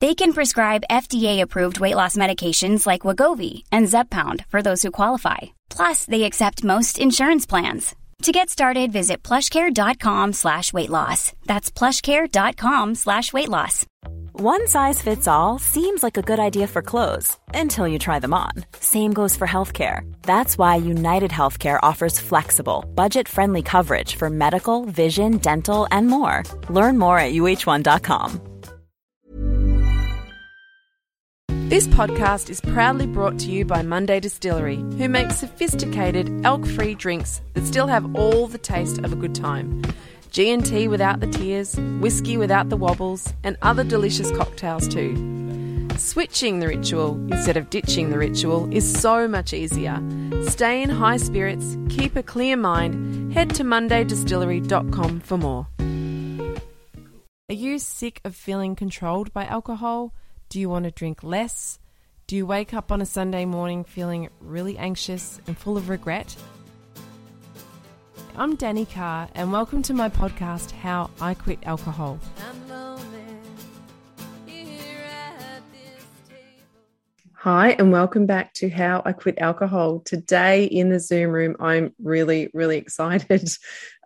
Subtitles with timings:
[0.00, 5.38] They can prescribe FDA-approved weight loss medications like Wegovy and Zepbound for those who qualify.
[5.68, 7.94] Plus, they accept most insurance plans.
[8.22, 11.32] To get started, visit plushcare.com slash weight loss.
[11.46, 13.84] That's plushcare.com slash weight loss.
[14.32, 18.32] One size fits all seems like a good idea for clothes until you try them
[18.32, 18.52] on.
[18.78, 20.10] Same goes for healthcare.
[20.22, 26.42] That's why United Healthcare offers flexible, budget-friendly coverage for medical, vision, dental, and more.
[26.70, 28.49] Learn more at uh1.com.
[31.70, 37.42] This podcast is proudly brought to you by Monday Distillery, who makes sophisticated, elk-free drinks
[37.54, 39.80] that still have all the taste of a good time.
[40.32, 45.88] G&T without the tears, whiskey without the wobbles, and other delicious cocktails too.
[45.96, 50.02] Switching the ritual instead of ditching the ritual is so much easier.
[50.48, 55.68] Stay in high spirits, keep a clear mind, head to mondaydistillery.com for more.
[57.48, 60.12] Are you sick of feeling controlled by alcohol?
[60.50, 61.78] Do you want to drink less?
[62.26, 66.34] Do you wake up on a Sunday morning feeling really anxious and full of regret?
[68.34, 72.18] I'm Danny Carr, and welcome to my podcast, How I Quit Alcohol.
[77.34, 80.00] Hi, and welcome back to How I Quit Alcohol.
[80.00, 83.48] Today in the Zoom room, I'm really, really excited.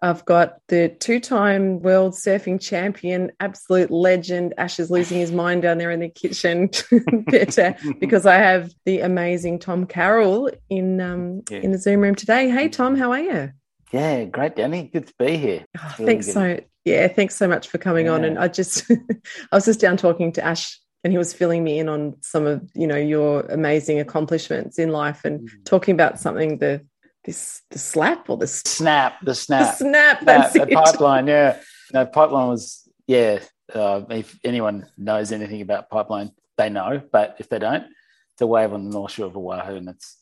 [0.05, 4.53] I've got the two time world surfing champion, absolute legend.
[4.59, 6.69] Ash is losing his mind down there in the kitchen
[8.01, 11.61] because I have the amazing Tom Carroll in, um, yeah.
[11.61, 12.51] in the Zoom room today.
[12.51, 13.53] Hey, Tom, how are you?
[13.93, 14.91] Yeah, great, Danny.
[14.93, 15.65] Good to be here.
[15.79, 16.33] Oh, really thanks good.
[16.35, 16.61] so.
[16.85, 18.13] Yeah, thanks so much for coming yeah.
[18.13, 18.25] on.
[18.25, 18.85] And I just,
[19.53, 22.47] I was just down talking to Ash and he was filling me in on some
[22.47, 25.65] of you know your amazing accomplishments in life and mm.
[25.65, 26.85] talking about something the
[27.25, 30.21] this the slap or the snap the snap the snap.
[30.23, 31.59] that's snap, the pipeline yeah.
[31.93, 33.41] No pipeline was yeah
[33.75, 37.85] uh, if anyone knows anything about pipeline they know but if they don't
[38.33, 40.19] it's a wave on the north shore of Oahu and it's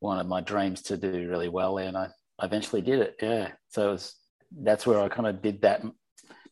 [0.00, 2.08] one of my dreams to do really well there and I,
[2.38, 3.52] I eventually did it yeah.
[3.68, 4.14] So it was
[4.50, 5.82] that's where I kind of did that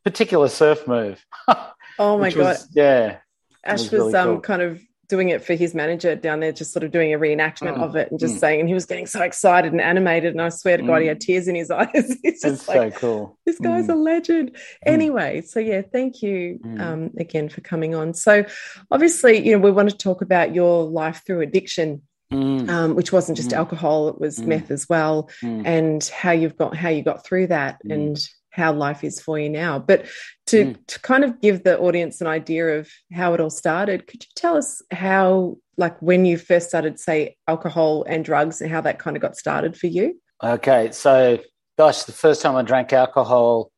[0.05, 1.25] particular surf move.
[1.99, 3.21] Oh my god was, yeah
[3.65, 4.41] Ash was, was really um, cool.
[4.41, 7.77] kind of doing it for his manager down there, just sort of doing a reenactment
[7.77, 7.83] mm.
[7.83, 8.39] of it and just mm.
[8.39, 10.33] saying, and he was getting so excited and animated.
[10.33, 11.27] And I swear to God, he had mm.
[11.27, 11.89] tears in his eyes.
[11.95, 13.39] It's just like, so cool.
[13.47, 13.93] This guy's mm.
[13.93, 14.53] a legend.
[14.53, 14.59] Mm.
[14.87, 16.81] Anyway, so yeah, thank you mm.
[16.81, 18.15] um, again for coming on.
[18.15, 18.45] So
[18.91, 22.03] obviously, you know, we want to talk about your life through addiction.
[22.33, 26.89] Um, which wasn't just alcohol; it was meth as well, and how you've got how
[26.89, 28.19] you got through that, and
[28.57, 29.79] how life is for you now.
[29.79, 30.07] But
[30.47, 30.87] to, mm.
[30.87, 34.31] to kind of give the audience an idea of how it all started, could you
[34.35, 38.99] tell us how, like, when you first started, say, alcohol and drugs and how that
[38.99, 40.19] kind of got started for you?
[40.43, 40.91] Okay.
[40.93, 41.39] So,
[41.79, 43.71] gosh, the first time I drank alcohol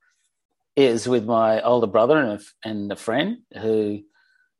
[0.77, 4.03] is with my older brother and a, and a friend who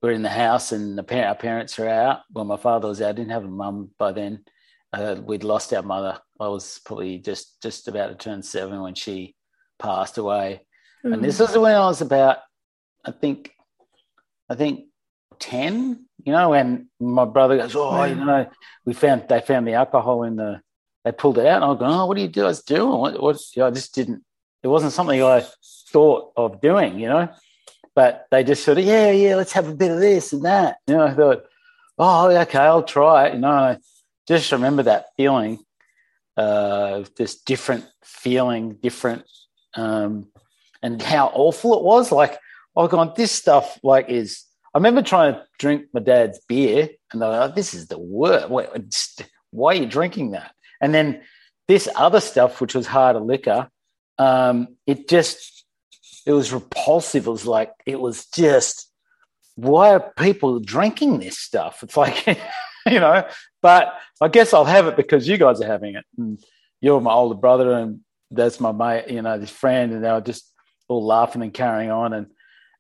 [0.03, 2.21] were in the house and the parent, our parents are out.
[2.33, 3.11] Well, my father was out.
[3.11, 4.45] I didn't have a mum by then.
[4.93, 6.19] Uh, we'd lost our mother.
[6.41, 9.35] I was probably just just about to turn seven when she
[9.79, 10.63] passed away.
[11.05, 11.15] Mm.
[11.15, 12.39] And this was when I was about,
[13.05, 13.53] I think,
[14.49, 14.87] I think
[15.39, 18.05] 10, you know, and my brother goes, Oh, wow.
[18.05, 18.51] you know,
[18.85, 20.61] we found, they found the alcohol in the,
[21.05, 21.57] they pulled it out.
[21.57, 22.45] And I was going, Oh, what do you do?
[22.45, 24.25] I was doing, what, what, you know, I just didn't,
[24.63, 25.45] it wasn't something I
[25.91, 27.29] thought of doing, you know,
[27.95, 30.79] but they just sort of, yeah, yeah, let's have a bit of this and that.
[30.87, 31.45] You know, I thought,
[31.99, 33.35] Oh, okay, I'll try it.
[33.35, 33.79] You know, I
[34.27, 35.59] just remember that feeling,
[36.37, 39.25] uh, this different feeling, different
[39.79, 40.29] um,
[40.83, 42.13] and how awful it was.
[42.13, 42.39] Like,
[42.77, 44.45] I've gone, this stuff like is.
[44.75, 48.49] I remember trying to drink my dad's beer, and they're like, "This is the worst.
[48.49, 48.69] Why,
[49.51, 51.23] why are you drinking that?" And then
[51.67, 53.69] this other stuff, which was harder liquor,
[54.19, 55.65] um, it just
[56.27, 57.27] it was repulsive.
[57.27, 58.91] It was like it was just
[59.57, 61.83] why are people drinking this stuff?
[61.83, 62.27] It's like
[62.87, 63.27] you know.
[63.61, 66.39] But I guess I'll have it because you guys are having it, and
[66.81, 70.21] you're my older brother, and that's my mate, you know, this friend, and they were
[70.21, 70.53] just
[70.89, 72.27] all laughing and carrying on, and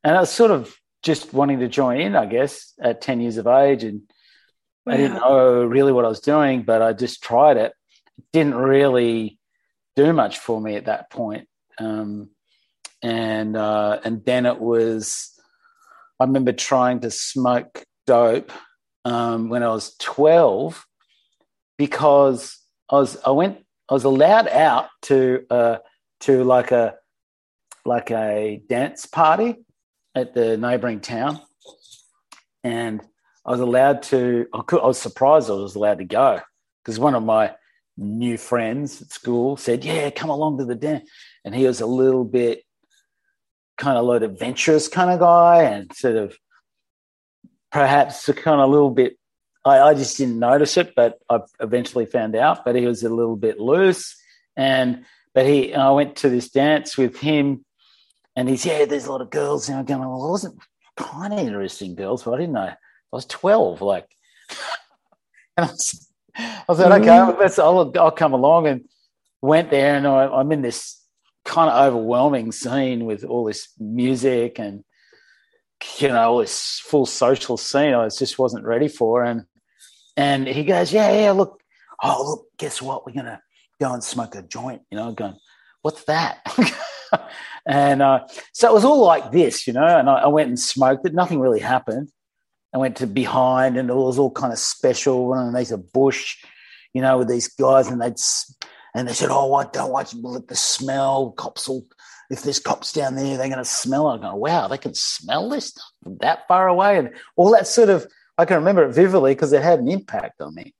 [0.04, 3.36] and I was sort of just wanting to join in, I guess, at ten years
[3.36, 4.02] of age, and
[4.86, 4.94] wow.
[4.94, 7.72] I didn't know really what I was doing, but I just tried it.
[8.18, 9.38] it didn't really
[9.96, 11.48] do much for me at that point.
[11.78, 12.30] Um,
[13.02, 15.38] and uh, and then it was
[16.20, 18.52] I remember trying to smoke dope
[19.04, 20.84] um, when I was 12
[21.76, 22.58] because
[22.90, 25.78] I was I went I was allowed out to uh,
[26.20, 26.94] to like a
[27.84, 29.56] like a dance party
[30.14, 31.40] at the neighboring town,
[32.62, 33.00] and
[33.46, 34.46] I was allowed to.
[34.52, 36.40] I, could, I was surprised I was allowed to go
[36.84, 37.54] because one of my
[37.96, 41.08] new friends at school said, "Yeah, come along to the dance,"
[41.44, 42.62] and he was a little bit
[43.78, 46.36] kind of like adventurous kind of guy and sort of
[47.70, 49.17] perhaps a kind of little bit
[49.68, 52.64] I, I, just didn't notice it, but I eventually found out.
[52.64, 54.16] But he was a little bit loose,
[54.56, 55.04] and
[55.34, 57.64] but he I went to this dance with him,
[58.34, 59.68] and he's yeah, there's a lot of girls.
[59.68, 60.58] And I'm going, well, I wasn't
[60.96, 62.60] kind of interesting girls, but I didn't know.
[62.60, 62.76] I
[63.12, 64.06] was twelve, like,
[65.56, 67.38] and I was, I was like, okay, mm.
[67.38, 68.84] let's I'll, I'll come along, and
[69.40, 70.98] went there, and I, I'm in this
[71.48, 74.84] kind of overwhelming scene with all this music and
[75.96, 79.44] you know all this full social scene I just wasn't ready for and
[80.18, 81.60] and he goes yeah yeah look
[82.02, 83.40] oh look guess what we're gonna
[83.80, 85.36] go and smoke a joint you know going
[85.82, 86.40] what's that
[87.66, 88.20] and uh,
[88.52, 91.14] so it was all like this you know and I, I, went and smoked it
[91.14, 92.10] nothing really happened
[92.74, 96.36] I went to behind and it was all kind of special underneath a bush
[96.92, 98.18] you know with these guys and they'd
[98.94, 101.32] and they said, "Oh, I don't want to the smell.
[101.32, 101.86] Cops will,
[102.30, 104.94] if there's cops down there, they're going to smell it." I go, "Wow, they can
[104.94, 108.06] smell this stuff from that far away," and all that sort of.
[108.38, 110.74] I can remember it vividly because it had an impact on me,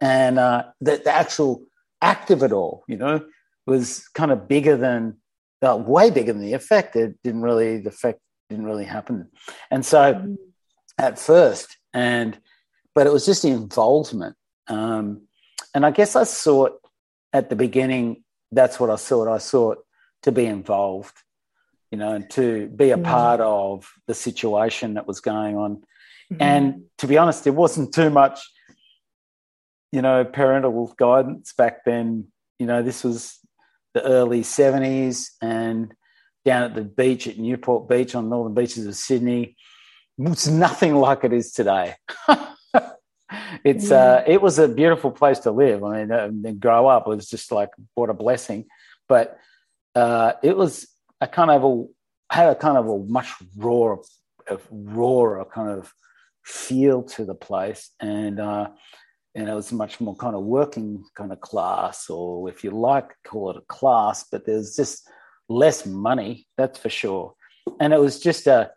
[0.00, 1.62] and uh, the, the actual
[2.02, 3.24] act of it all, you know,
[3.66, 5.16] was kind of bigger than,
[5.62, 6.96] uh, way bigger than the effect.
[6.96, 8.20] It didn't really, the effect
[8.50, 9.30] didn't really happen,
[9.70, 10.34] and so mm-hmm.
[10.98, 12.36] at first, and
[12.94, 14.36] but it was just the involvement,
[14.66, 15.22] um,
[15.72, 16.74] and I guess I saw it
[17.32, 18.22] at the beginning,
[18.52, 19.28] that's what I sought.
[19.28, 19.78] I sought
[20.22, 21.16] to be involved,
[21.90, 23.04] you know, and to be a mm-hmm.
[23.04, 25.82] part of the situation that was going on.
[26.32, 26.42] Mm-hmm.
[26.42, 28.40] And to be honest, there wasn't too much,
[29.92, 32.28] you know, parental guidance back then.
[32.58, 33.38] You know, this was
[33.94, 35.94] the early 70s and
[36.44, 39.56] down at the beach at Newport Beach on northern beaches of Sydney.
[40.18, 41.94] It's nothing like it is today.
[43.64, 43.96] it's yeah.
[43.96, 45.82] uh, it was a beautiful place to live.
[45.82, 48.66] I mean, uh, and grow up it was just like what a blessing.
[49.08, 49.38] But
[49.94, 50.86] uh, it was
[51.20, 51.84] a kind of a
[52.34, 53.96] had a kind of a much raw,
[54.48, 55.92] a raw kind of
[56.44, 58.68] feel to the place, and uh,
[59.34, 63.10] and it was much more kind of working kind of class, or if you like,
[63.26, 64.24] call it a class.
[64.30, 65.08] But there's just
[65.48, 67.34] less money, that's for sure.
[67.80, 68.70] And it was just a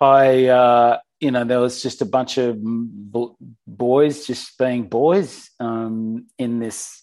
[0.00, 2.58] I uh, you know, there was just a bunch of
[3.66, 7.02] boys just being boys um, in this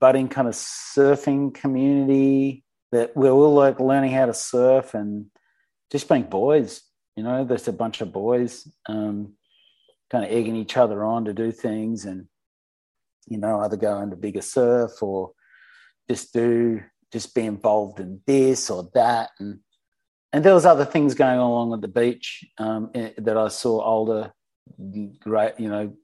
[0.00, 5.26] budding kind of surfing community that we're all like learning how to surf and
[5.90, 6.82] just being boys.
[7.16, 9.34] You know, there's a bunch of boys um,
[10.10, 12.26] kind of egging each other on to do things and,
[13.26, 15.32] you know, either go into bigger surf or
[16.08, 16.82] just do,
[17.12, 19.30] just be involved in this or that.
[19.38, 19.60] And,
[20.32, 23.48] and there was other things going on along at the beach um, eh, that I
[23.48, 24.32] saw older,
[25.20, 25.94] great, you know,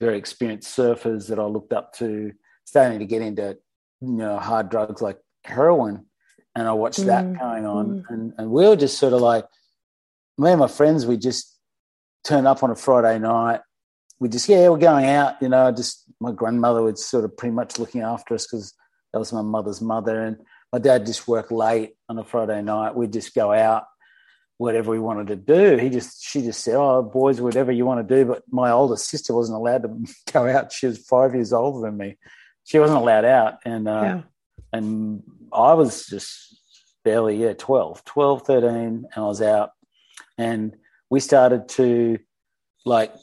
[0.00, 2.32] very experienced surfers that I looked up to,
[2.64, 3.58] starting to get into,
[4.00, 6.06] you know, hard drugs like heroin,
[6.54, 7.06] and I watched mm.
[7.06, 8.04] that going on, mm.
[8.08, 9.46] and and we were just sort of like,
[10.38, 11.56] me and my friends, we just
[12.24, 13.60] turn up on a Friday night.
[14.18, 15.70] We just yeah, we're going out, you know.
[15.72, 18.74] Just my grandmother was sort of pretty much looking after us because
[19.12, 20.38] that was my mother's mother, and
[20.72, 22.94] my dad just worked late on a Friday night.
[22.94, 23.84] We'd just go out,
[24.56, 25.76] whatever we wanted to do.
[25.76, 28.96] He just, she just said, "Oh, boys, whatever you want to do." But my older
[28.96, 30.72] sister wasn't allowed to go out.
[30.72, 32.16] She was five years older than me.
[32.64, 34.22] She wasn't allowed out, and uh, yeah.
[34.72, 36.56] and I was just
[37.04, 39.70] barely yeah 12, 12, 13, and I was out,
[40.38, 40.76] and
[41.10, 42.18] we started to
[42.84, 43.14] like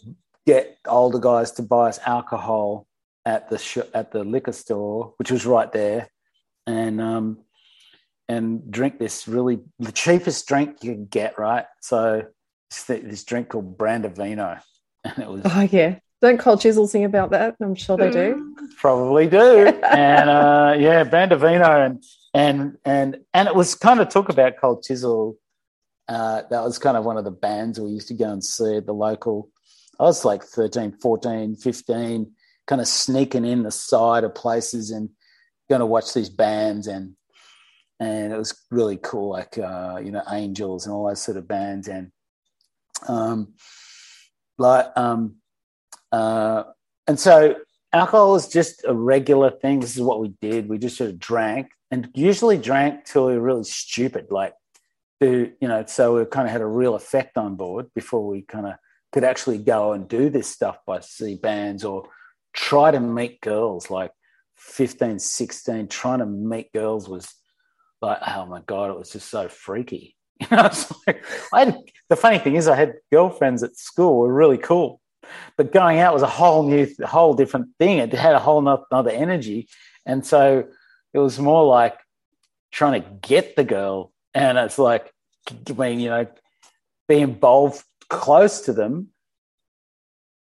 [0.45, 2.87] get older guys to buy us alcohol
[3.25, 6.09] at the sh- at the liquor store, which was right there,
[6.67, 7.39] and um,
[8.27, 11.65] and drink this really the cheapest drink you can get, right?
[11.81, 12.23] So
[12.87, 14.61] this drink called Brandivino,
[15.03, 15.99] and it was oh yeah.
[16.21, 17.57] Don't Cold Chisel sing about that?
[17.61, 18.55] I'm sure they do.
[18.77, 19.67] Probably do.
[19.67, 22.03] and uh, yeah, Brandivino and
[22.33, 25.37] and and and it was kind of talk about Cold Chisel.
[26.07, 28.77] Uh, that was kind of one of the bands we used to go and see
[28.77, 29.49] at the local.
[29.99, 32.31] I was like 13, 14, 15,
[32.67, 35.09] kind of sneaking in the side of places and
[35.69, 37.15] going to watch these bands and
[37.99, 41.47] and it was really cool, like uh, you know, Angels and all those sort of
[41.47, 42.11] bands, and
[43.07, 43.53] um,
[44.57, 45.35] like um,
[46.11, 46.63] uh,
[47.07, 47.55] and so
[47.93, 49.79] alcohol was just a regular thing.
[49.79, 50.67] This is what we did.
[50.67, 54.53] We just sort of drank, and usually drank till we were really stupid, like
[55.25, 55.83] you know?
[55.87, 58.73] So we kind of had a real effect on board before we kind of
[59.13, 62.09] could actually go and do this stuff by see bands or
[62.53, 64.11] try to meet girls like
[64.57, 67.33] 15 16 trying to meet girls was
[68.01, 70.69] like oh my god it was just so freaky you know
[71.07, 71.77] like, I had,
[72.09, 75.01] the funny thing is i had girlfriends at school were really cool
[75.57, 79.11] but going out was a whole new whole different thing it had a whole other
[79.11, 79.67] energy
[80.05, 80.65] and so
[81.13, 81.97] it was more like
[82.71, 85.11] trying to get the girl and it's like
[85.77, 86.27] mean you know
[87.07, 89.09] be involved close to them.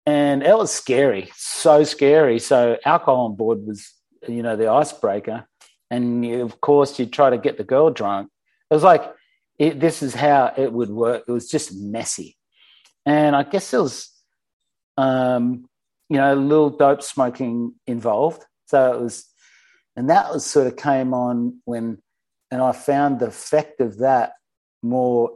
[0.05, 1.31] And it was scary
[1.65, 2.37] so scary.
[2.37, 3.91] So alcohol on board was
[4.27, 5.47] you know the icebreaker.
[5.89, 8.29] And you, of course you try to get the girl drunk.
[8.69, 9.03] It was like
[9.57, 11.23] it, this is how it would work.
[11.27, 12.37] It was just messy.
[13.05, 14.11] And i guess there was
[14.97, 15.65] um,
[16.09, 18.43] you know a little dope smoking involved.
[18.67, 19.25] So it was
[19.95, 21.97] and that was sort of came on when
[22.55, 24.33] and i found the effect of that
[24.81, 25.29] more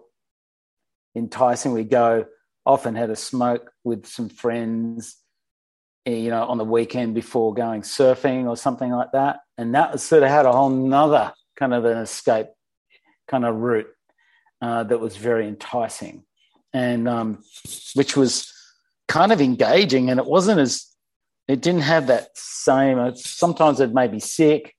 [1.16, 2.26] enticing we go
[2.66, 5.18] often had a smoke with some friends
[6.10, 9.42] Eh, you know, on the weekend before going surfing or something like that.
[9.58, 12.48] And that sort of had a whole nother kind of an escape
[13.28, 13.90] kind of route
[14.62, 16.24] uh, that was very enticing
[16.74, 17.44] and um,
[17.94, 18.52] which was
[19.08, 20.10] kind of engaging.
[20.10, 20.88] And it wasn't as,
[21.48, 24.76] it didn't have that same, uh, sometimes it made me sick,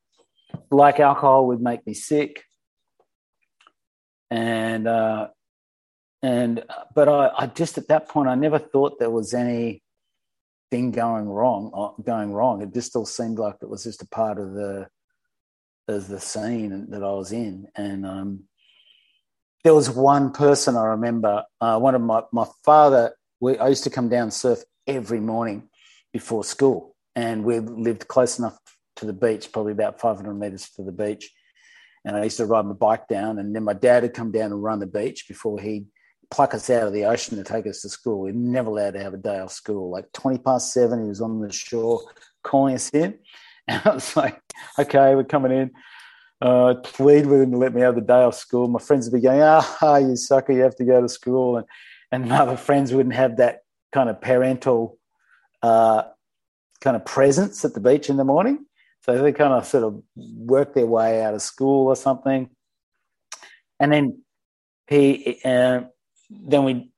[0.70, 2.44] like alcohol would make me sick.
[4.30, 5.28] And, uh,
[6.22, 6.64] and,
[6.94, 9.82] but I, I just at that point, I never thought there was any,
[10.70, 12.62] thing going wrong, uh, going wrong.
[12.62, 14.88] It just all seemed like it was just a part of the
[15.88, 17.66] of the scene that I was in.
[17.74, 18.44] And um,
[19.64, 21.44] there was one person I remember.
[21.60, 23.14] Uh, one of my my father.
[23.40, 25.68] We, I used to come down surf every morning
[26.12, 28.58] before school, and we lived close enough
[29.00, 31.30] to the beach, probably about 500 meters to the beach.
[32.04, 34.52] And I used to ride my bike down, and then my dad would come down
[34.52, 35.86] and run the beach before he'd
[36.30, 38.20] pluck us out of the ocean to take us to school.
[38.20, 39.90] We are never allowed to have a day off school.
[39.90, 42.00] Like 20 past seven, he was on the shore
[42.42, 43.18] calling us in.
[43.68, 44.40] And I was like,
[44.80, 45.70] okay, we're coming in.
[46.40, 48.66] Uh, plead with him to let me have the day off school.
[48.66, 51.58] My friends would be going, ah, you sucker, you have to go to school.
[51.58, 51.66] And,
[52.10, 53.60] and other friends wouldn't have that
[53.92, 54.98] kind of parental
[55.62, 56.02] uh,
[56.80, 58.66] kind of presence at the beach in the morning.
[59.16, 62.50] So they kind of sort of work their way out of school or something.
[63.78, 64.22] And then
[64.86, 65.82] he, uh,
[66.30, 66.90] then we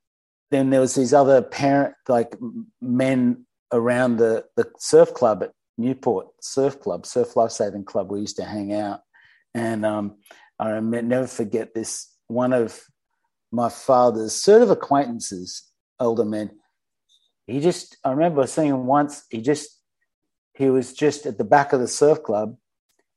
[0.50, 2.37] then there was these other parent like
[2.81, 8.11] men around the the surf club at Newport Surf Club, Surf Life Saving Club.
[8.11, 9.00] We used to hang out,
[9.54, 10.16] and um,
[10.59, 12.09] I never forget this.
[12.28, 12.81] One of
[13.50, 16.50] my father's sort of acquaintances, older men.
[17.47, 19.25] He just, I remember seeing him once.
[19.28, 19.82] He just,
[20.54, 22.56] he was just at the back of the surf club,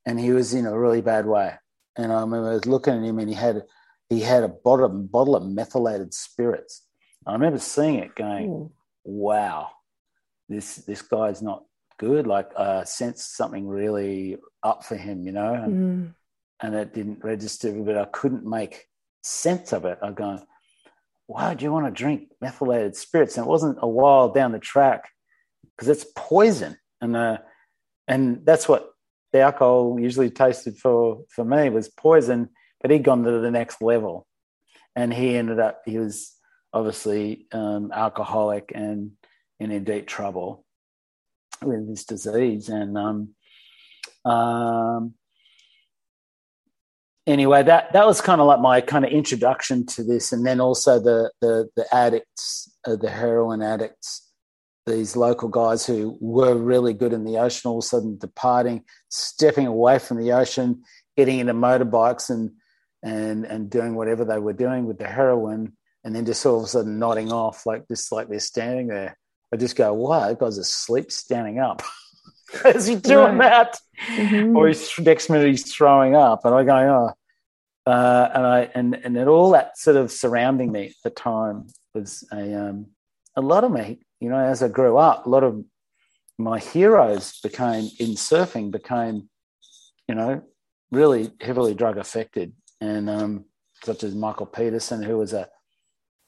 [0.05, 1.53] and he was in a really bad way.
[1.97, 3.63] And I remember looking at him, and he had
[4.09, 6.83] he had a bottle, bottle of methylated spirits.
[7.25, 8.71] I remember seeing it going, Ooh.
[9.03, 9.69] wow,
[10.47, 11.63] this this guy's not
[11.97, 12.27] good.
[12.27, 16.13] Like I sensed something really up for him, you know, and, mm.
[16.61, 18.85] and it didn't register, but I couldn't make
[19.23, 19.97] sense of it.
[20.01, 20.41] I'm going,
[21.27, 23.37] why do you want to drink methylated spirits?
[23.37, 25.09] And it wasn't a while down the track
[25.75, 27.37] because it's poison, and uh,
[28.07, 28.91] and that's what
[29.31, 32.49] the alcohol usually tasted for for me was poison
[32.85, 34.27] but he'd gone to the next level,
[34.95, 36.35] and he ended up he was
[36.71, 39.13] obviously um, alcoholic and,
[39.59, 40.63] in deep trouble
[41.63, 43.29] with this disease, and um,
[44.23, 45.15] um,
[47.25, 50.61] anyway, that that was kind of like my kind of introduction to this, and then
[50.61, 54.24] also the the the addicts, uh, the heroin addicts,
[54.85, 58.83] these local guys who were really good in the ocean, all of a sudden departing,
[59.09, 60.83] stepping away from the ocean,
[61.17, 62.51] getting into motorbikes and
[63.01, 65.73] and and doing whatever they were doing with the heroin,
[66.03, 69.17] and then just all of a sudden nodding off, like just like they're standing there.
[69.53, 71.81] I just go, "Wow, that guy's asleep, standing up."
[72.65, 73.49] Is he doing right.
[73.49, 74.55] that, mm-hmm.
[74.55, 77.13] or he's next minute he's throwing up, and I go, "Oh."
[77.87, 81.67] Uh, and I and and then all that sort of surrounding me at the time
[81.93, 82.87] was a um,
[83.35, 83.99] a lot of me.
[84.19, 85.63] You know, as I grew up, a lot of
[86.37, 89.29] my heroes became in surfing became,
[90.07, 90.41] you know,
[90.91, 93.45] really heavily drug affected and um,
[93.83, 95.47] such as Michael Peterson, who was a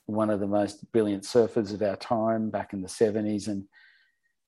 [0.06, 3.48] one of the most brilliant surfers of our time back in the 70s.
[3.48, 3.66] And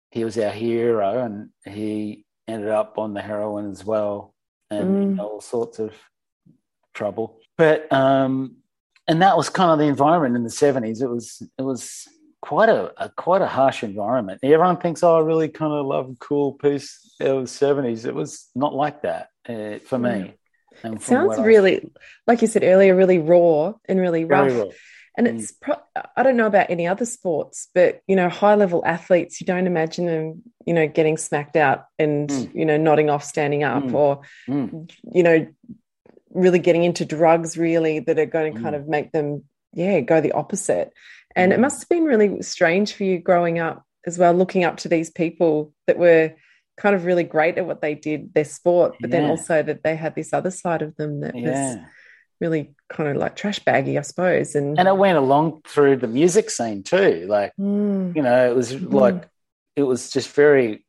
[0.10, 4.34] he was our hero, and he ended up on the heroin as well
[4.72, 5.20] and mm.
[5.20, 5.94] all sorts of
[6.94, 7.40] trouble.
[7.58, 8.58] But, um,
[9.08, 11.02] and that was kind of the environment in the 70s.
[11.02, 12.08] It was, it was,
[12.42, 14.40] quite a, a, quite a harsh environment.
[14.44, 18.06] Everyone thinks, "Oh, I really kind of love cool peace." It was seventies.
[18.06, 20.36] It was not like that uh, for me.
[20.84, 21.92] It sounds really,
[22.26, 24.54] like you said earlier, really raw and really rough.
[24.54, 24.66] Raw.
[25.18, 25.38] And mm.
[25.38, 25.82] it's, pro-
[26.16, 29.68] I don't know about any other sports, but you know, high level athletes, you don't
[29.68, 32.56] imagine them, you know, getting smacked out and mm.
[32.56, 33.94] you know, nodding off, standing up, mm.
[33.94, 34.90] or mm.
[35.12, 35.48] you know,
[36.30, 38.80] really getting into drugs, really that are going to kind mm.
[38.80, 39.44] of make them,
[39.74, 40.94] yeah, go the opposite.
[41.36, 41.62] And it mm.
[41.62, 45.10] must have been really strange for you growing up as well, looking up to these
[45.10, 46.34] people that were
[46.78, 49.20] kind of really great at what they did, their sport, but yeah.
[49.20, 51.76] then also that they had this other side of them that yeah.
[51.76, 51.78] was
[52.40, 54.56] really kind of like trash baggy, I suppose.
[54.56, 57.26] And and it went along through the music scene too.
[57.28, 58.16] Like mm.
[58.16, 58.92] you know, it was mm.
[58.94, 59.28] like
[59.76, 60.86] it was just very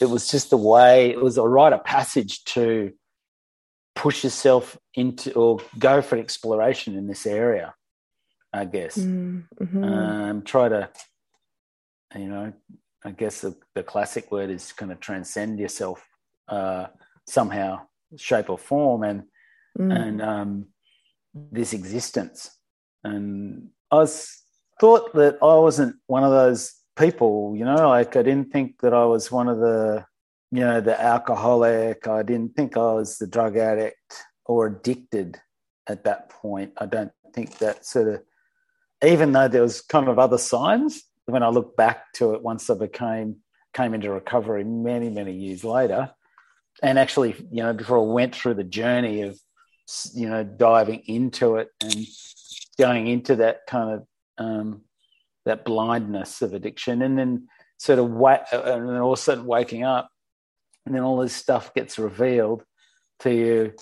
[0.00, 2.92] it was just the way it was a rite of passage to
[3.94, 7.74] push yourself into or go for exploration in this area.
[8.56, 8.96] I guess.
[8.96, 9.84] Mm-hmm.
[9.84, 10.88] Um, try to,
[12.14, 12.52] you know,
[13.04, 16.04] I guess the, the classic word is kind of transcend yourself
[16.48, 16.86] uh,
[17.26, 17.86] somehow,
[18.16, 19.24] shape or form, and
[19.78, 19.94] mm.
[19.94, 20.66] and um,
[21.34, 22.50] this existence.
[23.04, 24.42] And I was
[24.80, 28.94] thought that I wasn't one of those people, you know, like I didn't think that
[28.94, 30.04] I was one of the,
[30.50, 32.08] you know, the alcoholic.
[32.08, 35.38] I didn't think I was the drug addict or addicted
[35.86, 36.72] at that point.
[36.78, 38.22] I don't think that sort of
[39.04, 42.70] even though there was kind of other signs when I look back to it once
[42.70, 43.36] I became
[43.74, 46.10] came into recovery many many years later,
[46.82, 49.38] and actually you know before I went through the journey of
[50.14, 52.06] you know diving into it and
[52.78, 54.06] going into that kind of
[54.38, 54.82] um,
[55.44, 57.48] that blindness of addiction, and then
[57.78, 60.08] sort of wait, and then all of a sudden waking up,
[60.84, 62.64] and then all this stuff gets revealed
[63.20, 63.72] to you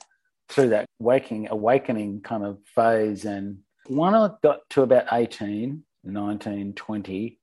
[0.49, 6.73] through that waking awakening kind of phase and when I got to about 18, 19,
[6.75, 7.39] 20,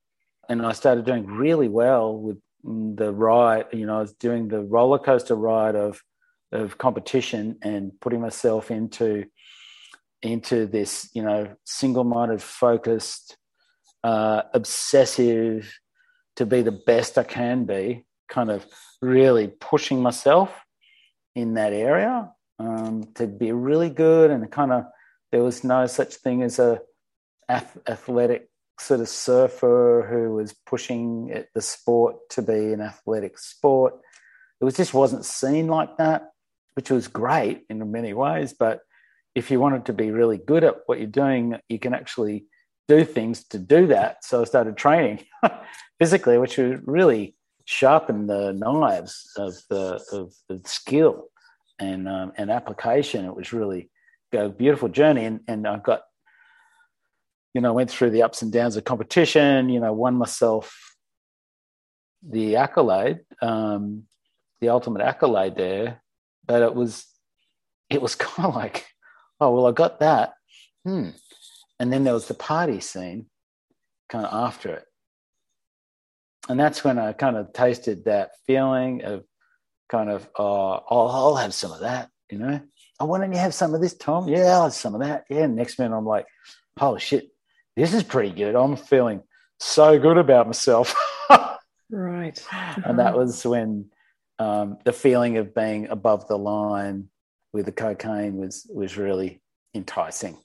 [0.48, 4.60] and I started doing really well with the ride, you know, I was doing the
[4.60, 6.00] roller coaster ride of
[6.52, 9.24] of competition and putting myself into
[10.22, 13.36] into this, you know, single-minded, focused,
[14.04, 15.72] uh, obsessive
[16.36, 18.64] to be the best I can be, kind of
[19.00, 20.54] really pushing myself
[21.34, 24.84] in that area um, to be really good and kind of
[25.32, 26.80] there was no such thing as a
[27.50, 33.94] athletic sort of surfer who was pushing the sport to be an athletic sport.
[34.60, 36.30] It was just wasn't seen like that,
[36.74, 38.54] which was great in many ways.
[38.56, 38.80] But
[39.34, 42.46] if you wanted to be really good at what you're doing, you can actually
[42.88, 44.24] do things to do that.
[44.24, 45.24] So I started training
[45.98, 51.28] physically, which was really sharpened the knives of the of the skill
[51.78, 53.24] and um, and application.
[53.24, 53.90] It was really
[54.34, 56.02] a beautiful journey, and and I got,
[57.54, 59.68] you know, went through the ups and downs of competition.
[59.68, 60.92] You know, won myself
[62.22, 64.04] the accolade, um,
[64.60, 66.02] the ultimate accolade there,
[66.46, 67.06] but it was,
[67.90, 68.86] it was kind of like,
[69.40, 70.34] oh well, I got that,
[70.84, 71.10] hmm,
[71.78, 73.26] and then there was the party scene,
[74.08, 74.84] kind of after it,
[76.48, 79.24] and that's when I kind of tasted that feeling of
[79.88, 82.60] kind of, oh, I'll, I'll have some of that, you know
[83.02, 84.28] oh, why don't you have some of this, Tom?
[84.28, 85.24] Yeah, I'll have some of that.
[85.28, 85.46] Yeah.
[85.46, 86.26] Next minute, I'm like,
[86.78, 87.30] holy shit,
[87.76, 88.54] this is pretty good.
[88.54, 89.22] I'm feeling
[89.58, 90.94] so good about myself.
[91.90, 92.46] right.
[92.84, 93.86] And that was when
[94.38, 97.08] um, the feeling of being above the line
[97.52, 99.42] with the cocaine was was really
[99.74, 100.38] enticing.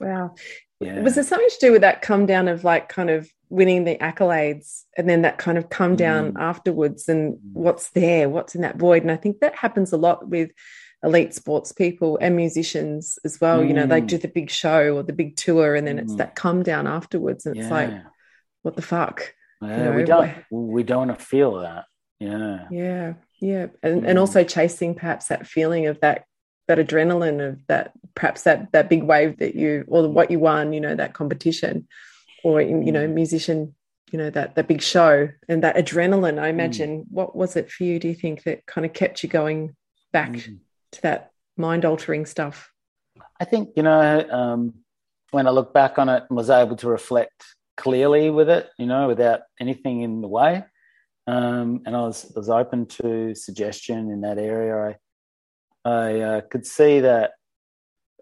[0.00, 0.34] Wow.
[0.80, 1.00] Yeah.
[1.00, 3.96] Was there something to do with that come down of like kind of winning the
[3.98, 6.40] accolades and then that kind of come down mm.
[6.40, 9.02] afterwards and what's there, what's in that void?
[9.02, 10.50] And I think that happens a lot with
[11.02, 13.60] elite sports people and musicians as well.
[13.60, 13.68] Mm.
[13.68, 16.02] You know, they do the big show or the big tour, and then mm.
[16.02, 17.70] it's that come down afterwards, and it's yeah.
[17.70, 17.90] like,
[18.62, 19.34] what the fuck?
[19.60, 21.84] Yeah, you know, we don't we don't want to feel that.
[22.20, 24.08] Yeah, yeah, yeah, and mm.
[24.08, 26.24] and also chasing perhaps that feeling of that
[26.68, 30.72] that adrenaline of that perhaps that that big wave that you or what you won.
[30.72, 31.88] You know, that competition,
[32.44, 33.14] or you know, mm.
[33.14, 33.74] musician.
[34.10, 36.38] You know that that big show and that adrenaline.
[36.38, 36.50] I mm.
[36.50, 37.06] imagine.
[37.08, 37.98] What was it for you?
[37.98, 39.74] Do you think that kind of kept you going
[40.12, 40.58] back mm
[40.92, 42.70] to that mind altering stuff?
[43.40, 44.74] I think, you know, um,
[45.30, 47.44] when I look back on it and was able to reflect
[47.76, 50.64] clearly with it, you know, without anything in the way.
[51.26, 54.96] Um, and I was, was open to suggestion in that area.
[55.84, 57.32] I, I uh, could see that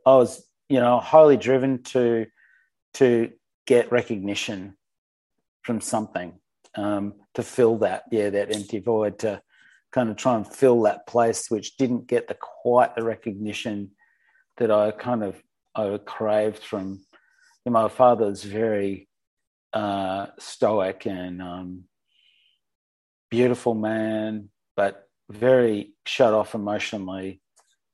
[0.07, 2.27] I was, you know, highly driven to
[2.95, 3.31] to
[3.67, 4.77] get recognition
[5.63, 6.33] from something
[6.75, 9.41] um, to fill that, yeah, that empty void, to
[9.93, 13.91] kind of try and fill that place which didn't get the quite the recognition
[14.59, 15.43] that I kind of
[15.75, 17.01] I craved from.
[17.65, 19.09] You know, my father's very
[19.73, 21.85] uh, stoic and um,
[23.31, 27.41] beautiful man, but very shut off emotionally.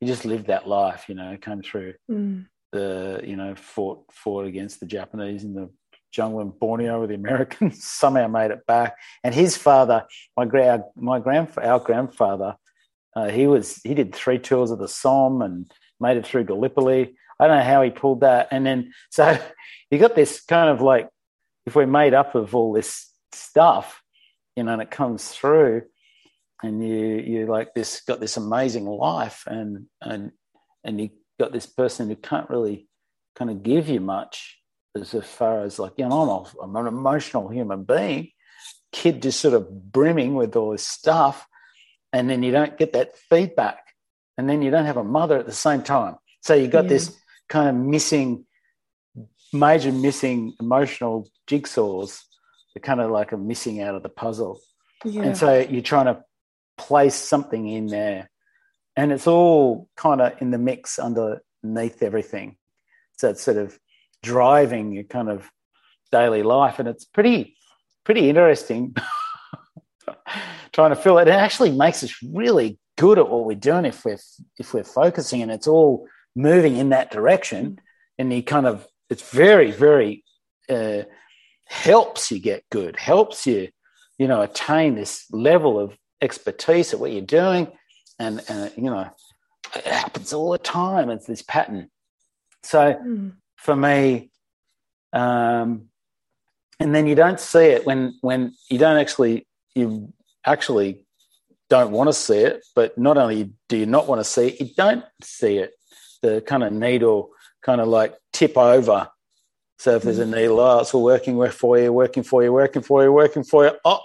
[0.00, 2.46] He just lived that life, you know, came through mm.
[2.72, 5.70] the, you know, fought fought against the Japanese in the
[6.16, 8.96] jungle in Borneo with the Americans, somehow made it back.
[9.22, 12.57] And his father, my grand, my grand, our grandfather,
[13.14, 17.14] uh, he was he did three tours of the Somme and made it through Gallipoli.
[17.38, 18.48] I don't know how he pulled that.
[18.50, 19.38] And then so
[19.90, 21.09] you got this kind of like
[21.66, 24.02] if we're made up of all this stuff,
[24.57, 25.83] you know, and it comes through,
[26.62, 30.33] and you you like this got this amazing life, and and
[30.83, 32.88] and you got this person who can't really
[33.35, 34.59] kind of give you much
[34.96, 38.30] as far as like you know I'm, a, I'm an emotional human being,
[38.92, 41.46] kid just sort of brimming with all this stuff,
[42.12, 43.78] and then you don't get that feedback,
[44.38, 46.90] and then you don't have a mother at the same time, so you got yeah.
[46.90, 47.16] this
[47.48, 48.46] kind of missing
[49.52, 52.22] major missing emotional jigsaws
[52.74, 54.61] that kind of like are missing out of the puzzle.
[55.04, 55.22] Yeah.
[55.22, 56.22] And so you're trying to
[56.76, 58.30] place something in there.
[58.96, 62.56] And it's all kind of in the mix underneath everything.
[63.18, 63.78] So it's sort of
[64.22, 65.50] driving your kind of
[66.12, 66.79] daily life.
[66.79, 67.57] And it's pretty,
[68.05, 68.94] pretty interesting
[70.72, 71.29] trying to fill it.
[71.29, 74.18] It actually makes us really good at what we're doing if we're
[74.59, 77.81] if we're focusing and it's all moving in that direction.
[78.18, 80.24] And you kind of it's very, very
[80.68, 81.02] uh,
[81.66, 83.68] helps you get good, helps you,
[84.18, 87.68] you know, attain this level of expertise at what you're doing,
[88.18, 89.11] and and you know,
[89.74, 91.11] it happens all the time.
[91.11, 91.90] It's this pattern.
[92.62, 93.33] So mm.
[93.56, 94.30] For me,
[95.12, 95.88] um,
[96.78, 100.12] and then you don't see it when when you don't actually you
[100.44, 101.06] actually
[101.68, 104.60] don't want to see it, but not only do you not want to see it,
[104.60, 105.72] you don't see it.
[106.22, 107.30] The kind of needle
[107.62, 109.08] kind of like tip over.
[109.78, 110.34] So if there's a mm.
[110.34, 113.66] needle, oh, it's all working for you, working for you, working for you, working for
[113.66, 113.72] you.
[113.84, 114.00] Oh,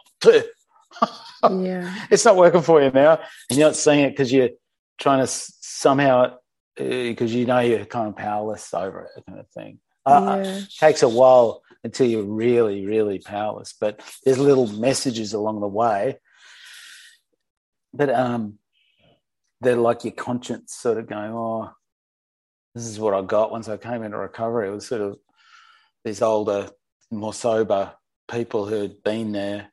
[1.49, 2.05] yeah.
[2.11, 3.19] it's not working for you now.
[3.49, 4.49] And you're not seeing it because you're
[4.99, 6.37] trying to somehow,
[6.75, 9.79] because uh, you know you're kind of powerless over it, kind of thing.
[10.05, 10.57] Uh, yeah.
[10.57, 13.73] It takes a while until you're really, really powerless.
[13.79, 16.19] But there's little messages along the way.
[17.93, 18.57] But um,
[19.60, 21.71] they're like your conscience sort of going, oh,
[22.73, 24.69] this is what I got once I came into recovery.
[24.69, 25.17] It was sort of
[26.05, 26.69] these older,
[27.12, 27.93] more sober
[28.29, 29.71] people who had been there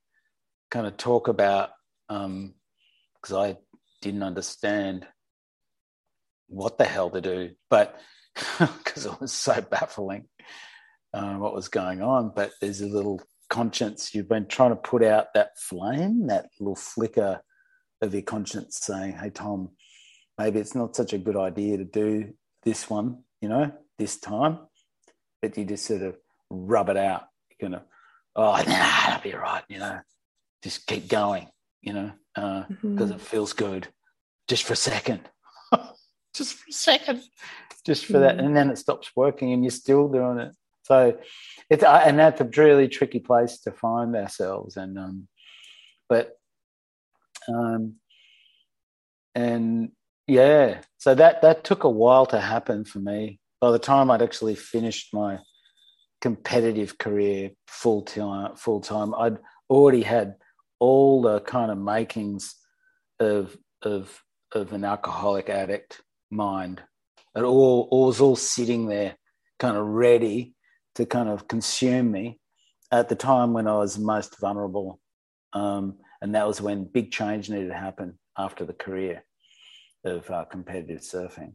[0.70, 1.70] kind of talk about,
[2.08, 2.54] um,
[3.14, 3.56] because um, I
[4.02, 5.06] didn't understand
[6.48, 7.98] what the hell to do, but
[8.58, 10.28] because it was so baffling
[11.12, 12.32] uh, what was going on.
[12.34, 14.14] But there's a little conscience.
[14.14, 17.40] You've been trying to put out that flame, that little flicker
[18.00, 19.70] of your conscience saying, hey, Tom,
[20.37, 22.34] maybe it's not such a good idea to do
[22.64, 24.58] this one, you know, this time,
[25.42, 26.16] but you just sort of
[26.50, 27.24] rub it out.
[27.61, 27.82] You're
[28.37, 29.98] oh, nah, that'll be right, you know,
[30.62, 31.48] just keep going,
[31.82, 33.12] you know, because uh, mm-hmm.
[33.12, 33.88] it feels good
[34.46, 35.28] just for a second,
[36.38, 37.22] just for a second,
[37.85, 40.53] just for that, and then it stops working, and you're still doing it.
[40.85, 41.18] So,
[41.68, 45.29] it's uh, and that's a really tricky place to find ourselves, and um,
[46.09, 46.38] but
[47.48, 47.96] um,
[49.35, 49.90] and
[50.27, 53.40] yeah, so that that took a while to happen for me.
[53.61, 55.38] By the time I'd actually finished my
[56.20, 60.37] competitive career full time, full time, I'd already had
[60.79, 62.55] all the kind of makings
[63.20, 64.22] of of
[64.53, 66.82] of an alcoholic addict mind.
[67.36, 69.16] It all, all was all sitting there,
[69.58, 70.54] kind of ready
[70.96, 72.38] to kind of consume me
[72.90, 74.98] at the time when I was most vulnerable,
[75.52, 79.24] um, and that was when big change needed to happen after the career
[80.04, 81.52] of uh, competitive surfing.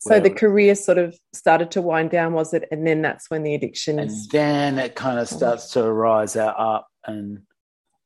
[0.00, 2.64] So the career sort of started to wind down, was it?
[2.70, 3.98] And then that's when the addiction.
[3.98, 7.42] And then it kind of starts to rise out up, and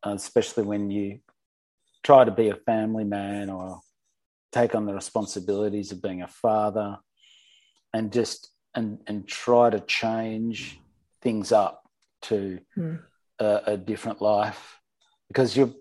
[0.06, 1.20] uh, especially when you
[2.02, 3.80] try to be a family man or
[4.54, 6.98] take on the responsibilities of being a father,
[7.92, 10.78] and just and and try to change
[11.20, 11.82] things up
[12.22, 12.96] to hmm.
[13.38, 14.80] a, a different life,
[15.28, 15.74] because you're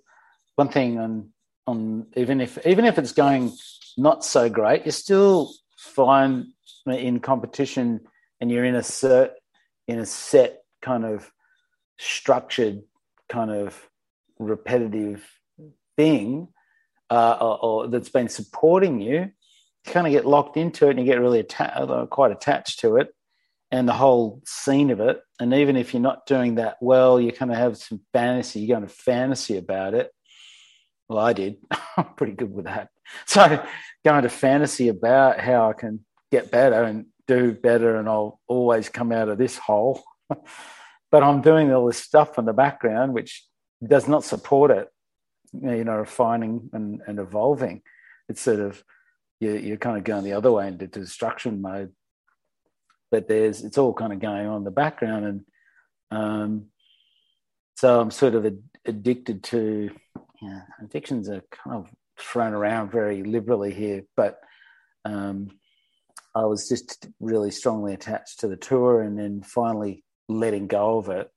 [0.55, 1.29] one thing on
[1.67, 3.51] on even if even if it's going
[3.97, 6.47] not so great, you still find
[6.87, 8.01] in competition
[8.39, 9.35] and you're in a set
[9.87, 11.31] in a set kind of
[11.99, 12.81] structured
[13.29, 13.89] kind of
[14.39, 15.23] repetitive
[15.95, 16.47] thing
[17.09, 19.31] uh, or, or, that's been supporting you,
[19.85, 22.79] you kind of get locked into it and you get really atta- uh, quite attached
[22.79, 23.13] to it
[23.73, 25.19] and the whole scene of it.
[25.39, 28.59] And even if you're not doing that well, you kind of have some fantasy.
[28.59, 30.11] You go into fantasy about it.
[31.09, 31.57] Well, I did.
[31.97, 32.89] I'm pretty good with that.
[33.25, 33.65] So
[34.05, 38.89] going to fantasy about how I can get better and do better, and I'll always
[38.89, 40.03] come out of this hole.
[41.11, 43.43] but I'm doing all this stuff in the background, which
[43.83, 44.87] does not support it.
[45.53, 47.81] You know, refining and, and evolving.
[48.27, 48.83] It's sort of
[49.39, 51.91] you're, you're kind of going the other way into destruction mode.
[53.11, 55.45] But there's it's all kind of going on in the background, and
[56.11, 56.65] um,
[57.75, 58.51] so I'm sort of
[58.85, 59.91] addicted to.
[60.41, 61.89] Yeah, addictions are kind of
[62.19, 64.39] thrown around very liberally here, but
[65.05, 65.51] um,
[66.35, 71.09] I was just really strongly attached to the tour, and then finally letting go of
[71.09, 71.29] it,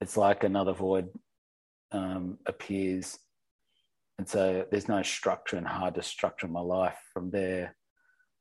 [0.00, 1.08] it's like another void
[1.92, 3.18] um, appears,
[4.20, 7.74] and so there's no structure and hard to structure my life from there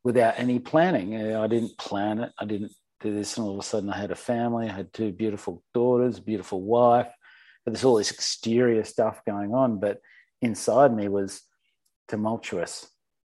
[0.03, 1.15] without any planning.
[1.33, 2.33] I didn't plan it.
[2.37, 4.67] I didn't do this, and all of a sudden I had a family.
[4.67, 7.07] I had two beautiful daughters, beautiful wife.
[7.63, 10.01] But there's all this exterior stuff going on, but
[10.41, 11.43] inside me was
[12.09, 12.89] tumultuous.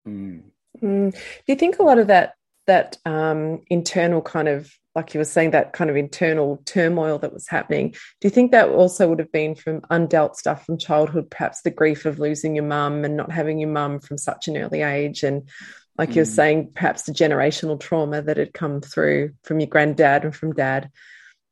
[0.06, 0.42] Mm.
[0.82, 1.12] Mm.
[1.14, 2.34] Do you think a lot of that
[2.66, 7.32] that um, internal kind of like you were saying that kind of internal turmoil that
[7.32, 7.90] was happening.
[7.90, 11.70] Do you think that also would have been from undealt stuff from childhood perhaps the
[11.70, 15.24] grief of losing your mum and not having your mum from such an early age?
[15.24, 15.48] And
[15.98, 16.14] like mm.
[16.16, 20.34] you were saying perhaps the generational trauma that had come through from your granddad and
[20.34, 20.90] from dad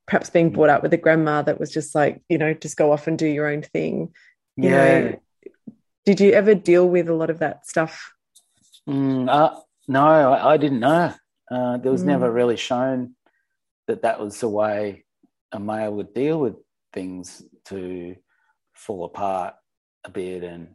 [0.06, 2.92] perhaps being brought up with a grandma that was just like you know just go
[2.92, 4.12] off and do your own thing.
[4.56, 5.00] You yeah.
[5.00, 5.20] know
[6.04, 8.12] did you ever deal with a lot of that stuff?
[8.88, 11.14] Mm, uh, no I, I, didn't know.
[11.50, 12.06] Uh, there was mm.
[12.06, 13.14] never really shown
[13.86, 15.04] that that was the way
[15.52, 16.54] a male would deal with
[16.92, 18.16] things to
[18.74, 19.54] fall apart
[20.04, 20.74] a bit and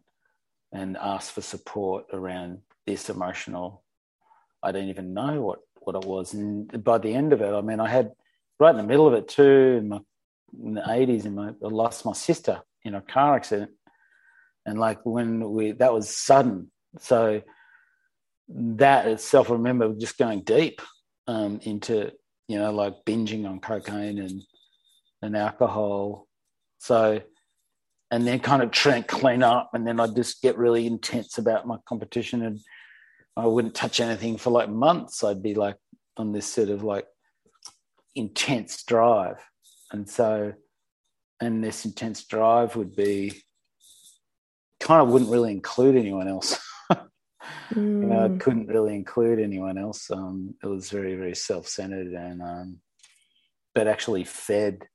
[0.74, 3.84] and ask for support around this emotional
[4.64, 6.34] i don't even know what what it was.
[6.34, 8.12] And by the end of it i mean i had
[8.60, 10.00] right in the middle of it too in, my,
[10.64, 13.72] in the 80s and my, i lost my sister in a car accident.
[14.66, 16.72] And like when we that was sudden.
[17.00, 17.42] So
[18.50, 20.82] that itself i remember just going deep
[21.28, 22.12] um, into
[22.48, 24.44] you know, like binging on cocaine and
[25.22, 26.28] and alcohol.
[26.80, 27.22] So,
[28.12, 31.38] and then kind of try and clean up, and then I'd just get really intense
[31.38, 32.60] about my competition, and
[33.36, 35.24] I wouldn't touch anything for like months.
[35.24, 35.78] I'd be like
[36.16, 37.08] on this sort of like
[38.16, 39.44] intense drive,
[39.92, 40.54] and so,
[41.42, 43.44] and this intense drive would be
[44.80, 46.58] kind of wouldn't really include anyone else.
[47.74, 48.02] Mm.
[48.02, 48.40] You know, I mm.
[48.40, 50.10] couldn't really include anyone else.
[50.12, 52.80] Um, it was very, very self-centered, and um,
[53.76, 54.88] but actually fed,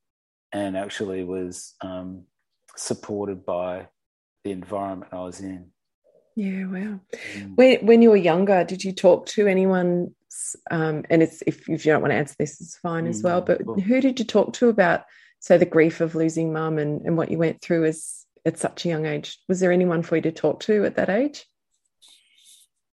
[0.52, 2.24] and actually was um,
[2.76, 3.88] supported by
[4.44, 5.70] the environment I was in.
[6.34, 7.00] Yeah, wow.
[7.36, 7.56] Mm.
[7.56, 10.14] When when you were younger, did you talk to anyone?
[10.70, 13.42] Um, and it's if, if you don't want to answer this, it's fine as well.
[13.42, 13.80] Mm, but cool.
[13.80, 15.02] who did you talk to about,
[15.40, 18.86] say, the grief of losing mum and, and what you went through as at such
[18.86, 19.38] a young age?
[19.48, 21.44] Was there anyone for you to talk to at that age?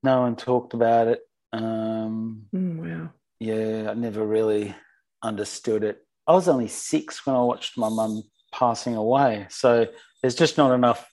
[0.04, 1.22] No one talked about it.
[1.54, 3.10] Um, mm, wow.
[3.40, 4.76] Yeah, I never really
[5.24, 6.00] understood it.
[6.26, 9.48] I was only six when I watched my mum passing away.
[9.50, 9.88] So
[10.22, 11.10] there's just not enough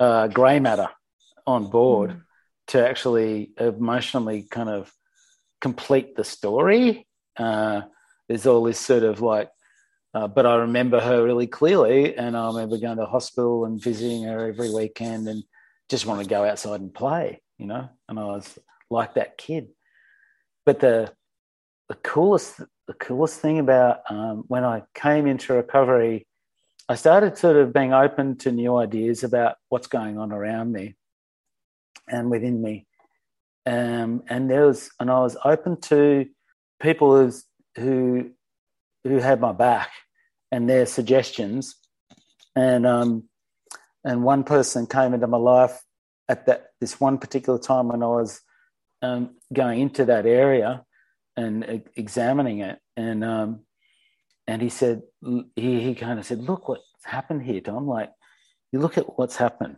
[0.00, 0.88] uh, grey matter
[1.46, 2.20] on board mm.
[2.68, 4.92] to actually emotionally kind of
[5.60, 7.06] complete the story.
[7.36, 7.82] Uh,
[8.28, 9.50] there's all this sort of like,
[10.14, 14.24] uh, but I remember her really clearly, and I remember going to hospital and visiting
[14.24, 15.44] her every weekend, and
[15.90, 18.58] just want to go outside and play you know, and I was
[18.90, 19.68] like that kid.
[20.64, 21.12] But the
[21.88, 26.26] the coolest the coolest thing about um, when I came into recovery,
[26.88, 30.94] I started sort of being open to new ideas about what's going on around me
[32.08, 32.86] and within me.
[33.66, 36.26] Um, and there was, and I was open to
[36.80, 37.32] people who
[37.76, 38.30] who
[39.02, 39.90] who had my back
[40.52, 41.74] and their suggestions.
[42.54, 43.24] And um,
[44.04, 45.80] and one person came into my life
[46.28, 48.40] at that this one particular time when I was
[49.02, 50.84] um, going into that area
[51.36, 53.60] and examining it, and um,
[54.46, 55.02] and he said
[55.54, 57.86] he he kind of said, "Look what's happened here, Tom.
[57.86, 58.12] Like,
[58.72, 59.76] you look at what's happened."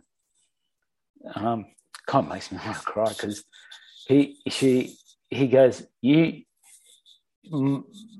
[1.35, 1.65] Um,
[2.07, 3.43] kind of makes me want to cry because
[4.07, 4.95] he she
[5.29, 6.43] he goes, "You."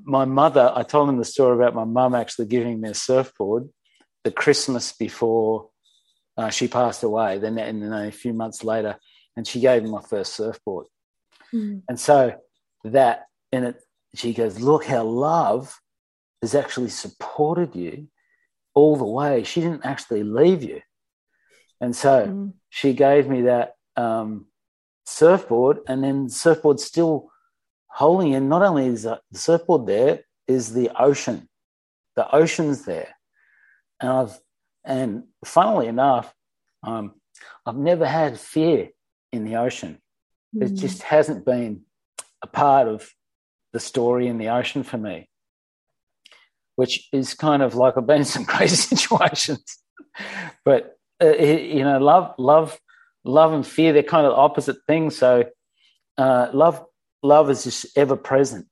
[0.06, 3.70] my mother, I told him the story about my mum actually giving me a surfboard
[4.24, 5.69] the Christmas before
[6.40, 7.38] uh, she passed away.
[7.38, 8.94] Then, and then a few months later,
[9.36, 10.88] and she gave me my first surfboard.
[11.54, 11.82] Mm.
[11.90, 12.20] And so
[12.86, 13.76] that, and it,
[14.16, 15.80] she goes, look how love
[16.42, 18.08] has actually supported you
[18.74, 19.44] all the way.
[19.44, 20.82] She didn't actually leave you.
[21.82, 22.54] And so mm.
[22.70, 24.46] she gave me that um,
[25.06, 27.30] surfboard, and then the surfboard still
[27.88, 31.50] holding in not only is the surfboard there, is the ocean.
[32.16, 33.12] The ocean's there.
[34.00, 34.40] And I've
[34.86, 36.34] and funnily enough,
[36.84, 37.14] um,
[37.66, 38.90] I've never had fear
[39.32, 40.00] in the ocean.
[40.56, 40.64] Mm.
[40.64, 41.82] It just hasn't been
[42.42, 43.10] a part of
[43.74, 45.30] the story in the ocean for me,
[46.76, 49.64] which is kind of like I've been in some crazy situations.
[50.66, 52.80] but uh, you know, love, love,
[53.24, 55.18] love, and fear they're kind of opposite things.
[55.18, 55.46] So
[56.18, 56.84] uh, love,
[57.22, 58.68] love is just ever present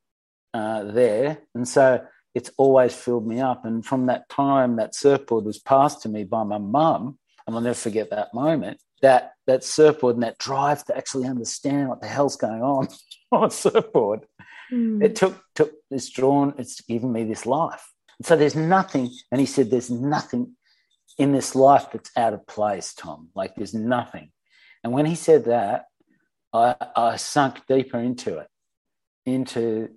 [0.54, 2.06] uh, there, and so
[2.38, 3.65] it's always filled me up.
[3.65, 7.63] And from that time, that surfboard was passed to me by my mum, and I'll
[7.63, 8.80] never forget that moment.
[9.02, 12.89] That that surfboard and that drive to actually understand what the hell's going on
[13.32, 14.28] on a surfboard.
[14.71, 15.04] Mm.
[15.04, 16.54] It took took it's drawn.
[16.60, 17.91] It's given me this life.
[18.19, 19.10] And so there's nothing.
[19.32, 20.56] And he said, "There's nothing
[21.17, 23.30] in this life that's out of place, Tom.
[23.34, 24.30] Like there's nothing."
[24.84, 25.86] And when he said that,
[26.54, 28.47] I, I sunk deeper into it,
[29.26, 29.89] into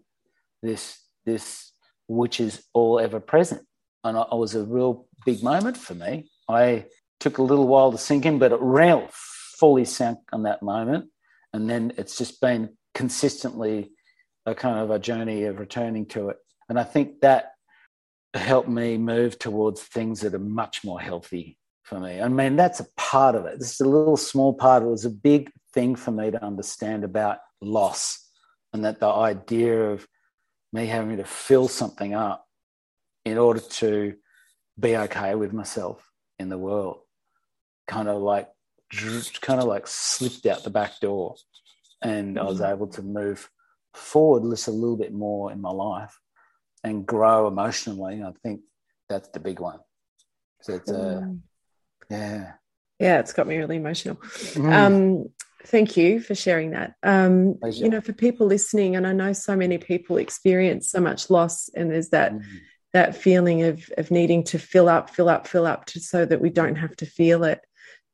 [0.63, 1.73] this this
[2.11, 3.63] which is all ever present.
[4.03, 6.31] And it was a real big moment for me.
[6.49, 6.87] I
[7.21, 9.09] took a little while to sink in, but it real
[9.59, 11.11] fully sank on that moment.
[11.53, 13.93] And then it's just been consistently
[14.47, 16.39] a kind of a journey of returning to it.
[16.69, 17.53] And I think that
[18.35, 22.21] helped me move towards things that are much more healthy for me.
[22.21, 23.59] I mean, that's a part of it.
[23.59, 24.83] This is a little small part.
[24.83, 28.19] It was a big thing for me to understand about loss
[28.73, 30.07] and that the idea of
[30.73, 32.47] me having to fill something up
[33.25, 34.15] in order to
[34.79, 37.01] be okay with myself in the world
[37.87, 38.49] kind of like
[39.41, 41.35] kind of like slipped out the back door
[42.03, 42.73] and i was mm-hmm.
[42.73, 43.51] able to move
[43.95, 46.19] forward just a little bit more in my life
[46.85, 48.61] and grow emotionally i think
[49.09, 49.81] that's the big one
[50.63, 51.41] so it's uh, mm.
[52.11, 52.53] yeah
[52.99, 54.73] yeah it's got me really emotional mm.
[54.73, 55.29] um
[55.67, 56.95] Thank you for sharing that.
[57.03, 61.31] Um, you know, for people listening, and I know so many people experience so much
[61.31, 62.57] loss, and there's that mm-hmm.
[62.93, 66.41] that feeling of of needing to fill up, fill up, fill up, to, so that
[66.41, 67.61] we don't have to feel it.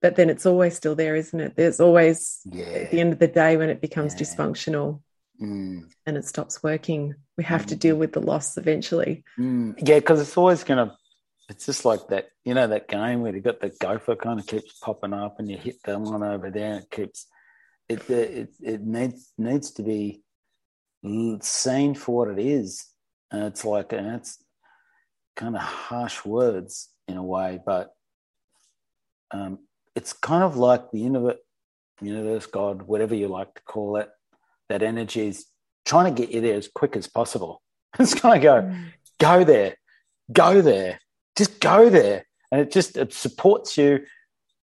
[0.02, 1.56] But then it's always still there, isn't it?
[1.56, 2.64] There's always yeah.
[2.64, 4.20] at the end of the day when it becomes yeah.
[4.20, 5.00] dysfunctional
[5.40, 5.84] mm.
[6.04, 7.14] and it stops working.
[7.38, 7.68] We have mm.
[7.68, 9.24] to deal with the loss eventually.
[9.38, 9.74] Mm.
[9.78, 10.94] Yeah, because it's always going to
[11.48, 14.46] it's just like that, you know, that game where you've got the gopher kind of
[14.46, 17.26] keeps popping up and you hit the one over there and it keeps
[17.88, 20.22] it it it needs needs to be
[21.40, 22.86] seen for what it is.
[23.30, 24.42] And it's like and it's
[25.36, 27.90] kind of harsh words in a way, but
[29.30, 29.58] um,
[29.94, 31.38] it's kind of like the universe,
[32.00, 34.08] universe, God, whatever you like to call it.
[34.68, 35.46] That energy is
[35.84, 37.62] trying to get you there as quick as possible.
[37.98, 38.92] It's going to go, mm.
[39.18, 39.76] go there,
[40.30, 41.00] go there,
[41.36, 44.04] just go there, and it just it supports you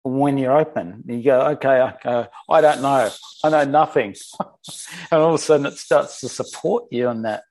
[0.04, 1.04] when you're open.
[1.08, 3.10] You go, okay, I, go, I don't know.
[3.44, 4.16] I know nothing.
[4.40, 7.44] and all of a sudden it starts to support you on that.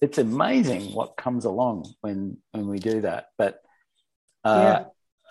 [0.00, 3.26] It's amazing what comes along when when we do that.
[3.36, 3.60] But
[4.44, 4.84] uh,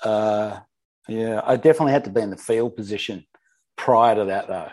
[0.04, 0.10] yeah.
[0.10, 0.60] Uh,
[1.08, 3.26] yeah, I definitely had to be in the field position
[3.76, 4.70] prior to that though.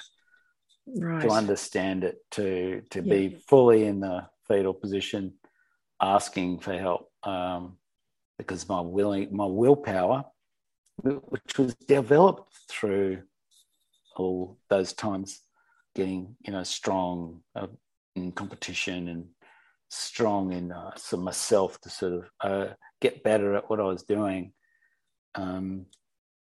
[0.86, 1.22] Right.
[1.22, 3.14] To understand it, to to yeah.
[3.14, 5.34] be fully in the fetal position,
[6.00, 7.10] asking for help.
[7.22, 7.78] Um,
[8.38, 10.24] because my willing my willpower
[11.02, 13.22] which was developed through
[14.16, 15.42] all those times
[15.94, 17.66] getting you know strong uh,
[18.14, 19.26] in competition and
[19.88, 22.66] strong in uh, so myself to sort of uh,
[23.00, 24.52] get better at what I was doing
[25.34, 25.86] um,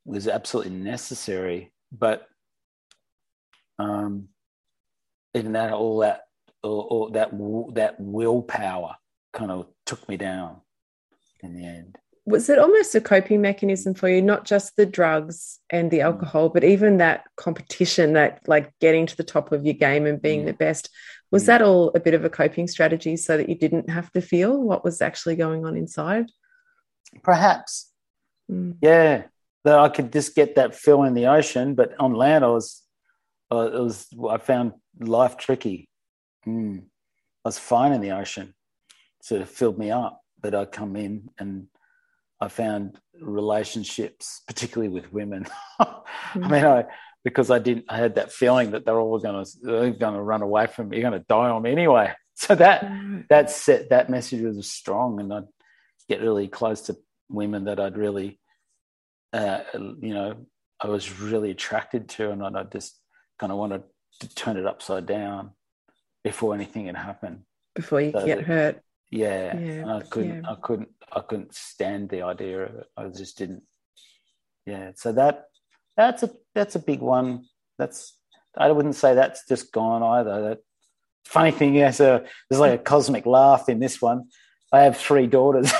[0.06, 1.72] was absolutely necessary.
[1.92, 2.28] But
[3.80, 4.30] um,
[5.34, 6.22] even that, all that,
[6.64, 7.32] all, all that,
[7.76, 8.96] that willpower
[9.34, 10.62] kind of took me down
[11.42, 15.60] in the end was it almost a coping mechanism for you not just the drugs
[15.70, 16.04] and the mm.
[16.04, 20.22] alcohol but even that competition that like getting to the top of your game and
[20.22, 20.46] being mm.
[20.46, 20.90] the best
[21.32, 21.48] was mm.
[21.48, 24.62] that all a bit of a coping strategy so that you didn't have to feel
[24.62, 26.28] what was actually going on inside
[27.24, 27.92] perhaps
[28.50, 28.76] mm.
[28.82, 29.24] yeah
[29.64, 32.82] that i could just get that feel in the ocean but on land i was
[33.52, 35.90] uh, it was i found life tricky
[36.48, 36.82] i
[37.44, 38.54] was fine in the ocean
[39.22, 41.68] so it filled me up but I'd come in and
[42.42, 45.46] I found relationships, particularly with women.
[45.80, 46.02] I
[46.36, 46.86] mean, I
[47.24, 50.22] because I didn't, I had that feeling that they're all going to they're going to
[50.22, 50.98] run away from me.
[50.98, 52.14] You're going to die on me anyway.
[52.34, 55.48] So that mm that set that message was strong, and I'd
[56.10, 56.98] get really close to
[57.30, 58.40] women that I'd really,
[59.32, 60.48] uh, you know,
[60.80, 62.98] I was really attracted to, and I just
[63.38, 63.84] kind of wanted
[64.22, 65.52] to turn it upside down
[66.24, 67.42] before anything had happened.
[67.76, 68.82] Before you so get that, hurt.
[69.12, 70.44] Yeah, yeah I couldn't.
[70.44, 70.52] Yeah.
[70.52, 70.90] I couldn't.
[71.12, 72.88] I couldn't stand the idea of it.
[72.96, 73.64] I just didn't.
[74.66, 75.46] Yeah, so that
[75.98, 77.46] that's a that's a big one.
[77.78, 78.16] That's
[78.58, 80.42] I wouldn't say that's just gone either.
[80.42, 80.60] That
[81.26, 84.26] funny thing is, uh, there's like a cosmic laugh in this one.
[84.72, 85.72] I have three daughters.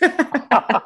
[0.00, 0.80] yeah,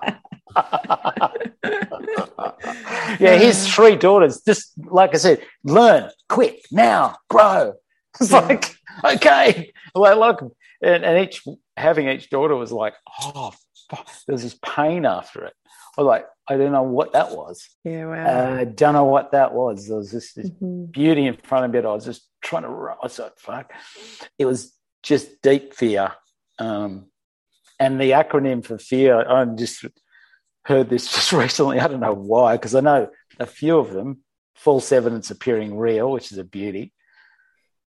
[3.19, 4.43] here's three daughters.
[4.47, 7.75] Just like I said, learn quick now, grow.
[8.21, 8.41] It's yeah.
[8.41, 10.39] like okay, well, like,
[10.83, 11.43] and, and each
[11.77, 13.53] having each daughter was like, oh,
[14.27, 15.55] there's this pain after it.
[15.97, 17.69] I was like, I don't know what that was.
[17.85, 18.15] Yeah, wow.
[18.15, 19.89] I uh, don't know what that was.
[19.89, 20.85] There was just this mm-hmm.
[20.87, 21.89] beauty in front of me.
[21.89, 22.69] I was just trying to.
[22.69, 23.73] I like, fuck.
[24.39, 24.73] It was
[25.03, 26.13] just deep fear.
[26.59, 27.07] Um,
[27.81, 29.85] and the acronym for fear, I just
[30.65, 31.81] heard this just recently.
[31.81, 33.09] I don't know why, because I know
[33.39, 34.23] a few of them,
[34.55, 36.93] false evidence appearing real, which is a beauty,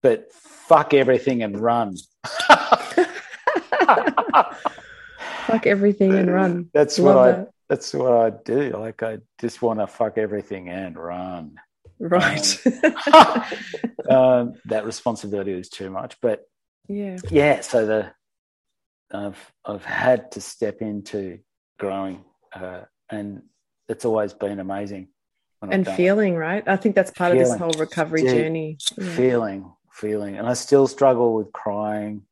[0.03, 1.97] but fuck everything and run.
[5.47, 6.71] fuck everything and run.
[6.73, 7.33] That's Love what I.
[7.33, 7.51] That.
[7.69, 8.71] That's what I do.
[8.77, 11.55] Like I just want to fuck everything and run.
[12.01, 12.67] Right.
[12.83, 13.45] Um,
[14.11, 16.43] um, that responsibility is too much, but
[16.89, 17.61] yeah, yeah.
[17.61, 18.13] So the
[19.13, 21.39] I've I've had to step into
[21.79, 22.25] growing,
[22.55, 23.43] uh, and
[23.89, 25.09] it's always been amazing.
[25.63, 26.67] And feeling, right?
[26.67, 27.43] I think that's part feeling.
[27.43, 28.79] of this whole recovery yeah, journey.
[28.97, 29.15] Yeah.
[29.15, 29.71] Feeling,
[30.01, 32.23] feeling, and I still struggle with crying.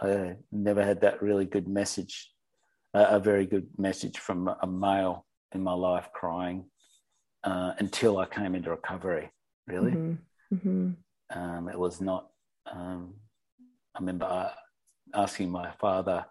[0.00, 2.30] I never had that really good message,
[2.94, 6.64] uh, a very good message from a male in my life crying
[7.44, 9.30] uh, until I came into recovery.
[9.66, 10.54] Really, mm-hmm.
[10.54, 11.38] Mm-hmm.
[11.38, 12.28] Um, it was not.
[12.70, 13.14] Um,
[13.94, 14.50] I remember
[15.14, 16.24] asking my father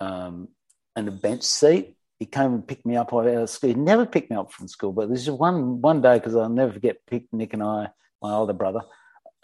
[0.00, 0.48] um,
[0.96, 1.94] in a bench seat.
[2.18, 3.70] He came and picked me up out of school.
[3.70, 6.48] He never picked me up from school, but this is one one day because I'll
[6.48, 7.06] never forget.
[7.06, 7.88] Picked Nick and I,
[8.22, 8.80] my older brother,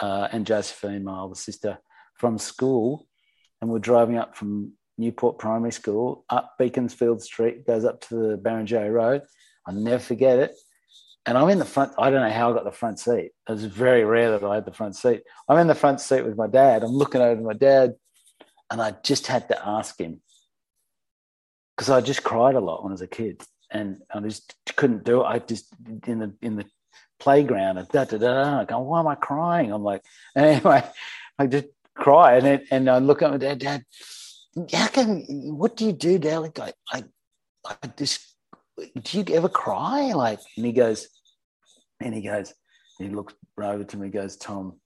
[0.00, 1.78] uh, and Josephine, my older sister,
[2.16, 3.06] from school,
[3.60, 8.38] and we're driving up from Newport Primary School up Beaconsfield Street, goes up to the
[8.38, 9.22] Barrenjoey Road.
[9.66, 10.54] I'll never forget it.
[11.24, 11.92] And I'm in the front.
[11.98, 13.30] I don't know how I got the front seat.
[13.48, 15.22] It was very rare that I had the front seat.
[15.48, 16.82] I'm in the front seat with my dad.
[16.82, 17.94] I'm looking over my dad,
[18.70, 20.20] and I just had to ask him
[21.76, 25.04] because I just cried a lot when I was a kid, and I just couldn't
[25.04, 25.26] do it.
[25.26, 25.72] I just
[26.06, 26.66] in the in the
[27.22, 28.60] playground and da da da.
[28.60, 29.72] I go, why am I crying?
[29.72, 30.02] I'm like,
[30.36, 30.82] anyway,
[31.38, 33.58] I just cry, and and I look at my dad.
[33.60, 33.84] Dad,
[34.72, 35.24] how can?
[35.56, 36.38] What do you do, Dad?
[36.38, 37.04] Like, I, I,
[37.64, 38.34] I just
[38.76, 40.12] do you ever cry?
[40.12, 41.08] Like, and he goes,
[42.00, 42.52] and he goes,
[42.98, 44.80] he looks over to me, goes, Tom,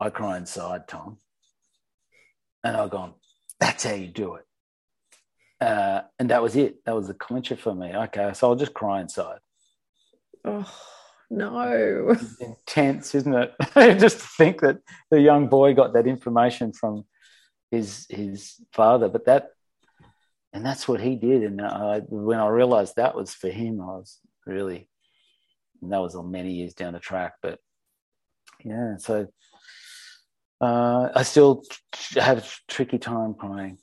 [0.00, 1.18] I cry inside, Tom.
[2.64, 3.14] And I've gone,
[3.60, 4.46] that's how you do it.
[5.60, 6.84] Uh, and that was it.
[6.86, 7.92] That was the clincher for me.
[7.94, 9.38] Okay, so I'll just cry inside.
[10.44, 10.72] Oh
[11.36, 12.08] no!
[12.10, 13.54] It's intense, isn't it?
[13.98, 14.78] just to think that
[15.10, 17.04] the young boy got that information from
[17.70, 19.50] his his father, but that
[20.52, 21.42] and that's what he did.
[21.42, 24.88] And I, when I realized that was for him, I was really,
[25.82, 27.34] that was many years down the track.
[27.40, 27.58] But
[28.62, 29.28] yeah, so
[30.60, 31.64] uh, I still
[32.14, 33.78] have a tricky time crying.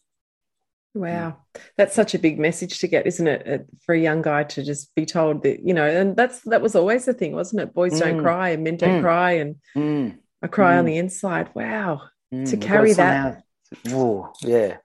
[0.96, 1.38] Wow,
[1.78, 4.94] that's such a big message to get, isn't it, for a young guy to just
[4.96, 7.74] be told that you know, and that's that was always the thing, wasn't it?
[7.74, 8.00] Boys mm.
[8.00, 9.02] don't cry and men don't mm.
[9.02, 10.18] cry, and mm.
[10.42, 10.88] I cry on mm.
[10.88, 11.50] the inside.
[11.54, 12.02] Wow,
[12.34, 12.50] mm.
[12.50, 13.44] to carry that.
[13.86, 14.78] Somehow, yeah,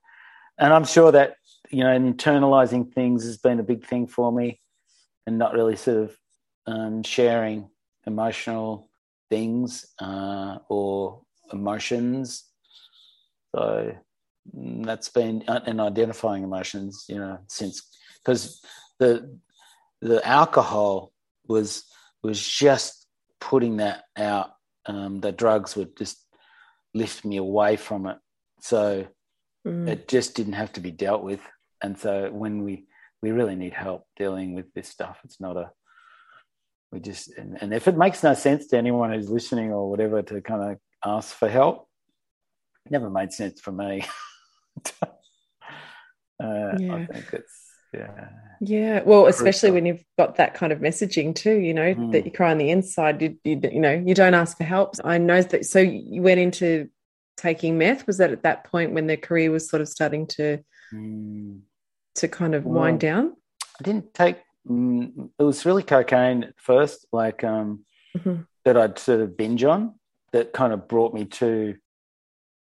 [0.59, 1.37] and I'm sure that
[1.71, 4.61] you know, internalizing things has been a big thing for me,
[5.27, 6.17] and not really sort of
[6.67, 7.71] um, sharing
[8.07, 8.91] emotional
[9.31, 12.45] things uh, or emotions.
[13.55, 13.99] So mm,
[14.53, 17.83] that's been and identifying emotions, you know, since
[18.25, 18.63] because
[18.99, 19.39] the
[20.01, 21.13] the alcohol
[21.47, 21.85] was
[22.23, 23.07] was just
[23.41, 24.51] putting that out.
[24.87, 26.19] Um, the drugs would just
[26.93, 28.19] lift me away from it,
[28.61, 29.07] so
[29.67, 29.89] mm.
[29.89, 31.41] it just didn't have to be dealt with
[31.85, 32.87] and so when we
[33.23, 35.71] we really need help dealing with this stuff it's not a
[36.91, 40.23] we just and, and if it makes no sense to anyone who's listening or whatever
[40.23, 41.87] to kind of ask for help
[42.87, 44.05] it never made sense for me
[45.03, 45.09] uh,
[46.79, 46.95] yeah.
[46.95, 48.29] i think it's yeah
[48.61, 52.13] yeah well especially when you've got that kind of messaging too you know mm.
[52.13, 54.95] that you cry on the inside you, you, you know you don't ask for help
[55.05, 56.89] i know that so you went into
[57.37, 60.59] taking meth was that at that point when their career was sort of starting to
[60.93, 61.61] mm
[62.17, 63.37] to kind of wind down?
[63.81, 64.39] I didn't take.
[64.69, 67.85] Mm, it was really cocaine at first, like um,
[68.17, 68.43] mm-hmm.
[68.65, 69.95] that I'd sort of binge on.
[70.33, 71.77] That kind of brought me to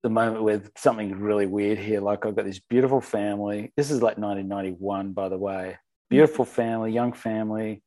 [0.03, 2.01] the moment where something really weird here.
[2.01, 3.73] Like I've got this beautiful family.
[3.77, 5.79] This is like 1991, by the way.
[6.11, 7.83] Beautiful family, young family,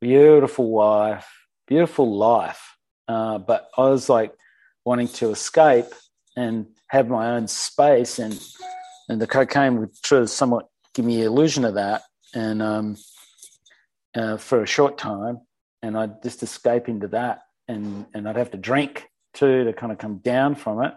[0.00, 1.28] beautiful wife,
[1.66, 2.76] beautiful life.
[3.06, 4.32] Uh, but I was like
[4.84, 5.86] wanting to escape
[6.36, 8.40] and have my own space, and
[9.08, 12.02] and the cocaine would sort of somewhat give me the illusion of that,
[12.34, 12.96] and um,
[14.14, 15.40] uh, for a short time,
[15.82, 19.92] and I'd just escape into that, and and I'd have to drink too to kind
[19.92, 20.94] of come down from it.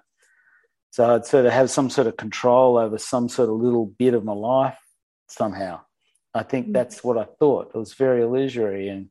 [0.92, 4.14] So I'd sort of have some sort of control over some sort of little bit
[4.14, 4.78] of my life
[5.28, 5.82] somehow.
[6.34, 6.74] I think mm.
[6.74, 7.72] that's what I thought.
[7.74, 8.90] It was very illusory.
[8.90, 9.10] And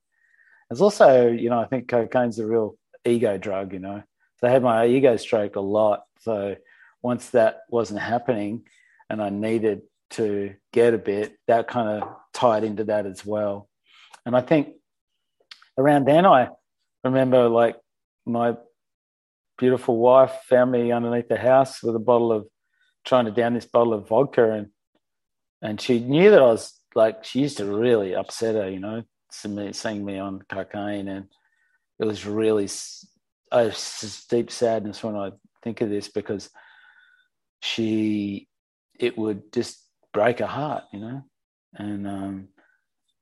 [0.70, 4.02] it's also, you know, I think cocaine's a real ego drug, you know.
[4.40, 6.02] So I had my ego stroke a lot.
[6.20, 6.56] So
[7.02, 8.64] once that wasn't happening
[9.08, 13.68] and I needed to get a bit, that kind of tied into that as well.
[14.26, 14.74] And I think
[15.76, 16.48] around then, I
[17.04, 17.76] remember like
[18.26, 18.56] my
[19.58, 22.46] beautiful wife found me underneath the house with a bottle of
[23.04, 24.52] trying to down this bottle of vodka.
[24.52, 24.68] And
[25.60, 29.02] and she knew that I was like she used to really upset her, you know,
[29.30, 31.08] seeing me on cocaine.
[31.08, 31.26] And
[31.98, 32.68] it was really
[33.50, 33.74] a
[34.30, 35.32] deep sadness when I
[35.62, 36.48] think of this because
[37.60, 38.48] she
[38.98, 41.22] it would just break her heart, you know,
[41.74, 42.48] and um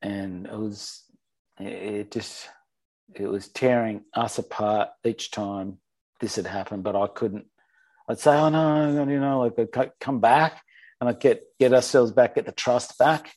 [0.02, 1.02] and it was
[1.58, 2.48] it just
[3.14, 5.78] it was tearing us apart each time
[6.20, 7.46] this had happened, but I couldn't.
[8.08, 10.62] I'd say, "Oh no, you know, like I'd come back
[11.00, 13.34] and I'd get get ourselves back, get the trust back,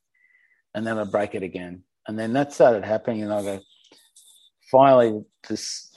[0.74, 3.60] and then I'd break it again." And then that started happening, and I go,
[4.72, 5.92] finally, this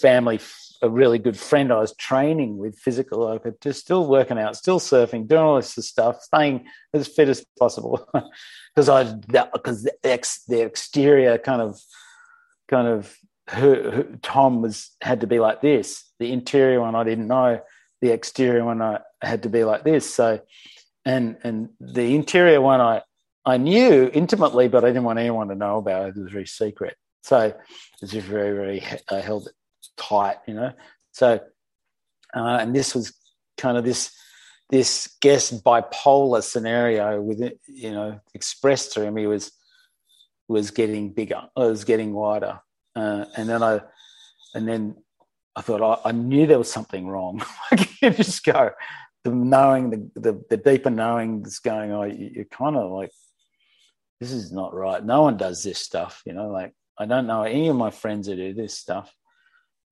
[0.00, 0.38] family,
[0.82, 4.78] a really good friend I was training with physical, like just still working out, still
[4.78, 8.08] surfing, doing all this stuff, staying as fit as possible,
[8.74, 9.04] because I
[9.52, 11.80] because the, ex, the exterior kind of
[12.68, 13.16] kind of
[13.50, 16.04] who, who, Tom was had to be like this.
[16.18, 17.60] The interior one I didn't know.
[18.00, 20.12] The exterior one I had to be like this.
[20.12, 20.40] So,
[21.04, 23.02] and and the interior one I
[23.44, 26.16] I knew intimately, but I didn't want anyone to know about it.
[26.16, 26.96] It was very secret.
[27.22, 27.56] So it
[28.00, 29.54] was just very very I held it
[29.96, 30.72] tight, you know.
[31.12, 31.40] So,
[32.34, 33.14] uh, and this was
[33.56, 34.12] kind of this
[34.70, 39.16] this guest bipolar scenario with it, you know, expressed to him.
[39.16, 39.52] He was
[40.48, 42.60] was getting bigger, was getting wider.
[42.96, 43.80] Uh, and then I,
[44.54, 44.96] and then
[45.54, 47.44] I thought I, I knew there was something wrong.
[47.70, 48.70] I can't just go.
[49.22, 53.10] The knowing, the, the, the deeper knowing that's going on, you, you're kind of like,
[54.20, 55.04] this is not right.
[55.04, 56.48] No one does this stuff, you know.
[56.50, 59.14] Like I don't know any of my friends who do this stuff.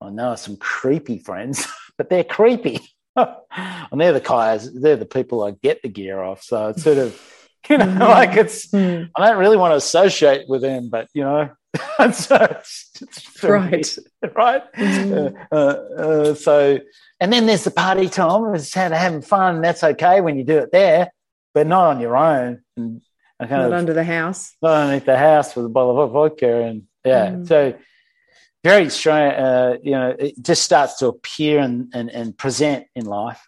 [0.01, 1.67] I know some creepy friends,
[1.99, 2.81] but they're creepy.
[3.17, 6.43] and they're the guys, they're the people I get the gear off.
[6.43, 7.21] So it's sort of,
[7.71, 8.01] you know, mm-hmm.
[8.01, 9.11] like it's, mm.
[9.17, 11.51] I don't really want to associate with them, but, you know,
[12.13, 13.99] so it's, it's right,
[14.37, 14.73] right.
[14.75, 15.47] Mm.
[15.51, 16.79] Uh, uh, so,
[17.21, 18.55] and then there's the party time.
[18.55, 19.61] It's having fun.
[19.61, 21.11] That's okay when you do it there,
[21.53, 22.63] but not on your own.
[22.77, 23.03] And
[23.41, 24.55] kind not of, under the house.
[24.63, 27.31] Not underneath the house with a bottle of vodka, and yeah.
[27.31, 27.49] Mm.
[27.49, 27.75] So
[28.63, 29.35] very strange.
[29.35, 33.47] Uh, you know, it just starts to appear and, and and present in life,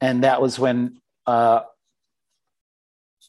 [0.00, 1.00] and that was when.
[1.26, 1.60] Uh,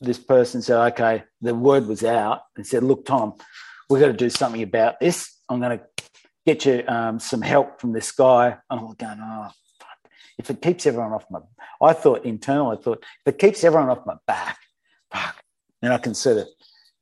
[0.01, 3.35] this person said, "Okay." The word was out and said, "Look, Tom,
[3.89, 5.37] we've got to do something about this.
[5.49, 5.85] I'm going to
[6.45, 8.57] get you um, some help from this guy.
[8.69, 9.49] And I'm going, oh,
[9.79, 10.11] fuck.
[10.37, 11.39] If it keeps everyone off my,
[11.81, 14.57] I thought internal, I thought, if it keeps everyone off my back,
[15.11, 15.43] fuck,
[15.81, 16.47] then I can sort of,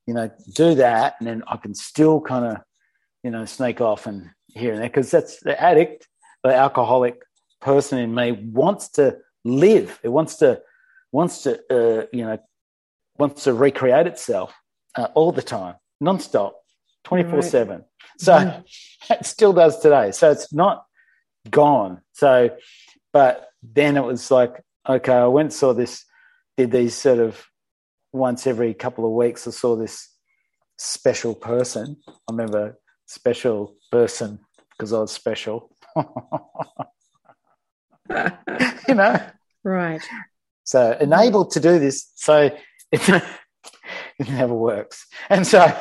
[0.06, 1.16] you know, do that.
[1.18, 2.62] And then I can still kind of,
[3.22, 4.88] you know, sneak off and here and there.
[4.88, 6.08] Because that's the addict,
[6.42, 7.22] the alcoholic
[7.60, 10.00] person in me wants to live.
[10.02, 10.60] It wants to,
[11.12, 12.38] wants to, uh, you know,
[13.20, 14.52] wants to recreate itself
[14.96, 16.52] uh, all the time, nonstop.
[17.04, 17.44] 24 right.
[17.44, 17.84] 7.
[18.18, 18.64] So mm.
[19.10, 20.12] it still does today.
[20.12, 20.84] So it's not
[21.48, 22.02] gone.
[22.12, 22.50] So,
[23.12, 26.04] but then it was like, okay, I went saw this,
[26.56, 27.46] did these sort of
[28.12, 29.46] once every couple of weeks.
[29.46, 30.08] I saw this
[30.76, 31.96] special person.
[32.08, 34.40] I remember special person
[34.70, 35.74] because I was special.
[35.96, 36.04] you
[38.94, 39.20] know?
[39.64, 40.02] Right.
[40.64, 42.10] So enabled to do this.
[42.14, 42.50] So
[44.18, 45.06] it, never works.
[45.28, 45.74] And so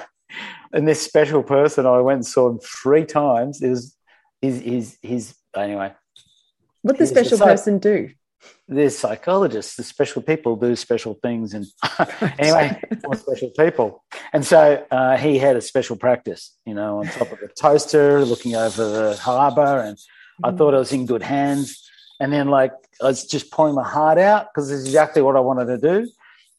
[0.71, 3.61] and this special person, I went and saw him three times.
[3.61, 3.95] It was
[4.41, 5.93] his, his, his anyway.
[6.81, 8.11] What the special person do?
[8.67, 11.53] There's psychologists, the special people do special things.
[11.53, 11.65] And
[12.39, 12.79] anyway,
[13.13, 14.03] special people.
[14.31, 18.23] And so uh, he had a special practice, you know, on top of the toaster,
[18.23, 19.81] looking over the harbour.
[19.81, 19.97] And
[20.43, 21.85] I thought I was in good hands.
[22.21, 25.39] And then, like, I was just pouring my heart out because it's exactly what I
[25.39, 26.09] wanted to do.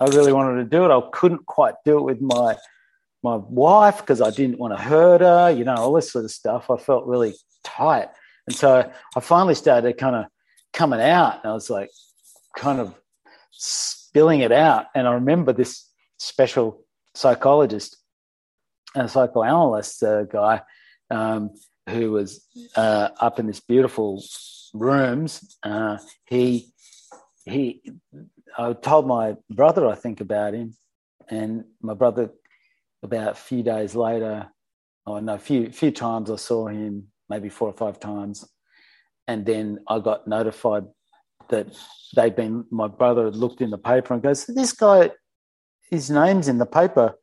[0.01, 0.91] I really wanted to do it.
[0.91, 2.57] I couldn't quite do it with my
[3.23, 6.31] my wife because I didn't want to hurt her, you know, all this sort of
[6.31, 6.71] stuff.
[6.71, 8.09] I felt really tight.
[8.47, 10.25] And so I finally started kind of
[10.73, 11.91] coming out and I was like
[12.57, 12.95] kind of
[13.51, 14.87] spilling it out.
[14.95, 15.87] And I remember this
[16.19, 16.83] special
[17.15, 17.97] psychologist
[18.95, 20.63] and psychoanalyst uh, guy
[21.11, 21.51] um,
[21.89, 24.23] who was uh, up in this beautiful
[24.73, 25.59] rooms.
[25.63, 26.73] Uh, he,
[27.45, 27.83] he,
[28.59, 30.75] I told my brother, I think, about him.
[31.29, 32.31] And my brother
[33.03, 34.49] about a few days later,
[35.07, 38.45] oh no, a few few times I saw him, maybe four or five times,
[39.29, 40.87] and then I got notified
[41.49, 41.69] that
[42.15, 42.65] they'd been.
[42.71, 45.13] My brother had looked in the paper and goes, "This guy,
[45.91, 47.15] his name's in the paper.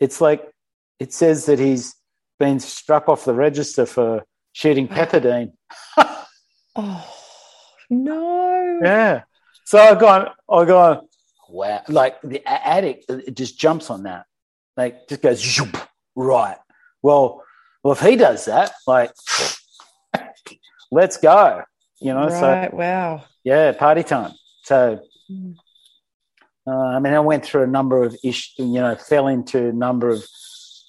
[0.00, 0.50] It's like
[0.98, 1.94] it says that he's
[2.38, 5.52] been struck off the register for shooting pethidine."
[6.74, 7.06] Oh
[7.90, 8.80] no.
[8.82, 9.24] Yeah.
[9.72, 11.06] So I got, I got,
[11.48, 11.80] wow.
[11.88, 14.26] Like the addict, it just jumps on that.
[14.76, 15.78] Like just goes, zoop,
[16.14, 16.58] right.
[17.00, 17.42] Well,
[17.82, 19.12] well, if he does that, like,
[20.92, 21.62] let's go.
[22.02, 22.26] You know.
[22.26, 22.70] Right.
[22.70, 23.24] So wow.
[23.44, 24.32] yeah, party time.
[24.62, 25.00] So.
[26.66, 29.72] Uh, I mean, I went through a number of issues, you know, fell into a
[29.72, 30.22] number of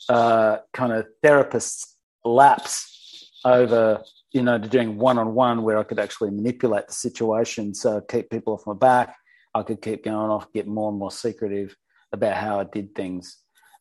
[0.10, 1.86] uh, kind of therapists'
[2.26, 4.04] laps over
[4.34, 7.74] you know, to doing one on one where I could actually manipulate the situation.
[7.76, 9.16] So keep people off my back.
[9.54, 11.76] I could keep going off, get more and more secretive
[12.12, 13.38] about how I did things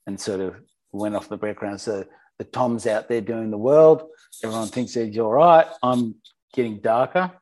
[0.06, 0.56] and sort of
[0.92, 1.80] went off the background.
[1.80, 2.04] So
[2.38, 4.04] the Tom's out there doing the world.
[4.44, 5.66] Everyone thinks he's all right.
[5.82, 6.16] I'm
[6.52, 7.32] getting darker.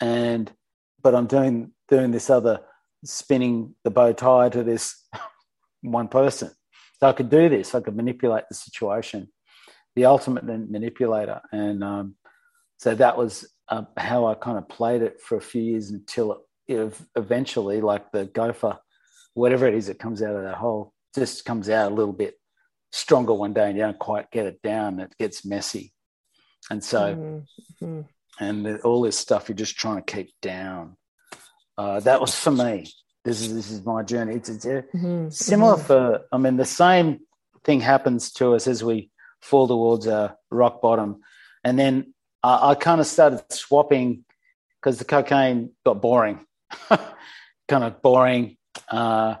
[0.00, 0.50] And
[1.02, 2.60] but I'm doing doing this other
[3.04, 5.06] spinning the bow tie to this
[5.82, 6.50] one person.
[7.00, 7.74] So I could do this.
[7.74, 9.28] I could manipulate the situation.
[9.96, 11.42] The ultimate manipulator.
[11.52, 12.14] And um,
[12.84, 16.44] so that was uh, how I kind of played it for a few years until
[16.68, 18.78] it, eventually, like the gopher,
[19.32, 22.34] whatever it is that comes out of that hole, just comes out a little bit
[22.92, 25.00] stronger one day and you don't quite get it down.
[25.00, 25.94] It gets messy.
[26.70, 27.46] And so,
[27.80, 28.02] mm-hmm.
[28.38, 30.98] and all this stuff you're just trying to keep down.
[31.78, 32.92] Uh, that was for me.
[33.24, 34.34] This is this is my journey.
[34.34, 35.30] It's, it's mm-hmm.
[35.30, 35.86] similar mm-hmm.
[35.86, 36.20] for.
[36.30, 37.20] I mean, the same
[37.64, 39.08] thing happens to us as we
[39.40, 41.22] fall towards a rock bottom,
[41.64, 42.12] and then
[42.44, 44.22] uh, I kind of started swapping
[44.76, 46.44] because the cocaine got boring,
[47.68, 48.58] kind of boring.
[48.86, 49.36] Uh,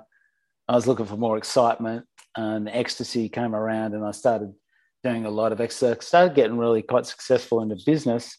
[0.66, 4.54] I was looking for more excitement, and ecstasy came around, and I started
[5.02, 6.06] doing a lot of exercise.
[6.06, 8.38] Started getting really quite successful in the business,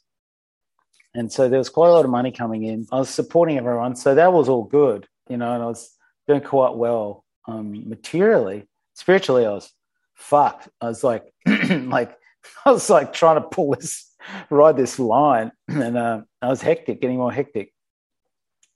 [1.14, 2.88] and so there was quite a lot of money coming in.
[2.92, 5.96] I was supporting everyone, so that was all good, you know, and I was
[6.28, 8.68] doing quite well um, materially.
[8.96, 9.72] Spiritually, I was
[10.16, 10.70] fucked.
[10.82, 12.18] I was like, like
[12.66, 14.12] I was like trying to pull this
[14.50, 17.74] ride this line, and uh, I was hectic, getting more hectic.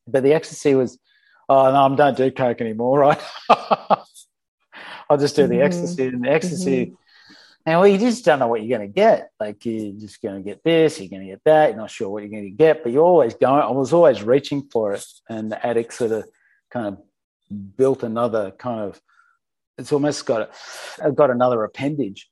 [0.07, 0.97] But the ecstasy was,
[1.47, 3.21] oh no, I don't do coke anymore, right?
[5.09, 5.63] I'll just do the mm-hmm.
[5.63, 6.85] ecstasy, and the ecstasy.
[6.85, 6.95] Mm-hmm.
[7.65, 9.31] And well, you just don't know what you're going to get.
[9.39, 11.69] Like you're just going to get this, you're going to get that.
[11.69, 13.61] You're not sure what you're going to get, but you're always going.
[13.61, 16.25] I was always reaching for it, and the addict sort of
[16.71, 19.01] kind of built another kind of.
[19.77, 20.51] It's almost got
[21.01, 22.29] a, got another appendage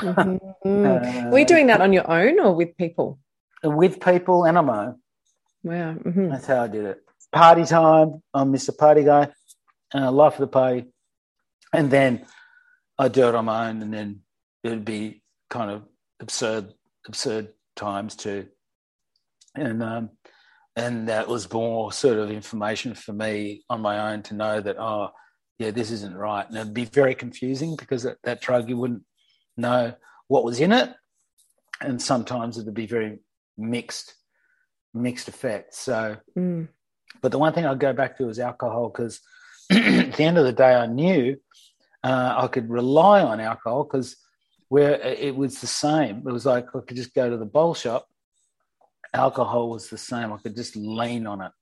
[0.00, 0.86] Mm-hmm.
[0.86, 3.18] uh, Were you doing that on your own or with people?
[3.62, 4.98] With people and on my own.
[5.62, 5.94] Wow.
[5.94, 6.28] Mm-hmm.
[6.30, 6.98] That's how I did it.
[7.32, 8.22] Party time.
[8.32, 8.76] I'm Mr.
[8.76, 9.30] Party Guy.
[9.94, 10.86] Uh, life of the party.
[11.72, 12.26] And then
[12.98, 14.20] I do it on my own, and then
[14.62, 15.82] it'd be kind of
[16.20, 16.72] absurd,
[17.06, 18.46] absurd times too.
[19.56, 20.10] And um,
[20.76, 24.76] and that was more sort of information for me on my own to know that
[24.78, 25.10] oh
[25.58, 29.02] yeah this isn't right, and it'd be very confusing because that, that drug you wouldn't
[29.56, 29.94] know
[30.28, 30.90] what was in it,
[31.80, 33.18] and sometimes it would be very
[33.56, 34.14] mixed,
[34.92, 35.78] mixed effects.
[35.78, 36.68] So, mm.
[37.20, 39.20] but the one thing I'd go back to is alcohol because
[39.70, 41.36] at the end of the day, I knew
[42.02, 44.16] uh, I could rely on alcohol because
[44.68, 46.18] where it was the same.
[46.18, 48.08] It was like I could just go to the bowl shop.
[49.12, 50.32] Alcohol was the same.
[50.32, 51.52] I could just lean on it,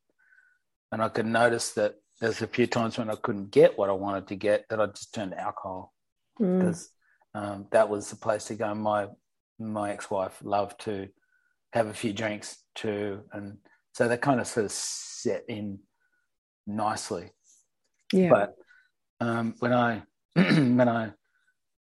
[0.91, 3.95] and I could notice that there's a few times when I couldn't get what I
[3.95, 5.93] wanted to get that I just turned to alcohol
[6.39, 6.89] because
[7.35, 8.75] um, that was the place to go.
[8.75, 9.09] My
[9.59, 11.09] my ex wife loved to
[11.73, 13.59] have a few drinks too, and
[13.95, 15.79] so they kind of sort of set in
[16.67, 17.31] nicely.
[18.13, 18.31] Yeah.
[18.31, 18.55] But
[19.21, 20.03] um, when I
[20.35, 21.13] when I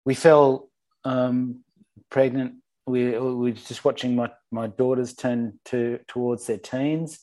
[0.05, 0.69] we fell
[1.03, 1.63] um,
[2.09, 7.19] pregnant, we, we were just watching my my daughters turn to towards their teens,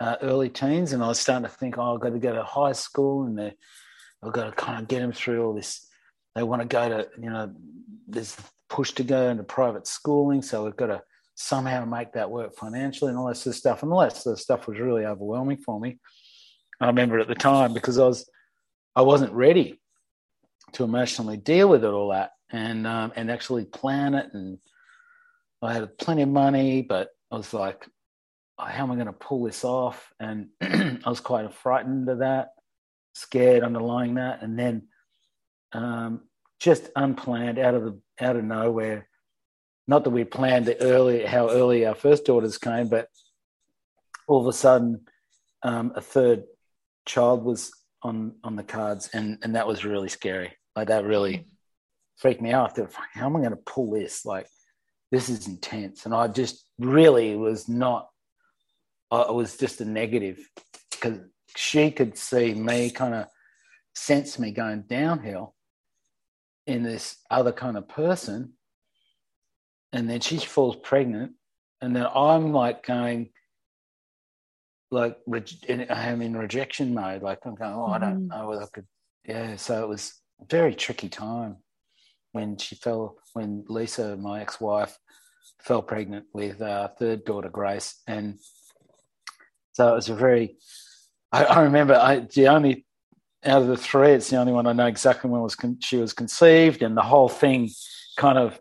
[0.00, 2.44] uh, early teens, and I was starting to think, oh, I've got to go to
[2.44, 3.40] high school, and
[4.22, 5.87] I've got to kind of get them through all this
[6.38, 7.52] they want to go to, you know,
[8.06, 8.36] there's
[8.68, 10.42] push to go into private schooling.
[10.42, 11.02] So we've got to
[11.34, 13.82] somehow make that work financially and all this sort of stuff.
[13.82, 15.98] And all that sort of stuff was really overwhelming for me.
[16.80, 18.28] I remember at the time because I was,
[18.94, 19.80] I wasn't ready
[20.72, 24.30] to emotionally deal with it all that and um, and actually plan it.
[24.32, 24.58] And
[25.60, 27.86] I had plenty of money, but I was like,
[28.58, 30.12] how am I going to pull this off?
[30.20, 32.50] And I was quite frightened of that,
[33.14, 34.42] scared underlying that.
[34.42, 34.88] And then
[35.72, 36.22] um,
[36.58, 39.08] just unplanned, out of the out of nowhere.
[39.86, 43.08] Not that we planned the early how early our first daughters came, but
[44.26, 45.06] all of a sudden,
[45.62, 46.44] um, a third
[47.06, 50.52] child was on on the cards, and and that was really scary.
[50.76, 51.46] Like that really
[52.18, 52.76] freaked me out.
[52.76, 54.26] Thought, how am I going to pull this?
[54.26, 54.46] Like,
[55.10, 56.04] this is intense.
[56.04, 58.08] And I just really was not,
[59.10, 60.38] I was just a negative
[60.90, 61.20] because
[61.56, 63.26] she could see me kind of
[63.94, 65.54] sense me going downhill
[66.68, 68.52] in this other kind of person.
[69.92, 71.32] And then she falls pregnant.
[71.80, 73.30] And then I'm like going,
[74.90, 75.16] like,
[75.90, 77.22] I'm in rejection mode.
[77.22, 78.28] Like, I'm going, oh, I don't mm.
[78.28, 78.86] know whether I could.
[79.24, 79.56] Yeah.
[79.56, 81.56] So it was a very tricky time
[82.32, 84.98] when she fell, when Lisa, my ex wife,
[85.62, 88.02] fell pregnant with our third daughter, Grace.
[88.06, 88.38] And
[89.72, 90.58] so it was a very,
[91.32, 92.84] I, I remember I, the only,
[93.44, 95.96] out of the three, it's the only one I know exactly when was con- she
[95.96, 97.70] was conceived, and the whole thing
[98.16, 98.58] kind of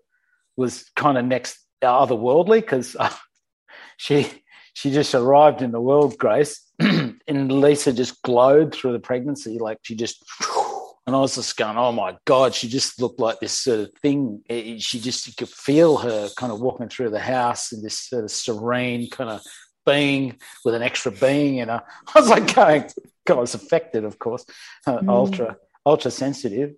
[0.56, 3.14] was kind of next uh, otherworldly because uh,
[3.98, 4.28] she
[4.74, 9.80] she just arrived in the world, Grace, and Lisa just glowed through the pregnancy, like
[9.82, 10.24] she just
[11.08, 13.94] and I was just going, oh my God, she just looked like this sort of
[14.02, 14.42] thing.
[14.50, 17.98] It, she just, you could feel her kind of walking through the house in this
[17.98, 19.42] sort of serene kind of
[19.88, 21.62] being with an extra being.
[21.62, 21.82] And I
[22.14, 22.84] was like going,
[23.26, 24.46] God, I was affected, of course,
[24.86, 25.10] uh, mm.
[25.10, 26.76] ultra, ultra sensitive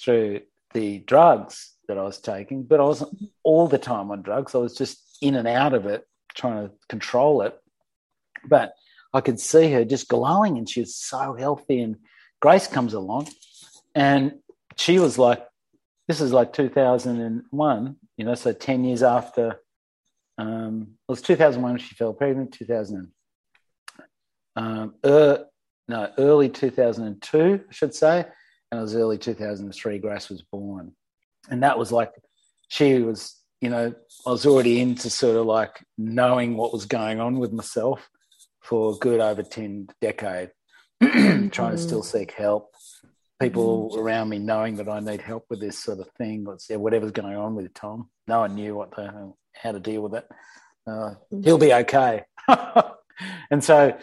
[0.00, 0.42] through
[0.74, 4.54] the drugs that I was taking, but I wasn't all the time on drugs.
[4.54, 7.58] I was just in and out of it, trying to control it.
[8.44, 8.74] But
[9.12, 11.80] I could see her just glowing and she was so healthy.
[11.80, 11.96] And
[12.40, 13.28] Grace comes along
[13.94, 14.34] and
[14.76, 15.44] she was like,
[16.08, 19.60] this is like 2001, you know, so 10 years after,
[20.42, 23.12] um, it was 2001 she fell pregnant, 2000,
[24.56, 25.46] um, er,
[25.86, 28.26] no, early 2002, I should say,
[28.70, 30.96] and it was early 2003, Grace was born.
[31.48, 32.12] And that was like,
[32.66, 33.94] she was, you know,
[34.26, 38.08] I was already into sort of like knowing what was going on with myself
[38.60, 40.50] for a good over 10 decade,
[41.00, 42.74] trying to still seek help
[43.42, 43.98] people mm.
[43.98, 47.54] around me knowing that I need help with this sort of thing, whatever's going on
[47.54, 48.08] with Tom.
[48.26, 50.28] No one knew what the, how to deal with it.
[50.86, 51.44] Uh, mm.
[51.44, 52.24] he'll be okay.
[53.50, 53.96] and so,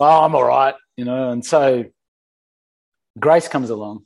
[0.00, 1.30] oh, I'm all right, you know.
[1.30, 1.84] And so
[3.18, 4.04] Grace comes along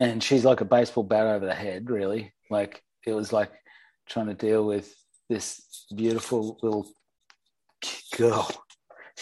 [0.00, 2.32] and she's like a baseball bat over the head, really.
[2.50, 3.50] Like it was like
[4.08, 4.94] trying to deal with
[5.28, 5.62] this
[5.94, 6.88] beautiful little
[8.16, 8.48] girl.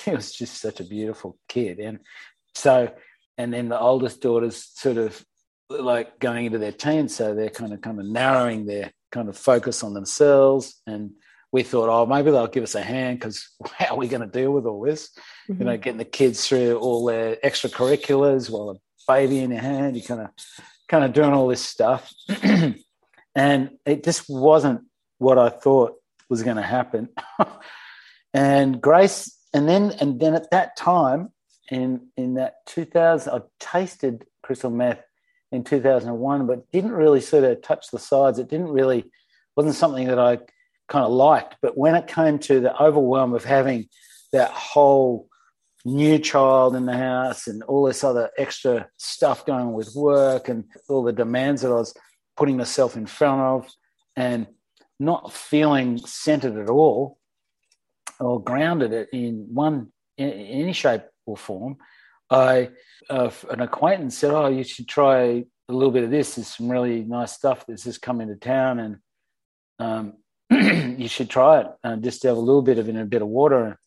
[0.03, 1.79] She was just such a beautiful kid.
[1.79, 2.01] And
[2.57, 2.93] so
[3.39, 5.25] and then the oldest daughters sort of
[5.71, 9.37] like going into their teens, so they're kind of kind of narrowing their kind of
[9.37, 10.81] focus on themselves.
[10.87, 11.13] And
[11.53, 14.27] we thought, oh, maybe they'll give us a hand because how are we going to
[14.27, 15.11] deal with all this?
[15.49, 15.63] Mm-hmm.
[15.63, 19.97] You know, getting the kids through all their extracurriculars while a baby in your hand,
[19.97, 20.29] you kind of
[20.89, 22.13] kind of doing all this stuff,
[23.35, 24.83] and it just wasn't
[25.19, 25.95] what I thought
[26.29, 27.09] was going to happen.
[28.35, 31.31] and Grace, and then and then at that time,
[31.71, 35.03] in in that 2000 i tasted crystal meth
[35.55, 38.39] in 2001 but didn't really sort of touch the sides.
[38.39, 39.05] It didn't really
[39.57, 40.39] wasn't something that i
[40.89, 41.57] kind of liked.
[41.63, 43.89] But when it came to the overwhelm of having
[44.33, 45.29] that whole
[45.85, 50.65] new child in the house and all this other extra stuff going with work and
[50.89, 51.95] all the demands that i was
[52.39, 53.71] putting myself in front of
[54.17, 54.47] and
[54.99, 57.19] not feeling centered at all
[58.19, 61.77] or grounded in one in any shape or form,
[62.31, 62.71] I
[63.11, 66.35] uh, an acquaintance said, "Oh, you should try a little bit of this.
[66.35, 68.97] There's some really nice stuff that's just come into town, and
[69.79, 70.15] um,
[70.99, 71.67] you should try it.
[71.83, 73.79] Uh, just have a little bit of it in a bit of water."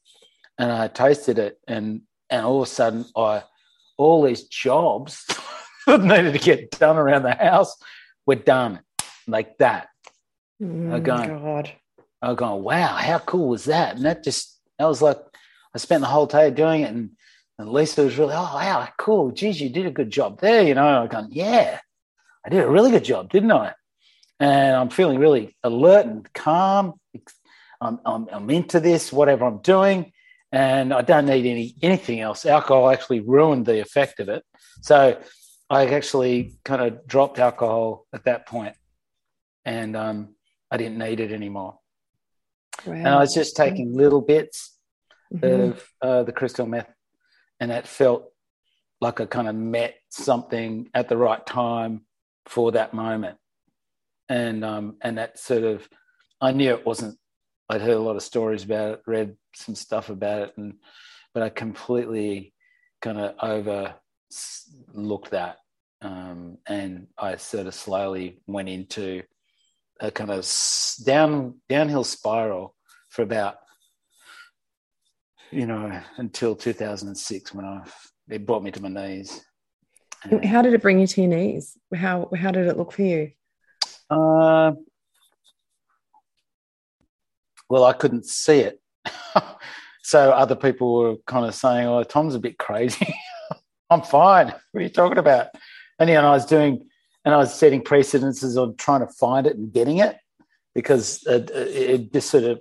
[0.59, 3.43] And I tasted it, and and all of a sudden, I
[3.97, 5.25] all these jobs
[5.87, 7.75] that needed to get done around the house
[8.25, 8.81] were done
[9.27, 9.89] like that.
[10.61, 11.71] Mm, I'm going, God.
[12.21, 13.95] I'm going, wow, how cool was that?
[13.95, 15.17] And that just, that was like,
[15.73, 17.11] I spent the whole day doing it, and
[17.59, 19.31] and Lisa was really, oh, wow, cool.
[19.31, 20.63] Geez, you did a good job there.
[20.63, 21.79] You know, I'm going, yeah,
[22.45, 23.73] I did a really good job, didn't I?
[24.39, 26.93] And I'm feeling really alert and calm.
[27.81, 30.11] I'm, I'm, I'm into this, whatever I'm doing,
[30.51, 32.45] and I don't need any anything else.
[32.45, 34.43] Alcohol actually ruined the effect of it.
[34.81, 35.19] So
[35.69, 38.75] I actually kind of dropped alcohol at that point,
[39.65, 40.35] and um,
[40.71, 41.79] I didn't need it anymore.
[42.85, 42.93] Wow.
[42.93, 44.77] And I was just taking little bits
[45.33, 45.71] mm-hmm.
[45.71, 46.89] of uh, the crystal meth
[47.59, 48.31] and that felt
[49.01, 52.01] like I kind of met something at the right time
[52.45, 53.37] for that moment.
[54.29, 55.87] And um, and that sort of,
[56.41, 57.17] I knew it wasn't.
[57.69, 60.75] I'd heard a lot of stories about it, read some stuff about it, and
[61.33, 62.53] but I completely
[63.01, 65.57] kind of overlooked that,
[66.01, 69.23] um, and I sort of slowly went into
[69.99, 70.45] a kind of
[71.05, 72.75] down downhill spiral
[73.09, 73.55] for about
[75.51, 77.83] you know, until 2006 when I
[78.29, 79.45] it brought me to my knees.
[80.43, 81.77] How did it bring you to your knees?
[81.95, 83.31] How how did it look for you?
[84.09, 84.73] Uh,
[87.69, 88.81] well, I couldn't see it.
[90.03, 93.13] so other people were kind of saying, "Oh, Tom's a bit crazy."
[93.89, 94.47] I'm fine.
[94.47, 95.47] What are you talking about?
[95.99, 96.87] And know, I was doing,
[97.23, 100.17] and I was setting precedences on trying to find it and getting it
[100.75, 102.59] because it, it just sort of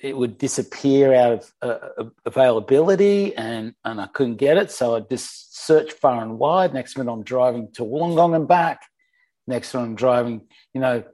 [0.00, 4.70] it would disappear out of uh, availability and, and I couldn't get it.
[4.70, 6.72] So I just searched far and wide.
[6.72, 8.82] Next minute, I'm driving to Wollongong and back.
[9.46, 11.04] Next minute, I'm driving, you know,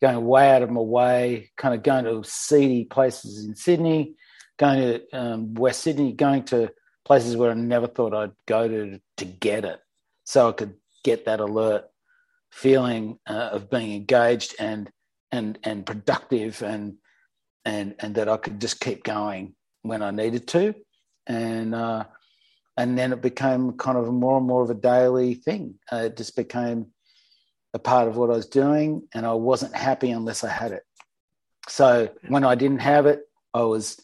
[0.00, 4.14] going way out of my way, kind of going to seedy places in Sydney,
[4.58, 6.72] going to um, West Sydney, going to
[7.04, 9.80] places where I never thought I'd go to to get it.
[10.24, 10.74] So I could
[11.04, 11.84] get that alert
[12.50, 14.90] feeling uh, of being engaged and
[15.30, 16.94] and and productive and
[17.70, 20.74] and and that I could just keep going when I needed to,
[21.26, 22.04] and uh,
[22.76, 25.76] and then it became kind of more and more of a daily thing.
[25.92, 26.86] Uh, it just became
[27.72, 30.82] a part of what I was doing, and I wasn't happy unless I had it.
[31.68, 33.20] So when I didn't have it,
[33.54, 34.00] I was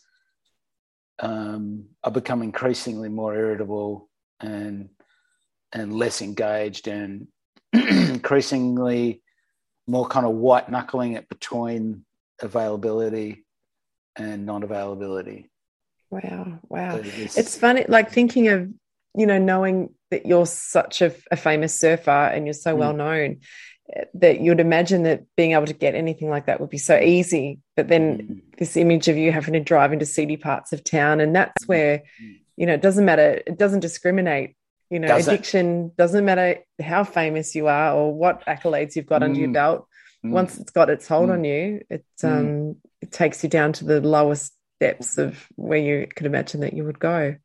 [1.19, 4.09] um, I become increasingly more irritable
[4.39, 4.91] and
[5.73, 7.27] and less engaged and
[7.73, 9.23] increasingly
[9.89, 12.05] more kind of white knuckling it between
[12.41, 13.46] availability
[14.17, 15.51] and non-availability.
[16.11, 17.03] Wow, wow.
[17.03, 18.69] So it's funny, like thinking of
[19.17, 22.79] you know knowing that you're such a, a famous surfer and you're so mm.
[22.79, 23.41] well known
[24.15, 27.61] that you'd imagine that being able to get anything like that would be so easy.
[27.77, 28.59] But then mm.
[28.59, 31.69] this image of you having to drive into seedy parts of town, and that's mm.
[31.69, 32.03] where
[32.57, 33.43] you know it doesn't matter.
[33.47, 34.57] It doesn't discriminate.
[34.91, 39.23] You know, does addiction doesn't matter how famous you are or what accolades you've got
[39.23, 39.55] under your mm.
[39.55, 39.89] belt.
[40.27, 40.31] Mm.
[40.31, 44.01] Once it's got its hold on you, it um it takes you down to the
[44.01, 47.37] lowest depths of where you could imagine that you would go.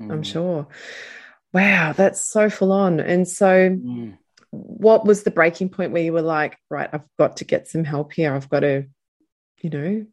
[0.00, 0.12] Mm.
[0.12, 0.66] I'm sure.
[1.52, 3.00] Wow, that's so full on.
[3.00, 4.18] And so, mm.
[4.50, 7.84] what was the breaking point where you were like, right, I've got to get some
[7.84, 8.34] help here.
[8.34, 8.86] I've got to,
[9.62, 10.06] you know,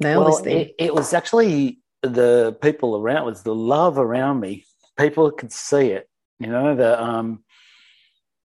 [0.00, 0.56] nail well, this thing.
[0.56, 4.64] It, it was actually the people around, it was the love around me.
[4.96, 6.08] People could see it.
[6.38, 7.42] You know, the um,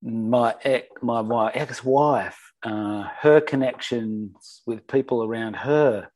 [0.02, 6.10] my ex, my my ex wife uh, her connections with people around her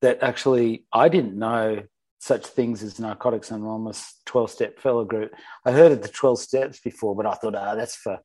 [0.00, 1.82] that actually I didn't know
[2.18, 5.32] such things as Narcotics Anonymous 12 step fellow group.
[5.64, 8.18] I heard of the 12 steps before, but I thought, ah, oh, that's for,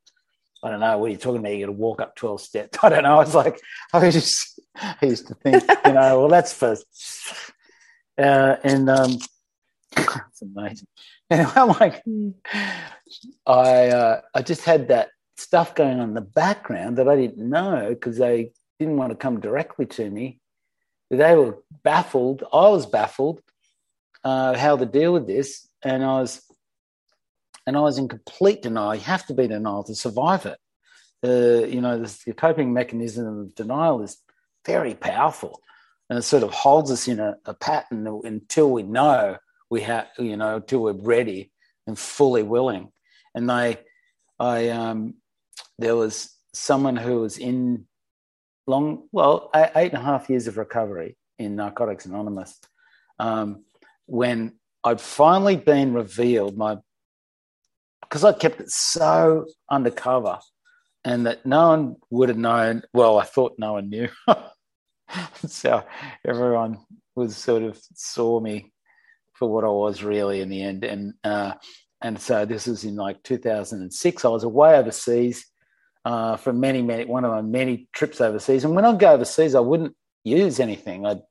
[0.63, 1.49] I don't know, what are you talking about?
[1.49, 2.77] You're going to walk up 12 steps.
[2.83, 3.15] I don't know.
[3.15, 3.59] I was like,
[3.93, 6.75] I was just, I used to think, you know, well, that's for,
[8.19, 9.17] uh, and um,
[9.97, 10.87] it's amazing.
[11.29, 12.29] And I'm like, hmm.
[13.45, 17.49] I, uh, I just had that stuff going on in the background that I didn't
[17.49, 20.39] know because they didn't want to come directly to me.
[21.09, 22.43] They were baffled.
[22.51, 23.41] I was baffled
[24.23, 26.41] uh, how to deal with this, and I was
[27.65, 28.95] and I was in complete denial.
[28.95, 30.57] You have to be denial to survive it.
[31.23, 34.17] Uh, you know, this, the coping mechanism of denial is
[34.65, 35.61] very powerful,
[36.09, 39.37] and it sort of holds us in a, a pattern until we know
[39.69, 41.51] we have, you know, until we're ready
[41.85, 42.91] and fully willing.
[43.35, 43.79] And they,
[44.39, 45.15] I, um,
[45.79, 47.85] there was someone who was in
[48.65, 52.59] long, well, eight and a half years of recovery in Narcotics Anonymous.
[53.19, 53.63] Um,
[54.05, 54.53] when
[54.83, 56.77] I'd finally been revealed, my
[58.01, 60.39] because I kept it so undercover,
[61.03, 62.83] and that no one would have known.
[62.93, 64.09] Well, I thought no one knew,
[65.45, 65.83] so
[66.25, 66.79] everyone
[67.15, 68.71] was sort of saw me
[69.33, 71.53] for what I was really in the end, and uh,
[72.01, 74.25] and so this was in like 2006.
[74.25, 75.45] I was away overseas
[76.07, 78.63] uh, for many, many, one of my many trips overseas.
[78.63, 79.93] And when I'd go overseas, I wouldn't
[80.23, 81.05] use anything.
[81.05, 81.21] I'd,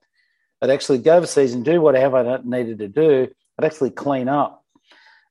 [0.61, 3.29] I'd actually go overseas and do whatever I needed to do.
[3.59, 4.63] I'd actually clean up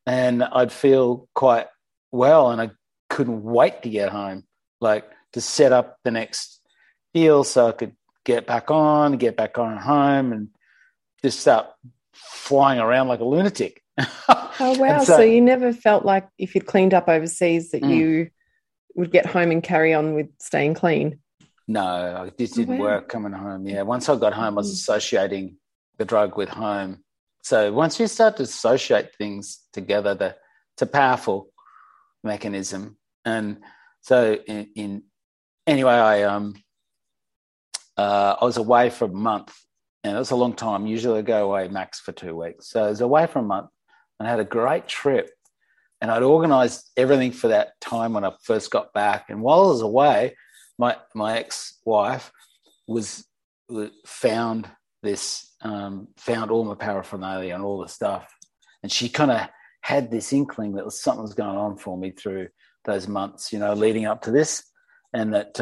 [0.08, 1.68] and I'd feel quite
[2.12, 2.50] well.
[2.50, 2.72] And I
[3.12, 4.46] couldn't wait to get home,
[4.82, 6.60] like to set up the next
[7.14, 10.50] deal so I could get back on, get back on home and
[11.22, 11.68] just start
[12.16, 13.84] flying around like a lunatic.
[14.00, 15.04] oh wow!
[15.04, 17.96] So, so, you never felt like if you'd cleaned up overseas that mm.
[17.96, 18.30] you
[18.96, 21.20] would get home and carry on with staying clean?
[21.68, 22.84] No, this didn't oh, wow.
[22.84, 23.68] work coming home.
[23.68, 24.74] Yeah, once I got home, I was mm.
[24.74, 25.58] associating
[25.98, 27.04] the drug with home.
[27.44, 30.36] So once you start to associate things together, the,
[30.74, 31.50] it's a powerful
[32.24, 32.98] mechanism.
[33.24, 33.62] And
[34.02, 35.04] so in, in
[35.66, 36.56] anyway, I um
[37.98, 39.56] uh, I was away for a month,
[40.04, 40.86] and it was a long time.
[40.86, 42.70] Usually, I go away max for two weeks.
[42.70, 43.70] So I was away for a month,
[44.20, 45.30] and I had a great trip
[46.02, 49.30] and I'd organised everything for that time when I first got back.
[49.30, 50.36] And while I was away,
[50.78, 52.32] my my ex wife
[52.88, 53.26] was,
[53.70, 54.70] was, found
[55.04, 58.28] this um, found all my paraphernalia and all the stuff,
[58.84, 59.48] and she kind of
[59.82, 62.48] had this inkling that was something was going on for me through
[62.86, 64.64] those months, you know, leading up to this,
[65.14, 65.54] and that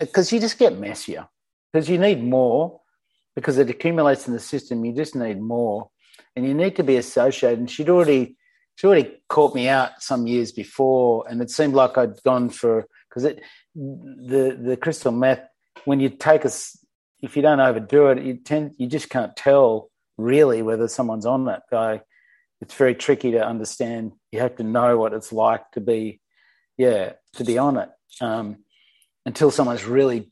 [0.00, 1.26] because um, you just get messier
[1.72, 2.80] because you need more
[3.34, 4.84] because it accumulates in the system.
[4.84, 5.88] You just need more,
[6.36, 7.58] and you need to be associated.
[7.58, 8.36] And she'd already
[8.76, 12.86] she already caught me out some years before, and it seemed like I'd gone for
[13.08, 13.42] because it
[13.74, 15.46] the the crystal meth
[15.84, 16.76] when you take us
[17.22, 21.46] if you don't overdo it, you tend you just can't tell really whether someone's on
[21.46, 22.02] that guy.
[22.60, 24.12] It's very tricky to understand.
[24.30, 26.20] You have to know what it's like to be,
[26.76, 27.88] yeah, to be on it
[28.20, 28.58] um,
[29.26, 30.30] until someone's really,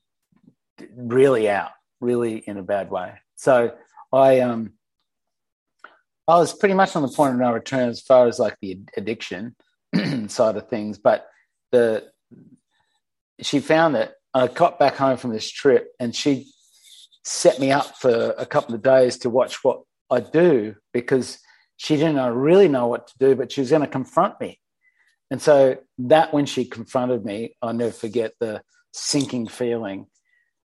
[0.94, 1.70] really out,
[2.00, 3.14] really in a bad way.
[3.36, 3.74] So
[4.12, 4.74] I um,
[6.30, 8.80] I was pretty much on the point of no return as far as like the
[8.96, 9.56] addiction
[10.28, 11.26] side of things, but
[11.72, 12.04] the
[13.40, 16.52] she found that I got back home from this trip and she
[17.24, 21.38] set me up for a couple of days to watch what I do because
[21.76, 24.60] she didn't really know what to do, but she was going to confront me.
[25.30, 28.62] And so that when she confronted me, I'll never forget the
[28.92, 30.06] sinking feeling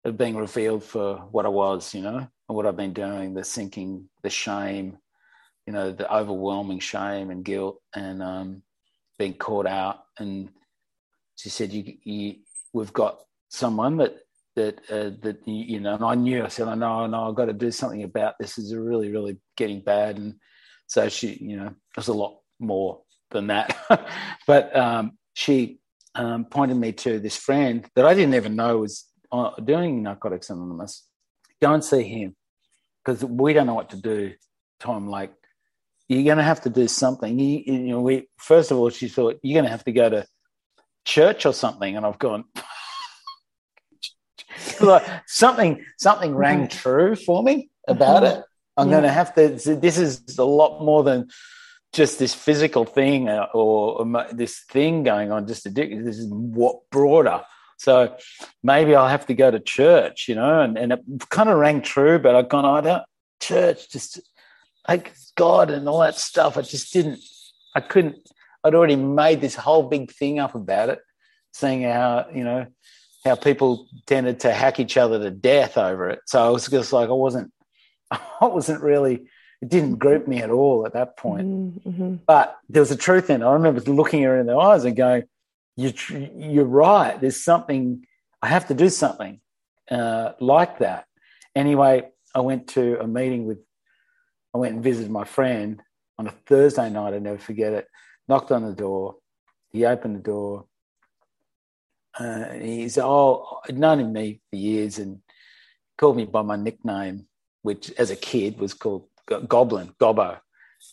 [0.04, 3.44] of being revealed for what I was, you know, and what I've been doing, the
[3.44, 4.98] sinking, the shame,
[5.66, 8.62] you know, the overwhelming shame and guilt and um,
[9.18, 10.00] being caught out.
[10.18, 10.50] And
[11.36, 12.34] she said, you, you,
[12.72, 14.16] we've got someone that,
[14.56, 17.34] that, uh, that, you know, and I knew, I said, I know, I know, I've
[17.34, 18.58] got to do something about this.
[18.58, 20.18] Is really, really getting bad.
[20.18, 20.34] And
[20.86, 23.76] so she, you know, there's a lot more than that.
[24.46, 25.80] but um, she
[26.14, 30.50] um, pointed me to this friend that I didn't even know was uh, doing Narcotics
[30.50, 31.06] Anonymous.
[31.60, 32.36] Go and see him
[33.04, 34.34] because we don't know what to do.
[34.80, 35.32] Tom, like
[36.08, 37.38] you're going to have to do something.
[37.38, 40.10] You, you, know, we first of all, she thought you're going to have to go
[40.10, 40.26] to
[41.04, 42.44] church or something, and I've gone.
[44.80, 48.40] like, something something rang true for me about mm-hmm.
[48.40, 48.44] it.
[48.76, 48.92] I'm yeah.
[48.92, 49.48] going to have to.
[49.48, 51.28] This is a lot more than
[51.92, 55.46] just this physical thing uh, or, or this thing going on.
[55.46, 56.04] Just addicted.
[56.04, 57.42] This is what broader.
[57.78, 58.16] So
[58.62, 61.82] maybe I'll have to go to church, you know, and, and it kind of rang
[61.82, 63.02] true, but I've gone, I don't,
[63.40, 64.20] church just
[64.88, 66.56] like God and all that stuff.
[66.56, 67.20] I just didn't,
[67.74, 68.16] I couldn't,
[68.62, 71.00] I'd already made this whole big thing up about it,
[71.52, 72.66] saying how, you know,
[73.24, 76.20] how people tended to hack each other to death over it.
[76.26, 77.52] So I was just like, I wasn't,
[78.10, 79.26] I wasn't really,
[79.62, 81.86] it didn't group me at all at that point.
[81.86, 82.16] Mm-hmm.
[82.26, 83.46] But there was a truth in it.
[83.46, 85.24] I remember looking her in the eyes and going,
[85.76, 85.92] you,
[86.36, 87.18] you're right.
[87.20, 88.06] There's something,
[88.42, 89.40] I have to do something
[89.90, 91.06] uh, like that.
[91.54, 93.58] Anyway, I went to a meeting with
[94.54, 95.82] I went and visited my friend
[96.16, 97.14] on a Thursday night.
[97.14, 97.88] I never forget it.
[98.28, 99.16] Knocked on the door.
[99.72, 100.66] He opened the door.
[102.16, 105.20] Uh, he said, "Oh, I'd known me for years and
[105.98, 107.26] called me by my nickname,
[107.62, 110.38] which as a kid was called Goblin, Gobbo."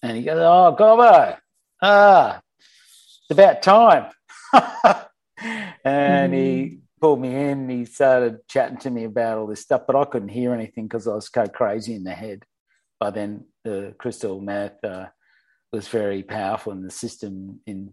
[0.01, 1.37] And he goes, "Oh, Gobbo,
[1.83, 4.11] ah, it's about time."
[5.85, 6.35] and mm.
[6.35, 7.69] he pulled me in.
[7.69, 11.07] He started chatting to me about all this stuff, but I couldn't hear anything because
[11.07, 12.43] I was so crazy in the head
[13.01, 15.07] by then the crystal meth uh,
[15.73, 17.91] was very powerful in the system in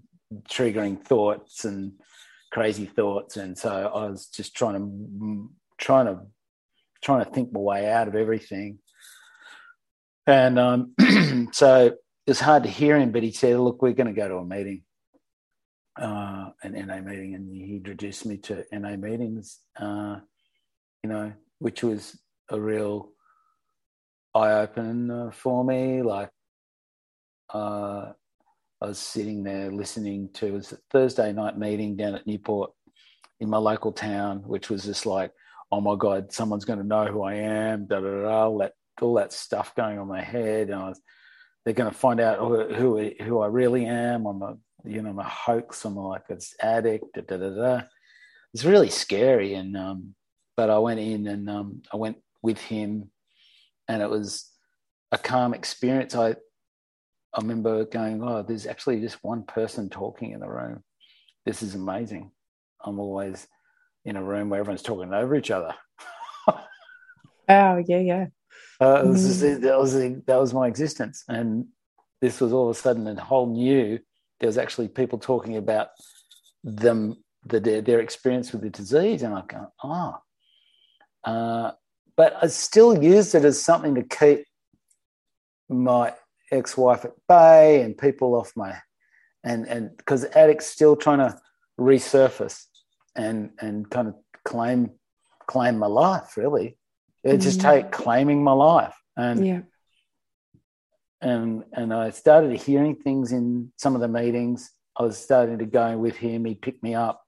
[0.50, 1.92] triggering thoughts and
[2.52, 3.38] crazy thoughts.
[3.38, 6.20] And so i was just trying to trying to
[7.02, 8.80] trying to think my way out of everything.
[10.26, 10.92] And um,
[11.52, 11.96] so it
[12.30, 14.44] was hard to hear him but he said look we're going to go to a
[14.44, 14.82] meeting
[15.98, 20.18] uh, an NA meeting, and he introduced me to NA meetings, uh,
[21.02, 22.16] you know, which was
[22.50, 23.11] a real
[24.34, 26.02] eye open uh, for me.
[26.02, 26.30] Like
[27.52, 28.12] uh,
[28.80, 32.72] I was sitting there listening to it was a Thursday night meeting down at Newport
[33.40, 35.32] in my local town, which was just like,
[35.70, 37.86] oh my god, someone's going to know who I am.
[37.86, 38.44] Da da da.
[38.44, 41.00] All that all that stuff going on my head, and I was,
[41.64, 44.26] they're going to find out who, who who I really am.
[44.26, 45.84] I'm a you know I'm a hoax.
[45.84, 47.04] I'm like an addict.
[47.14, 47.82] Da da da da.
[48.54, 50.14] It's really scary, and um,
[50.56, 53.10] but I went in and um, I went with him
[53.89, 54.51] and it was
[55.12, 56.14] a calm experience.
[56.14, 56.36] I
[57.34, 60.82] I remember going, oh, there's actually just one person talking in the room.
[61.45, 62.30] This is amazing.
[62.84, 63.47] I'm always
[64.05, 65.74] in a room where everyone's talking over each other.
[66.49, 66.59] oh
[67.49, 68.26] yeah, yeah.
[68.80, 69.12] Uh, mm.
[69.12, 71.66] just, that was that was my existence, and
[72.20, 73.99] this was all of a sudden a whole new.
[74.41, 75.89] There was actually people talking about
[76.62, 80.18] them, the, their, their experience with the disease, and I go, oh,
[81.24, 81.72] uh,
[82.18, 84.44] but I still used it as something to keep
[85.68, 86.12] my
[86.50, 88.76] ex-wife at bay and people off my
[89.44, 91.38] and and because addicts still trying to
[91.78, 92.64] resurface
[93.14, 94.14] and and kind of
[94.44, 94.90] claim
[95.46, 96.76] claim my life really.
[97.22, 97.40] It mm-hmm.
[97.40, 98.96] just take claiming my life.
[99.16, 99.60] And yeah.
[101.20, 104.70] and and I started hearing things in some of the meetings.
[104.96, 106.44] I was starting to go with him.
[106.44, 107.22] He picked me up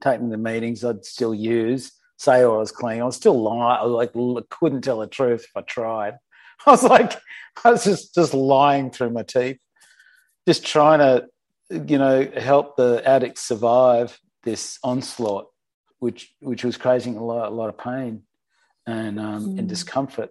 [0.00, 1.92] take me to meetings I'd still use
[2.24, 3.00] say I was clean.
[3.00, 3.80] I was still lying.
[3.80, 4.12] I like
[4.50, 6.14] couldn't tell the truth if I tried.
[6.66, 7.12] I was like,
[7.64, 9.58] I was just just lying through my teeth,
[10.46, 11.26] just trying to,
[11.70, 15.46] you know, help the addicts survive this onslaught,
[15.98, 18.22] which which was causing a lot a lot of pain
[18.86, 19.58] and um, mm.
[19.58, 20.30] and discomfort.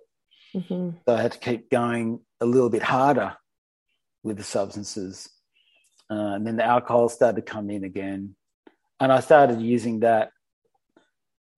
[0.55, 0.97] Mm-hmm.
[1.07, 3.35] So I had to keep going a little bit harder
[4.23, 5.29] with the substances,
[6.09, 8.35] uh, and then the alcohol started to come in again,
[8.99, 10.31] and I started using that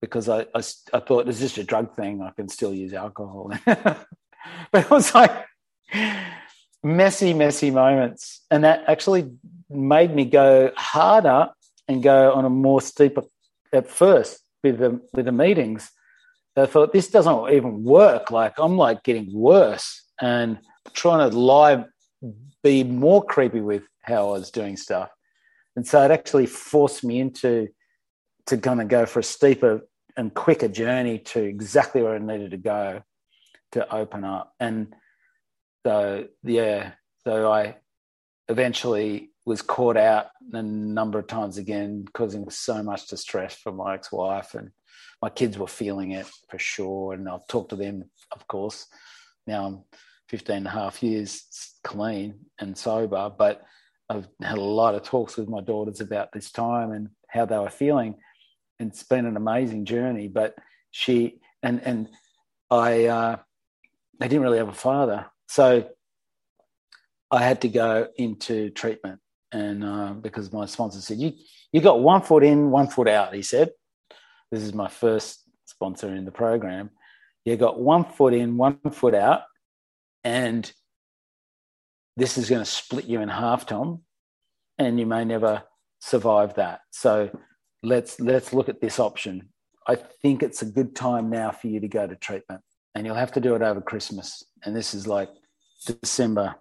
[0.06, 2.22] because I, I, I thought it's just a drug thing.
[2.22, 3.52] I can still use alcohol.
[3.66, 4.06] but
[4.72, 5.44] it was like
[6.82, 8.42] messy, messy moments.
[8.50, 9.32] And that actually
[9.68, 11.50] made me go harder
[11.88, 13.22] and go on a more steeper
[13.72, 15.90] at first with the with the meetings.
[16.56, 18.30] I thought this doesn't even work.
[18.30, 20.58] Like I'm like getting worse and
[20.94, 21.84] trying to lie,
[22.62, 25.10] be more creepy with how I was doing stuff.
[25.74, 27.68] And so it actually forced me into
[28.46, 29.86] to kind of go for a steeper
[30.16, 33.02] and quicker journey to exactly where I needed to go
[33.72, 34.54] to open up.
[34.58, 34.94] And
[35.84, 36.92] so, yeah,
[37.24, 37.76] so I
[38.48, 43.94] eventually was caught out a number of times again, causing so much distress for my
[43.94, 44.54] ex wife.
[44.54, 44.70] And
[45.22, 47.12] my kids were feeling it for sure.
[47.12, 48.86] And I've talked to them, of course.
[49.46, 49.84] Now I'm
[50.28, 51.44] 15 and a half years
[51.84, 53.62] clean and sober, but
[54.08, 57.58] I've had a lot of talks with my daughters about this time and how they
[57.58, 58.16] were feeling.
[58.78, 60.28] It's been an amazing journey.
[60.28, 60.54] But
[60.90, 62.08] she and and
[62.70, 63.36] I uh,
[64.18, 65.26] they didn't really have a father.
[65.48, 65.88] So
[67.30, 69.20] I had to go into treatment.
[69.52, 71.32] And uh, because my sponsor said, you,
[71.72, 73.70] you got one foot in, one foot out, he said.
[74.50, 76.90] This is my first sponsor in the program.
[77.44, 79.42] You got one foot in, one foot out.
[80.24, 80.70] And
[82.16, 84.02] this is going to split you in half, Tom.
[84.78, 85.62] And you may never
[86.00, 86.80] survive that.
[86.90, 87.30] So
[87.86, 89.48] let's let's look at this option.
[89.86, 92.60] I think it's a good time now for you to go to treatment
[92.94, 94.42] and you'll have to do it over Christmas.
[94.64, 95.28] And this is like
[95.86, 96.56] December.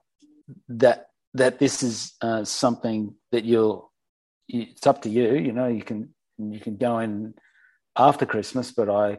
[0.70, 3.92] That that this is uh, something that you'll.
[4.48, 5.34] It's up to you.
[5.34, 7.34] You know, you can you can go in
[7.98, 9.18] after Christmas, but I.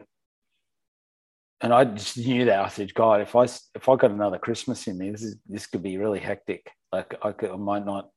[1.59, 4.87] And I just knew that I said, God, if I if I got another Christmas
[4.87, 6.71] in me, this is this could be really hectic.
[6.93, 8.09] Like I, could, I might not.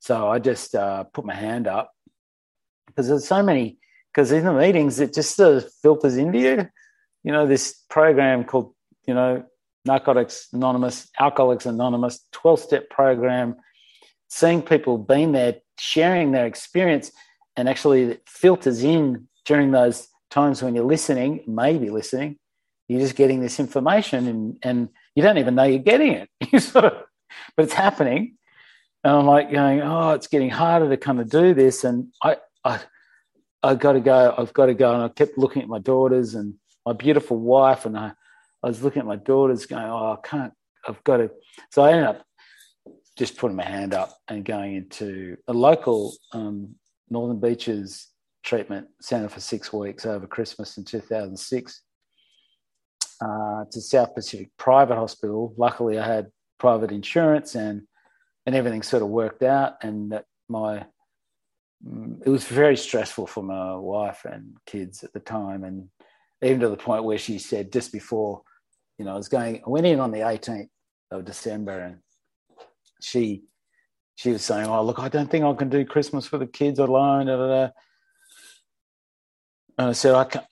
[0.00, 1.90] So I just uh, put my hand up
[2.98, 3.78] because there's so many.
[4.12, 6.68] Because in the meetings, it just sort of filters into you
[7.22, 8.74] you know, this program called,
[9.06, 9.44] you know,
[9.84, 13.54] Narcotics Anonymous, Alcoholics Anonymous, 12 step program,
[14.28, 17.12] seeing people being there, sharing their experience,
[17.56, 22.36] and actually it filters in during those times when you're listening, maybe listening,
[22.88, 26.28] you're just getting this information and, and you don't even know you're getting it.
[26.52, 26.92] You sort of,
[27.56, 28.36] but it's happening.
[29.04, 31.84] And I'm like going, oh, it's getting harder to kind of do this.
[31.84, 32.80] And I, I,
[33.62, 34.34] I got to go.
[34.36, 34.92] I've got to go.
[34.92, 36.54] And I kept looking at my daughters and
[36.86, 38.12] my beautiful wife and I,
[38.62, 40.52] I was looking at my daughters going, oh, I can't,
[40.86, 41.30] I've got to.
[41.70, 42.24] So I ended up
[43.16, 46.74] just putting my hand up and going into a local um,
[47.10, 48.08] Northern Beaches
[48.44, 51.82] treatment center for six weeks over Christmas in 2006
[53.20, 55.52] uh, to South Pacific Private Hospital.
[55.56, 56.28] Luckily, I had
[56.58, 57.82] private insurance and
[58.46, 59.74] and everything sort of worked out.
[59.82, 60.86] And that my
[61.86, 65.88] Mm, it was very stressful for my wife and kids at the time, and
[66.42, 68.42] even to the point where she said just before,
[68.98, 70.68] you know, I was going, I went in on the 18th
[71.10, 71.98] of December and
[73.00, 73.44] she
[74.16, 76.80] she was saying, Oh, look, I don't think I can do Christmas for the kids
[76.80, 77.28] alone.
[77.28, 77.72] And
[79.78, 80.44] I said, I can't."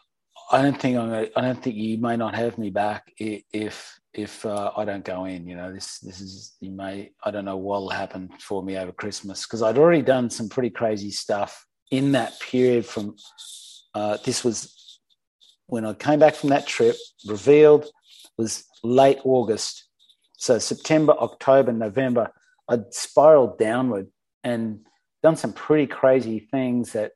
[0.51, 1.13] I don't think I'm.
[1.13, 5.27] I don't think you may not have me back if if uh, I don't go
[5.27, 5.47] in.
[5.47, 7.13] You know, this this is you may.
[7.23, 10.71] I don't know what'll happen for me over Christmas because I'd already done some pretty
[10.71, 12.87] crazy stuff in that period.
[12.87, 13.17] From
[13.95, 15.01] uh, this was
[15.67, 17.87] when I came back from that trip, revealed
[18.39, 19.85] was late August.
[20.37, 22.31] So September, October, November,
[22.69, 24.09] I'd spiraled downward
[24.45, 24.81] and
[25.23, 27.13] done some pretty crazy things that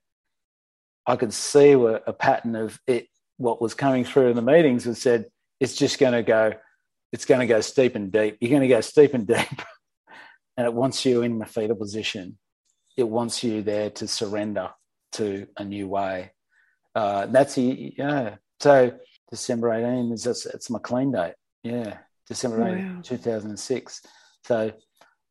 [1.06, 3.08] I could see were a pattern of it.
[3.36, 5.26] What was coming through in the meetings was said,
[5.60, 6.54] it's just going to go,
[7.12, 8.38] it's going to go steep and deep.
[8.40, 9.36] You're going to go steep and deep.
[10.56, 12.38] and it wants you in the fetal position.
[12.96, 14.70] It wants you there to surrender
[15.12, 16.32] to a new way
[16.94, 18.36] uh, that's yeah.
[18.60, 18.92] So
[19.30, 21.34] December 18 is just, it's my clean date.
[21.62, 23.00] Yeah, December 18, wow.
[23.02, 24.02] 2006.
[24.44, 24.72] So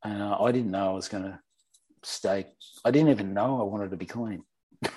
[0.05, 1.39] uh, I didn't know I was going to
[2.03, 2.47] stay.
[2.85, 4.43] I didn't even know I wanted to be clean.
[4.81, 4.89] Wow,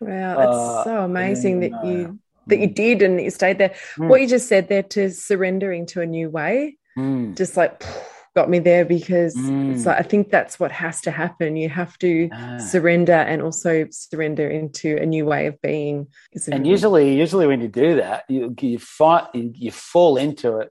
[0.00, 2.18] that's uh, so amazing that you
[2.50, 3.74] that you did and that you stayed there.
[3.96, 4.08] Mm.
[4.08, 7.36] What you just said there to surrendering to a new way, mm.
[7.36, 7.82] just like
[8.36, 9.74] got me there because Mm.
[9.74, 11.56] it's like I think that's what has to happen.
[11.56, 12.58] You have to Ah.
[12.58, 16.06] surrender and also surrender into a new way of being.
[16.32, 20.58] isn't and usually usually when you do that you you fight you, you fall into
[20.58, 20.70] it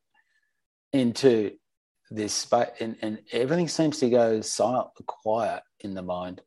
[0.94, 1.52] into
[2.10, 6.42] this space and, and everything seems to go silent quiet in the mind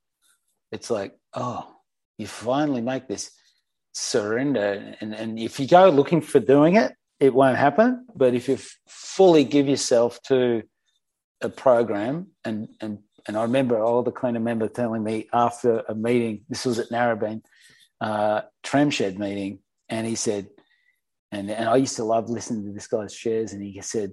[0.73, 1.63] it's like oh
[2.19, 3.31] you finally make this
[3.93, 8.49] surrender and, and if you go looking for doing it it won't happen but if
[8.49, 8.59] you
[8.89, 10.63] fully give yourself to
[11.43, 12.99] a program and and
[13.29, 16.89] and I remember all the cleaner member telling me after a meeting this was at
[16.89, 17.43] Narrabeen
[18.03, 20.49] uh, Tramshed meeting, and he said,
[21.31, 24.13] and and I used to love listening to this guy's shares, and he said,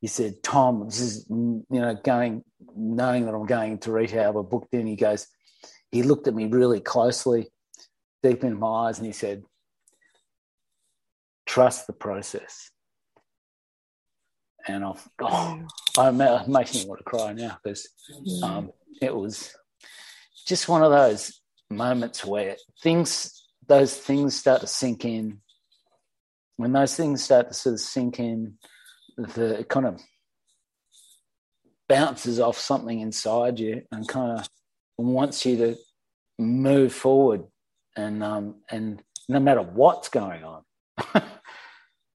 [0.00, 2.42] he said, Tom, this is you know going,
[2.76, 4.88] knowing that I'm going to rehab, I booked in.
[4.88, 5.28] He goes,
[5.92, 7.52] he looked at me really closely,
[8.24, 9.44] deep in my eyes, and he said,
[11.46, 12.70] trust the process.
[14.66, 15.60] And I've, oh,
[15.98, 17.86] I'm it makes me want to cry now because
[18.42, 18.72] um,
[19.02, 19.54] it was
[20.46, 21.38] just one of those
[21.70, 25.40] moments where things, those things start to sink in.
[26.56, 28.54] When those things start to sort of sink in,
[29.18, 30.00] the it kind of
[31.88, 34.48] bounces off something inside you and kind of
[34.96, 35.76] wants you to
[36.38, 37.44] move forward
[37.96, 40.62] and um, and no matter what's going on.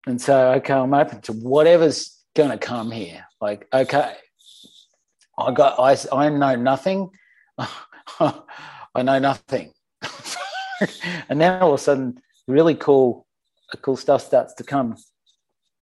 [0.07, 3.25] and so, okay, I'm open to whatever's going to come here.
[3.41, 4.15] Like, okay,
[5.39, 7.11] I got, I, I know nothing.
[7.59, 9.73] I know nothing.
[11.29, 13.27] and then all of a sudden, really cool,
[13.83, 14.97] cool stuff starts to come.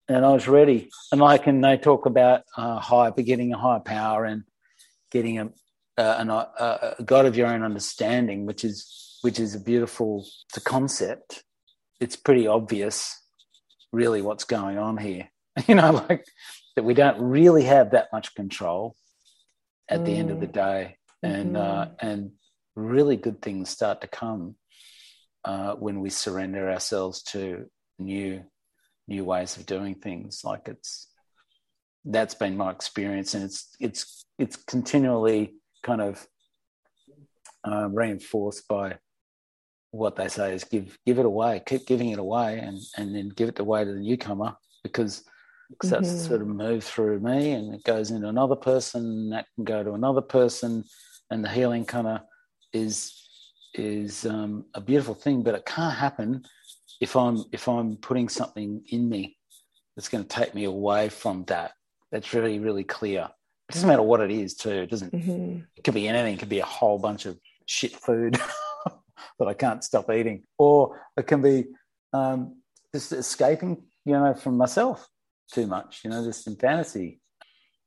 [0.07, 0.89] And I was ready.
[1.11, 4.43] And like, and they talk about uh, higher, getting a higher power and
[5.11, 5.45] getting a,
[5.97, 10.25] uh, an, uh, a God of your own understanding, which is which is a beautiful
[10.55, 11.43] a concept.
[11.99, 13.15] It's pretty obvious,
[13.91, 15.29] really, what's going on here.
[15.67, 16.25] You know, like
[16.75, 18.95] that we don't really have that much control
[19.89, 22.31] at the end of the day, and uh, and
[22.75, 24.55] really good things start to come
[25.43, 27.65] uh, when we surrender ourselves to
[27.99, 28.43] new
[29.07, 30.41] new ways of doing things.
[30.43, 31.09] Like it's
[32.05, 36.25] that's been my experience, and it's it's it's continually kind of
[37.67, 38.97] uh, reinforced by
[39.91, 43.29] what they say is give give it away, keep giving it away, and and then
[43.29, 45.23] give it away to the newcomer because
[45.69, 46.27] because that's Mhm.
[46.27, 49.83] sort of moved through me, and it goes into another person, and that can go
[49.83, 50.83] to another person,
[51.29, 52.21] and the healing kind of
[52.73, 53.13] is
[53.73, 56.43] is um, a beautiful thing, but it can't happen
[56.99, 59.37] if I'm if I'm putting something in me
[59.95, 61.71] that's going to take me away from that.
[62.11, 63.29] That's really really clear.
[63.69, 64.71] It doesn't matter what it is, too.
[64.83, 65.13] It doesn't.
[65.13, 65.65] Mhm.
[65.77, 66.33] It could be anything.
[66.33, 68.37] It could be a whole bunch of shit food
[69.39, 71.65] that I can't stop eating, or it can be
[72.13, 72.57] um,
[72.93, 75.07] just escaping, you know, from myself
[75.51, 76.01] too much.
[76.03, 77.19] You know, just in fantasy.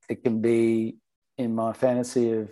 [0.09, 0.97] It can be
[1.37, 2.49] in my fantasy of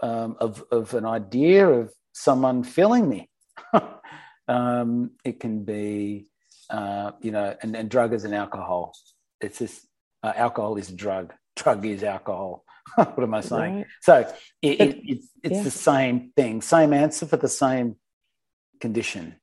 [0.00, 3.30] um, of of an idea of someone filling me.
[4.48, 6.26] um, it can be,
[6.70, 8.92] uh, you know, and, and drug is an alcohol.
[9.40, 9.86] It's just
[10.22, 11.32] uh, alcohol is a drug.
[11.56, 12.64] Drug is alcohol.
[12.96, 13.76] what am I saying?
[13.76, 13.86] Right.
[14.00, 14.32] So
[14.62, 15.62] it, it, it's it's yeah.
[15.62, 17.96] the same thing, same answer for the same
[18.80, 19.36] condition.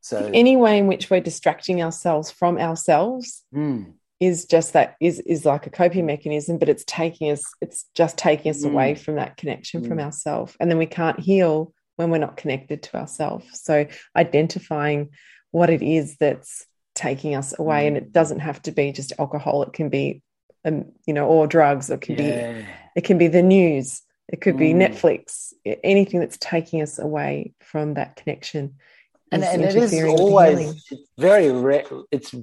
[0.00, 5.18] So Any way in which we're distracting ourselves from ourselves mm, is just that is
[5.20, 8.70] is like a coping mechanism, but it's taking us, it's just taking us Mm.
[8.70, 10.04] away from that connection from Mm.
[10.04, 10.56] ourselves.
[10.60, 13.46] And then we can't heal when we're not connected to ourselves.
[13.60, 15.10] So identifying
[15.50, 19.62] what it is that's taking us away, and it doesn't have to be just alcohol,
[19.64, 20.22] it can be
[20.64, 22.64] um, you know, or drugs, or it can be yeah,
[22.96, 24.88] it can be the news, it could be Mm.
[24.88, 25.52] Netflix,
[25.84, 28.76] anything that's taking us away from that connection.
[29.30, 30.66] and, and it is interfering with the healing.
[30.66, 31.84] always very rare.
[32.10, 32.34] It's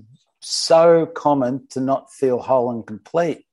[0.42, 3.46] so common to not feel whole and complete.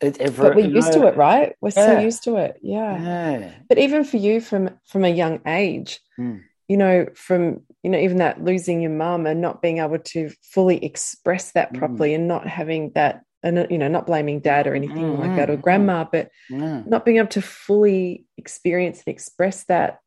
[0.00, 1.56] It, ever, but we're used know, to it, right?
[1.60, 2.58] We're so used to it.
[2.62, 3.02] Yeah.
[3.02, 3.50] Yeah.
[3.68, 6.42] But even for you from from a young age, Mm.
[6.68, 10.30] you know, from you know, even that losing your mum and not being able to
[10.42, 11.78] fully express that Mm.
[11.78, 15.50] properly and not having that and you know, not blaming dad or anything like that
[15.50, 15.62] or Mm.
[15.62, 16.82] grandma, but Yeah.
[16.86, 20.00] not being able to fully experience and express that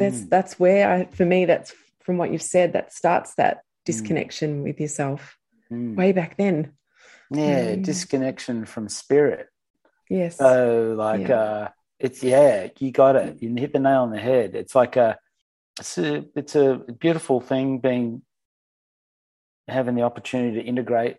[0.00, 0.28] that's Mm.
[0.34, 1.70] that's where I for me that's
[2.04, 5.36] from what you've said that starts that disconnection with yourself
[5.70, 5.96] Mm.
[5.96, 6.56] way back then.
[7.30, 7.84] Yeah, Mm.
[7.84, 9.48] disconnection from spirit.
[10.08, 10.36] Yes.
[10.36, 11.42] So like Yeah.
[11.42, 11.68] uh
[11.98, 13.42] it's yeah, you got it.
[13.42, 14.54] You hit the nail on the head.
[14.54, 15.18] It's like a
[15.80, 16.68] it's a it's a
[17.04, 18.22] beautiful thing being
[19.68, 21.16] having the opportunity to integrate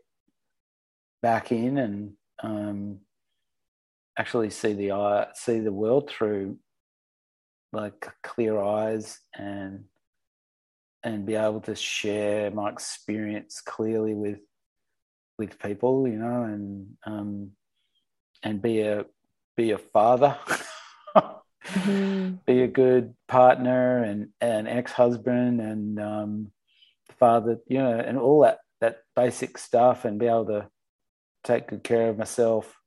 [1.22, 2.99] back in and um
[4.18, 6.57] actually see the eye see the world through
[7.73, 9.85] like clear eyes and
[11.03, 14.39] and be able to share my experience clearly with
[15.41, 17.52] with people, you know, and um,
[18.43, 19.06] and be a
[19.57, 20.38] be a father,
[21.18, 22.35] mm-hmm.
[22.45, 26.52] be a good partner and an ex husband and um,
[27.19, 30.68] father, you know, and all that that basic stuff, and be able to
[31.44, 32.78] take good care of myself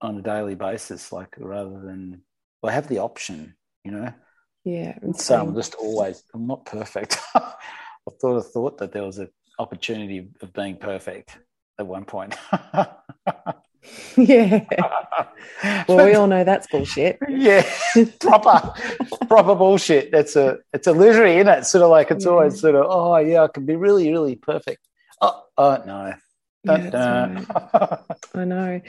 [0.00, 2.22] on a daily basis, like rather than
[2.62, 3.54] well, I have the option,
[3.84, 4.12] you know.
[4.64, 4.98] Yeah.
[5.16, 7.18] So I'm just always I'm not perfect.
[7.34, 7.52] I
[8.20, 11.38] thought I thought that there was an opportunity of being perfect
[11.78, 12.36] at one point.
[14.16, 14.64] yeah.
[15.88, 17.18] Well, we all know that's bullshit.
[17.28, 17.68] Yeah,
[18.20, 18.72] proper,
[19.26, 20.12] proper bullshit.
[20.12, 21.64] That's a, it's a literary, isn't it?
[21.64, 22.30] Sort of like it's yeah.
[22.30, 24.86] always sort of, oh yeah, I can be really, really perfect.
[25.20, 26.14] Oh, oh no.
[26.64, 28.00] Yeah, right.
[28.34, 28.80] I know.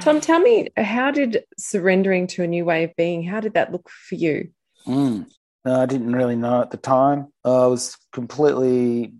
[0.00, 3.72] Tom, tell me, how did surrendering to a new way of being, how did that
[3.72, 4.50] look for you?
[4.86, 5.26] Mm.
[5.64, 7.28] I didn't really know at the time.
[7.44, 9.14] I was completely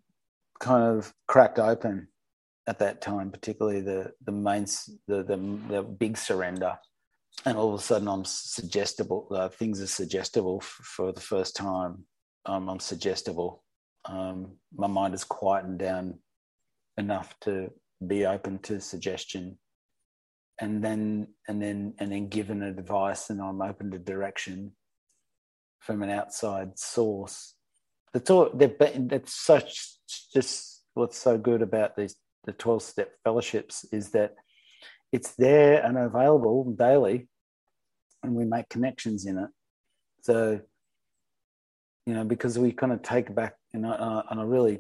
[0.59, 2.09] kind of cracked open
[2.66, 4.66] at that time, particularly the the main
[5.07, 5.37] the the,
[5.69, 6.78] the big surrender,
[7.45, 9.28] and all of a sudden I'm suggestible.
[9.31, 12.05] Uh, things are suggestible f- for the first time.
[12.47, 13.62] Um, I'm suggestible.
[14.07, 16.20] Um, my mind is quietened down
[16.97, 17.70] enough to
[18.06, 19.59] be open to suggestion,
[20.60, 24.72] and then and then and then given advice, and I'm open to direction
[25.81, 27.55] from an outside source.
[28.12, 28.51] That's all.
[28.55, 29.97] That's such
[30.32, 34.35] just what's so good about these the 12 step fellowships is that
[35.12, 37.28] it's there and available daily
[38.22, 39.51] and we make connections in it
[40.22, 40.60] so
[42.06, 44.78] you know because we kind of take back know uh, and i really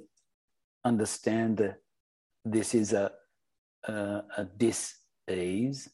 [0.84, 1.76] understand that
[2.44, 3.10] this is a
[3.84, 5.88] a, a dis-ease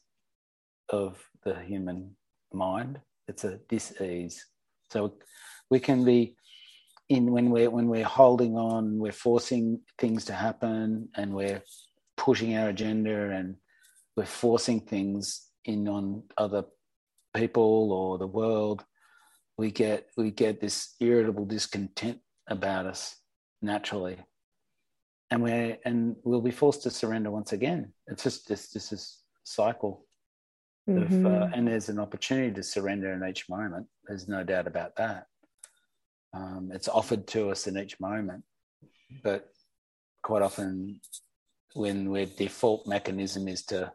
[0.89, 2.15] of the human
[2.53, 4.45] mind it's a dis-ease
[4.89, 5.13] so
[5.69, 6.35] we can be
[7.09, 11.63] in when we're when we're holding on, we're forcing things to happen, and we're
[12.17, 13.55] pushing our agenda, and
[14.15, 16.65] we're forcing things in on other
[17.33, 18.83] people or the world.
[19.57, 22.19] We get we get this irritable discontent
[22.49, 23.15] about us
[23.61, 24.17] naturally,
[25.29, 27.93] and we're and we'll be forced to surrender once again.
[28.07, 30.05] It's just this this is cycle.
[30.89, 31.25] Mm-hmm.
[31.25, 33.87] Of, uh, and there's an opportunity to surrender in each moment.
[34.05, 35.25] There's no doubt about that.
[36.33, 38.43] Um, it's offered to us in each moment,
[39.21, 39.49] but
[40.23, 41.01] quite often,
[41.73, 43.91] when our default mechanism is to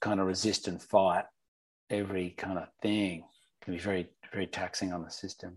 [0.00, 1.24] kind of resist and fight
[1.88, 3.24] every kind of thing,
[3.62, 5.56] can be very very taxing on the system.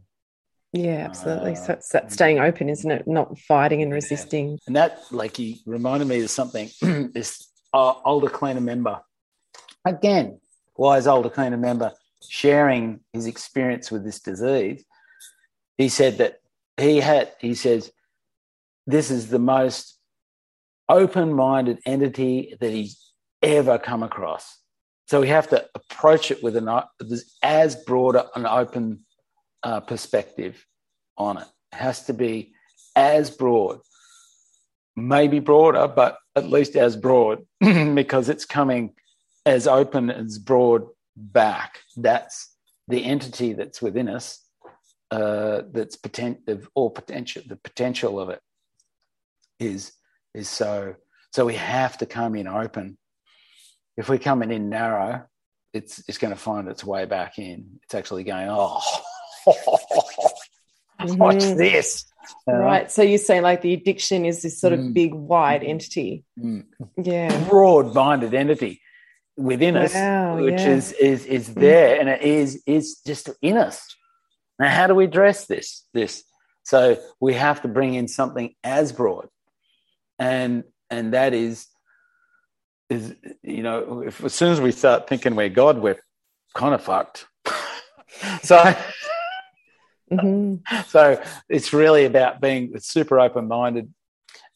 [0.73, 1.53] Yeah, absolutely.
[1.53, 3.07] Uh, so it's that staying open, isn't it?
[3.07, 4.57] Not fighting and resisting.
[4.67, 6.69] And that, like, he reminded me of something.
[6.81, 9.01] this uh, older cleaner member,
[9.85, 10.39] again,
[10.77, 11.91] wise older cleaner member,
[12.27, 14.85] sharing his experience with this disease
[15.81, 16.39] he said that
[16.77, 17.91] he had, he says,
[18.85, 19.97] this is the most
[20.87, 23.11] open minded entity that he's
[23.41, 24.59] ever come across.
[25.07, 26.69] So we have to approach it with an
[27.41, 29.01] as broader an open
[29.63, 30.65] uh, perspective
[31.17, 31.47] on it.
[31.73, 32.53] It has to be
[32.95, 33.79] as broad,
[34.95, 38.93] maybe broader, but at least as broad because it's coming
[39.45, 40.83] as open as broad
[41.15, 41.79] back.
[41.95, 42.55] That's
[42.87, 44.39] the entity that's within us
[45.11, 46.41] uh, that's potential
[46.73, 48.39] or potential the potential of it
[49.59, 49.91] is
[50.33, 50.95] is so
[51.33, 52.97] so we have to come in open
[53.97, 55.23] if we come in narrow
[55.73, 58.81] it's it's going to find its way back in it's actually going oh
[59.47, 61.17] mm-hmm.
[61.17, 62.05] watch this
[62.47, 64.93] right so you say like the addiction is this sort of mm.
[64.93, 66.63] big wide entity mm.
[67.01, 68.81] yeah broad minded entity
[69.37, 70.69] within us wow, which yeah.
[70.69, 71.55] is is is mm.
[71.55, 73.95] there and it is is just in us
[74.61, 75.87] now, how do we address this?
[75.91, 76.23] This
[76.63, 79.27] so we have to bring in something as broad,
[80.19, 81.65] and and that is
[82.87, 85.99] is you know if, as soon as we start thinking we're God, we're
[86.53, 87.25] kind of fucked.
[88.43, 88.75] so.
[90.11, 90.81] Mm-hmm.
[90.87, 93.93] So it's really about being super open minded,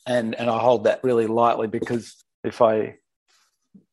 [0.05, 2.97] and and I hold that really lightly because if I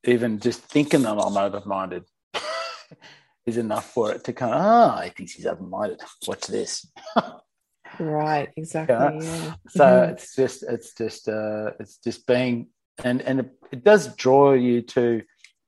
[0.04, 2.04] even just thinking that I'm open minded,
[3.46, 6.00] is enough for it to kind of, ah, oh, he thinks he's open minded.
[6.26, 6.86] Watch this.
[7.98, 8.94] right, exactly.
[8.94, 9.54] Yeah.
[9.68, 10.12] So mm-hmm.
[10.12, 12.68] it's just, it's just, uh, it's just being,
[13.02, 15.22] and and it, it, does draw you to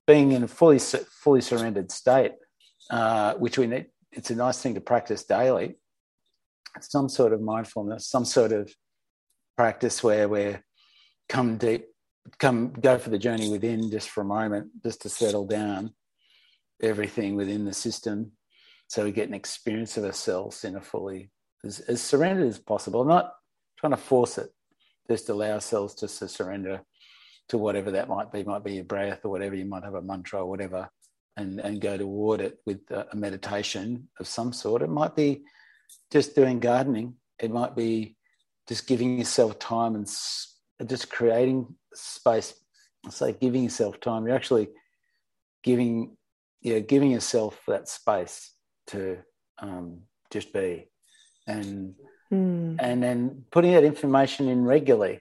[0.07, 2.33] being in a fully fully surrendered state,
[2.91, 3.87] uh, which we need.
[4.13, 5.77] It's a nice thing to practice daily.
[6.81, 8.73] Some sort of mindfulness, some sort of
[9.57, 10.63] practice where we're
[11.29, 11.87] come deep,
[12.39, 15.95] come go for the journey within just for a moment, just to settle down
[16.83, 18.33] everything within the system
[18.89, 21.31] so we get an experience of ourselves in a fully
[21.65, 23.05] as, as surrendered as possible.
[23.05, 23.33] Not
[23.79, 24.51] trying to force it,
[25.11, 26.83] just allow ourselves just to surrender
[27.49, 30.03] to whatever that might be, might be your breath or whatever, you might have a
[30.03, 30.89] mantra or whatever,
[31.37, 34.83] and, and go toward it with a meditation of some sort.
[34.83, 35.43] It might be
[36.13, 37.15] just doing gardening.
[37.41, 38.17] It might be
[38.69, 40.07] just giving yourself time and
[40.87, 42.55] just creating space.
[43.07, 44.27] I say giving yourself time.
[44.27, 44.69] You're actually
[45.63, 46.17] giving,
[46.63, 48.53] yeah, giving yourself that space
[48.89, 49.19] to
[49.59, 50.89] um, just be,
[51.47, 51.95] and
[52.33, 52.77] mm.
[52.79, 55.21] and then putting that information in regularly.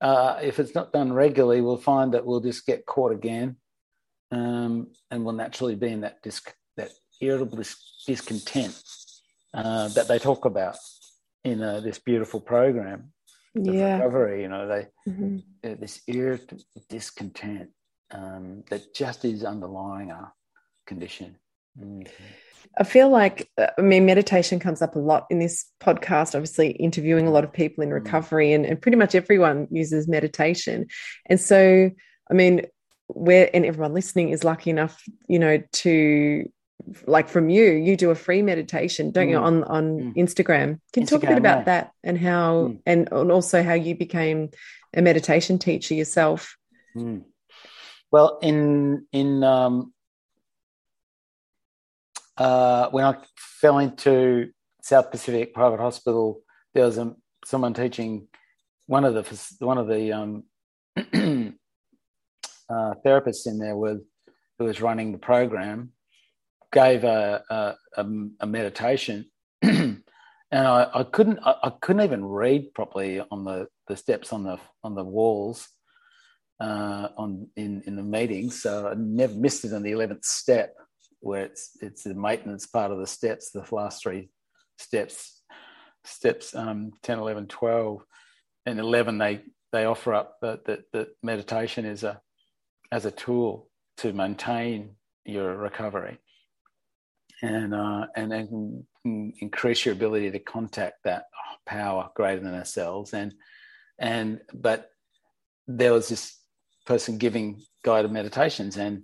[0.00, 3.56] Uh, if it's not done regularly, we'll find that we'll just get caught again,
[4.30, 6.42] um, and we'll naturally be in that dis-
[6.76, 8.80] that irritable dis- discontent
[9.56, 10.76] uh, that they talk about
[11.44, 13.12] in uh, this beautiful program
[13.54, 13.96] yeah.
[13.96, 14.42] recovery.
[14.42, 15.80] You know, they mm-hmm.
[15.80, 17.70] this irritable discontent
[18.10, 20.32] um, that just is underlying our
[20.86, 21.36] condition.
[21.78, 22.06] Mm-hmm.
[22.78, 27.26] I feel like, I mean, meditation comes up a lot in this podcast, obviously, interviewing
[27.26, 27.94] a lot of people in mm.
[27.94, 30.86] recovery, and, and pretty much everyone uses meditation.
[31.26, 31.90] And so,
[32.30, 32.66] I mean,
[33.06, 36.50] where, and everyone listening is lucky enough, you know, to
[37.06, 39.30] like from you, you do a free meditation, don't mm.
[39.30, 40.16] you, on on mm.
[40.16, 40.80] Instagram?
[40.92, 42.80] Can you talk a bit about that and how, mm.
[42.86, 44.50] and, and also how you became
[44.94, 46.56] a meditation teacher yourself?
[46.96, 47.24] Mm.
[48.12, 49.92] Well, in in um,
[52.36, 54.50] uh, when I fell into
[54.82, 56.40] South Pacific Private Hospital,
[56.74, 58.28] there was a, someone teaching
[58.86, 60.44] one of the one of the um,
[60.96, 61.00] uh,
[63.04, 64.00] therapists in there was
[64.58, 65.92] who was running the program
[66.72, 68.06] gave a a,
[68.40, 69.30] a meditation,
[69.62, 70.02] and
[70.52, 74.58] I, I couldn't I, I, couldn't even read properly on the, the steps on the
[74.84, 75.68] on the walls
[76.60, 80.74] uh, on in in the meetings, so I never missed it on the eleventh step
[81.20, 84.30] where it's it's the maintenance part of the steps, the last three
[84.78, 85.42] steps,
[86.04, 88.02] steps um, 10, 11, 12,
[88.66, 89.40] and 11 they
[89.72, 92.20] they offer up that that that meditation is a
[92.92, 93.68] as a tool
[93.98, 94.94] to maintain
[95.24, 96.18] your recovery
[97.42, 98.86] and uh, and then
[99.40, 101.24] increase your ability to contact that
[101.64, 103.34] power greater than ourselves and
[103.98, 104.90] and but
[105.68, 106.38] there was this
[106.86, 109.02] person giving guided meditations and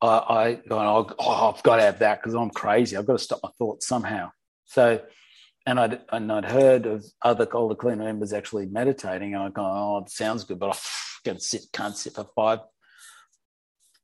[0.00, 2.96] I, I oh, oh, I've got to have that because I'm crazy.
[2.96, 4.30] I've got to stop my thoughts somehow.
[4.66, 5.00] So,
[5.66, 9.62] and I'd, and I'd heard of other older cleaner members actually meditating, and I go,
[9.62, 10.78] oh, it sounds good, but I
[11.24, 12.60] can't sit, can't sit for five,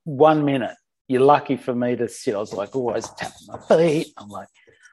[0.04, 0.74] one minute.
[1.08, 2.34] You're lucky for me to sit.
[2.34, 4.08] I was like always tapping my feet.
[4.16, 4.48] I'm like,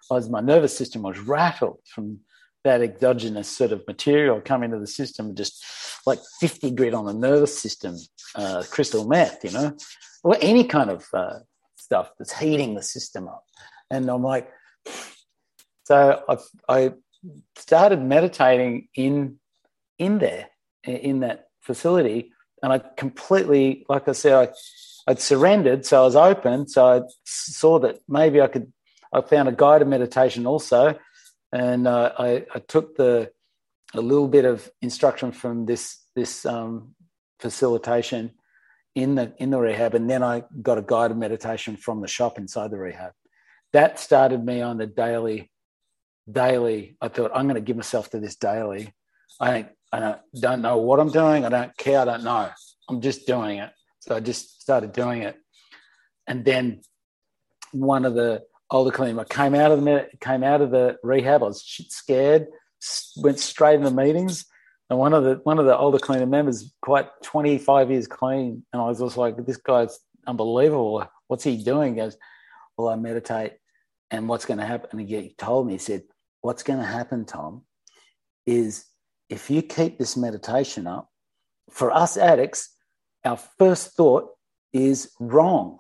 [0.09, 2.19] I was, my nervous system was rattled from
[2.63, 5.63] that exogenous sort of material coming into the system, just
[6.05, 7.95] like 50 grit on the nervous system,
[8.35, 9.75] uh, crystal meth, you know
[10.23, 11.39] or any kind of uh,
[11.75, 13.43] stuff that's heating the system up.
[13.89, 14.49] And I'm like,
[15.85, 16.38] so I,
[16.69, 16.93] I
[17.57, 19.38] started meditating in
[19.97, 20.47] in there
[20.83, 22.31] in that facility,
[22.63, 24.51] and I completely, like I said, I,
[25.07, 26.67] I'd surrendered, so I was open.
[26.67, 28.71] So I saw that maybe I could.
[29.13, 30.97] I found a guided meditation also,
[31.51, 33.31] and uh, I, I took the
[33.93, 36.95] a little bit of instruction from this this um,
[37.39, 38.31] facilitation
[38.95, 42.37] in the in the rehab, and then I got a guided meditation from the shop
[42.37, 43.11] inside the rehab.
[43.73, 45.49] That started me on the daily.
[46.31, 48.93] Daily, I thought I'm going to give myself to this daily.
[49.39, 51.45] I don't, I don't, don't know what I'm doing.
[51.45, 51.99] I don't care.
[51.99, 52.49] I don't know.
[52.87, 53.71] I'm just doing it.
[54.01, 55.37] So I just started doing it,
[56.27, 56.81] and then
[57.71, 61.41] one of the older cleaners came out of the came out of the rehab.
[61.41, 62.47] I was shit scared.
[63.17, 64.45] Went straight in the meetings
[64.91, 68.81] and one of the one of the older cleaner members, quite 25 years clean, and
[68.81, 69.97] I was just like, this guy's
[70.27, 71.07] unbelievable.
[71.27, 71.93] What's he doing?
[71.93, 72.17] He goes,
[72.77, 73.53] well, I meditate,
[74.11, 74.89] and what's going to happen?
[74.91, 76.03] And he told me, he said,
[76.41, 77.61] what's going to happen, Tom,
[78.45, 78.83] is
[79.29, 81.09] if you keep this meditation up,
[81.69, 82.75] for us addicts,
[83.23, 84.30] our first thought
[84.73, 85.80] is wrong.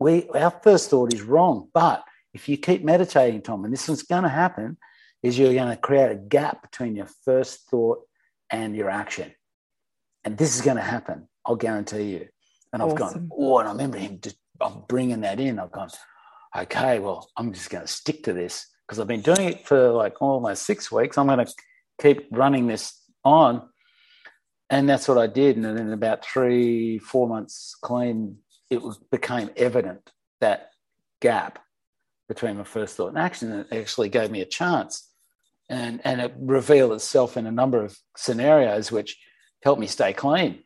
[0.00, 4.02] We our first thought is wrong, but if you keep meditating, Tom, and this is
[4.02, 4.76] going to happen,
[5.22, 8.00] is you're going to create a gap between your first thought
[8.50, 9.32] and your action.
[10.24, 12.28] And this is going to happen, I'll guarantee you.
[12.72, 15.58] And I've gone, oh, and I remember him just I'm bringing that in.
[15.58, 15.90] I've gone,
[16.56, 19.90] okay, well, I'm just going to stick to this because I've been doing it for
[19.90, 21.18] like almost six weeks.
[21.18, 21.52] I'm going to
[22.00, 23.68] keep running this on.
[24.70, 25.56] And that's what I did.
[25.56, 28.38] And then in about three, four months clean,
[28.70, 30.70] it became evident that
[31.20, 31.58] gap
[32.28, 33.52] between my first thought and action.
[33.52, 35.10] It actually gave me a chance.
[35.70, 39.18] And and it revealed itself in a number of scenarios which
[39.62, 40.62] helped me stay clean.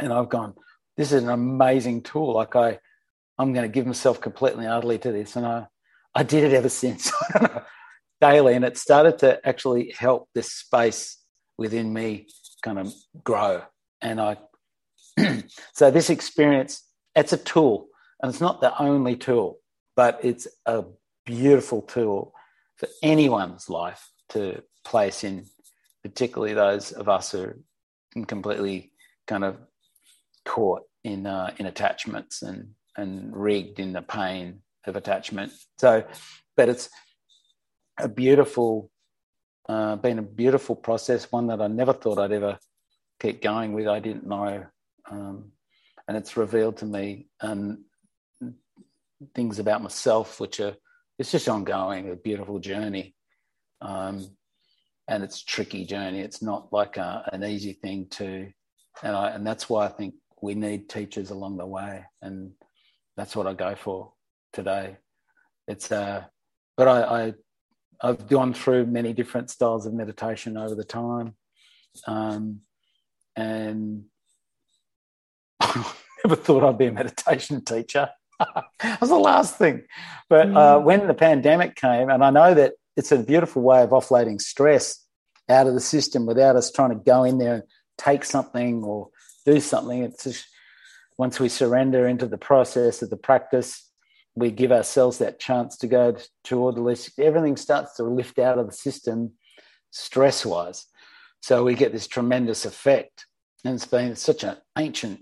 [0.00, 0.54] And i've gone
[0.96, 2.34] this is an amazing tool.
[2.34, 2.78] Like i
[3.38, 5.36] i'm going to give myself completely and utterly to this.
[5.36, 5.66] And i
[6.14, 7.12] i did it ever since.
[8.20, 8.54] Daily.
[8.54, 11.18] And it started to actually help this space
[11.58, 12.28] within me
[12.62, 12.92] kind of
[13.24, 13.62] grow
[14.00, 14.36] and i
[15.72, 16.84] so this experience,
[17.14, 17.88] it's a tool,
[18.20, 19.58] and it's not the only tool,
[19.96, 20.84] but it's a
[21.26, 22.32] beautiful tool
[22.76, 25.46] for anyone's life to place in,
[26.02, 27.56] particularly those of us who are
[28.26, 28.92] completely
[29.26, 29.56] kind of
[30.44, 35.52] caught in uh, in attachments and and rigged in the pain of attachment.
[35.78, 36.04] So,
[36.56, 36.90] but it's
[37.98, 38.90] a beautiful,
[39.72, 42.58] uh, been a beautiful process, one that I never thought I'd ever
[43.20, 43.88] keep going with.
[43.88, 44.66] I didn't know,
[45.10, 45.52] um,
[46.06, 47.84] and it's revealed to me um,
[49.34, 50.74] things about myself, which are
[51.18, 53.14] it's just ongoing, a beautiful journey.
[53.80, 54.36] Um,
[55.08, 56.20] and it's tricky journey.
[56.20, 58.52] It's not like a, an easy thing to,
[59.02, 62.52] and I, and that's why I think we need teachers along the way, and
[63.16, 64.12] that's what I go for
[64.52, 64.96] today.
[65.66, 66.24] It's uh,
[66.76, 67.34] but I, I
[68.02, 71.34] I've gone through many different styles of meditation over the time,
[72.06, 72.60] um,
[73.36, 74.04] and
[75.60, 75.92] I
[76.24, 78.10] never thought I'd be a meditation teacher.
[78.80, 79.84] that was the last thing.
[80.28, 80.82] But uh, mm.
[80.82, 85.04] when the pandemic came, and I know that it's a beautiful way of offloading stress
[85.48, 87.62] out of the system without us trying to go in there and
[87.98, 89.08] take something or
[89.46, 90.02] do something.
[90.02, 90.46] It's just
[91.18, 93.88] once we surrender into the process of the practice,
[94.34, 97.18] we give ourselves that chance to go toward the list.
[97.18, 99.32] Everything starts to lift out of the system
[99.90, 100.86] stress wise.
[101.40, 103.26] So we get this tremendous effect.
[103.64, 105.20] And it's been such an ancient,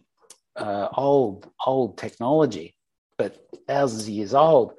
[0.57, 2.77] uh, old, old technology,
[3.19, 4.75] but thousands of years old.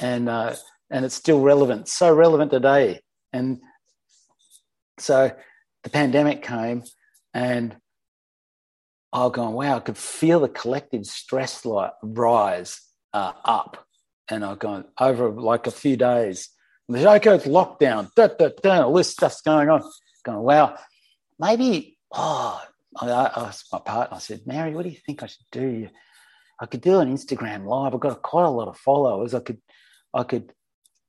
[0.00, 0.56] And, uh,
[0.90, 3.00] and it's still relevant, so relevant today.
[3.32, 3.60] And
[4.98, 5.30] so
[5.84, 6.82] the pandemic came
[7.32, 7.76] and
[9.12, 11.64] I was going, wow, I could feel the collective stress
[12.02, 12.80] rise
[13.18, 13.86] uh, up.
[14.30, 16.50] And I've gone over like a few days.
[16.88, 19.82] The Joko's lockdown, da, da, da, all this stuff's going on.
[20.24, 20.76] Going, wow,
[21.38, 22.62] maybe, oh,
[22.96, 25.88] I, I asked my partner, I said, Mary, what do you think I should do?
[26.60, 27.94] I could do an Instagram live.
[27.94, 29.34] I've got quite a lot of followers.
[29.34, 29.60] I could,
[30.14, 30.52] I could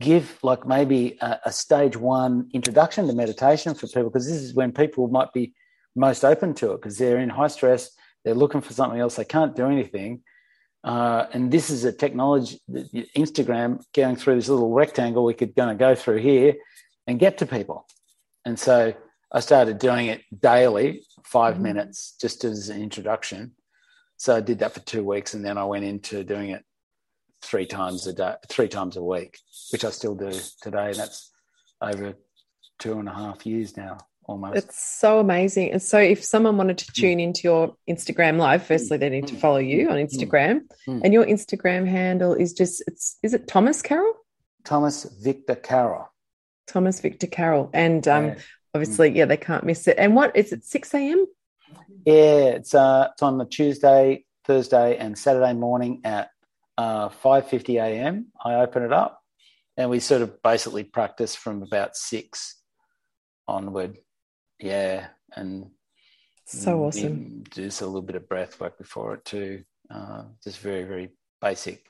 [0.02, 4.53] give like maybe a, a stage one introduction to meditation for people because this is
[4.53, 5.53] when people might be
[5.95, 7.91] most open to it because they're in high stress.
[8.23, 9.15] They're looking for something else.
[9.15, 10.23] They can't do anything.
[10.84, 12.60] Uh, and this is a technology,
[13.15, 16.56] Instagram going through this little rectangle we could going to go through here
[17.06, 17.85] and get to people.
[18.45, 18.93] And so
[19.31, 21.64] I started doing it daily, 5 mm-hmm.
[21.64, 23.53] minutes, just as an introduction.
[24.18, 26.64] So I did that for two weeks, and then I went into doing it
[27.41, 29.38] three times a day, three times a week,
[29.72, 30.31] which I still do
[30.61, 30.88] today.
[30.88, 31.31] and That's
[31.81, 32.15] over
[32.80, 33.97] two and a half years now
[34.30, 34.57] almost.
[34.57, 35.72] It's so amazing.
[35.72, 39.35] And so, if someone wanted to tune into your Instagram live, firstly they need to
[39.35, 44.14] follow you on Instagram, and your Instagram handle is just it's is it Thomas Carroll?
[44.64, 46.07] Thomas Victor Carroll.
[46.68, 48.35] Thomas Victor Carroll, and um, yeah.
[48.76, 49.97] obviously, yeah, they can't miss it.
[49.97, 50.64] And what is it?
[50.64, 51.26] Six a.m.
[52.06, 56.30] Yeah, it's uh, it's on the Tuesday, Thursday, and Saturday morning at
[56.77, 58.27] uh, five fifty a.m.
[58.43, 59.22] I open it up,
[59.76, 62.56] and we sort of basically practice from about six
[63.47, 63.97] onward
[64.60, 65.68] yeah, and
[66.45, 67.44] so awesome.
[67.52, 69.64] Do a little bit of breath work before it too.
[69.90, 71.10] Uh, just very very
[71.41, 71.86] basic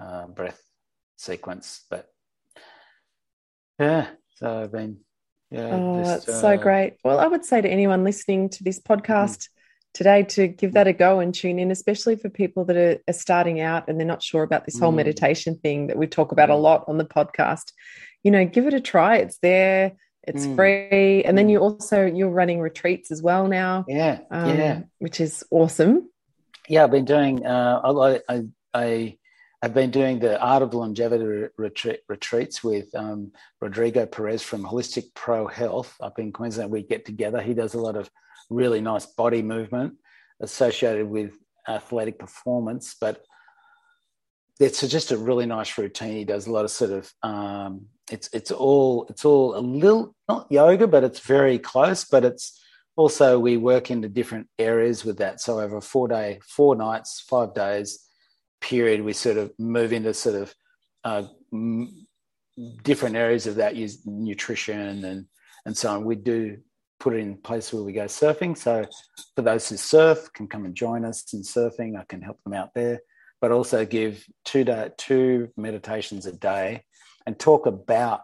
[0.00, 0.62] uh, breath
[1.16, 2.06] sequence, but
[3.78, 4.08] yeah.
[4.36, 4.98] So I've been
[5.50, 5.70] yeah.
[5.72, 6.94] Oh, just, that's uh, so great.
[7.04, 9.38] Well, I would say to anyone listening to this podcast.
[9.38, 9.48] Mm.
[9.94, 13.12] Today, to give that a go and tune in, especially for people that are, are
[13.12, 14.96] starting out and they're not sure about this whole mm.
[14.96, 16.62] meditation thing that we talk about a mm.
[16.62, 17.72] lot on the podcast.
[18.22, 19.16] You know, give it a try.
[19.16, 19.92] It's there
[20.24, 20.56] it's mm.
[20.56, 25.20] free and then you also you're running retreats as well now yeah um, yeah which
[25.20, 26.08] is awesome
[26.68, 28.42] yeah i've been doing uh, I, I,
[28.74, 29.18] I
[29.64, 33.30] I've been doing the Art of Longevity retreat, retreats with um,
[33.60, 36.72] Rodrigo Perez from Holistic Pro Health up in Queensland.
[36.72, 37.40] We get together.
[37.40, 38.10] He does a lot of
[38.50, 39.94] really nice body movement
[40.40, 41.34] associated with
[41.68, 43.24] athletic performance, but
[44.62, 46.16] it's just a really nice routine.
[46.16, 50.14] He does a lot of sort of um, it's it's all it's all a little
[50.28, 52.04] not yoga, but it's very close.
[52.04, 52.60] But it's
[52.96, 55.40] also we work into different areas with that.
[55.40, 58.06] So over a four day, four nights, five days
[58.60, 60.54] period, we sort of move into sort of
[61.04, 62.06] uh, m-
[62.84, 65.26] different areas of that, use nutrition and
[65.66, 66.04] and so on.
[66.04, 66.58] We do
[67.00, 68.56] put it in place where we go surfing.
[68.56, 68.86] So
[69.34, 71.98] for those who surf, can come and join us in surfing.
[71.98, 73.00] I can help them out there,
[73.42, 74.64] but also give two
[74.96, 76.84] two meditations a day
[77.26, 78.20] and talk about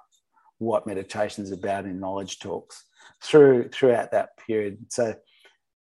[0.59, 2.85] what meditation is about in knowledge talks
[3.23, 4.79] through throughout that period.
[4.91, 5.17] So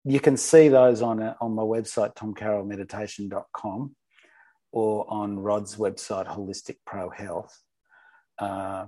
[0.04, 3.96] you can see those on on my website tomcarrollmeditation.com
[4.70, 7.60] or on Rod's website Holistic Pro Health.
[8.38, 8.86] Uh,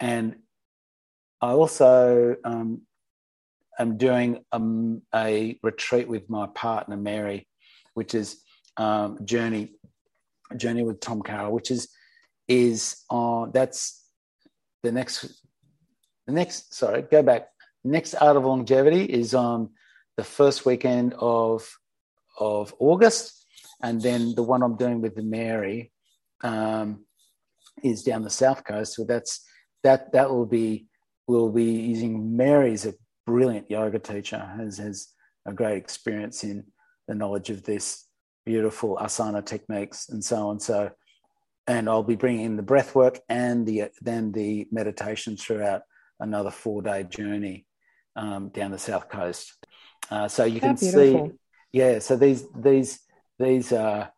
[0.00, 0.36] and
[1.40, 2.82] I also um,
[3.78, 7.46] am doing um, a retreat with my partner Mary,
[7.94, 8.42] which is
[8.78, 9.74] um, journey
[10.56, 11.88] journey with Tom Carroll, which is
[12.46, 14.06] is on that's
[14.82, 15.42] the next
[16.26, 17.48] the next sorry go back
[17.84, 19.70] next art of longevity is on
[20.16, 21.68] the first weekend of
[22.38, 23.46] of August,
[23.82, 25.92] and then the one I'm doing with Mary
[26.42, 27.04] um,
[27.82, 28.94] is down the south coast.
[28.94, 29.44] So that's
[29.82, 30.86] that that will be
[31.26, 32.94] we'll be using Mary's a
[33.26, 35.08] brilliant yoga teacher has has
[35.46, 36.64] a great experience in
[37.06, 38.07] the knowledge of this
[38.48, 40.58] beautiful asana techniques and so on.
[40.58, 40.90] So,
[41.66, 45.82] and I'll be bringing the breath work and the then the meditation throughout
[46.18, 47.66] another four day journey
[48.16, 49.52] um, down the south coast.
[50.10, 51.28] Uh, so you How can beautiful.
[51.28, 51.38] see,
[51.72, 51.98] yeah.
[51.98, 53.00] So these these
[53.38, 54.10] these are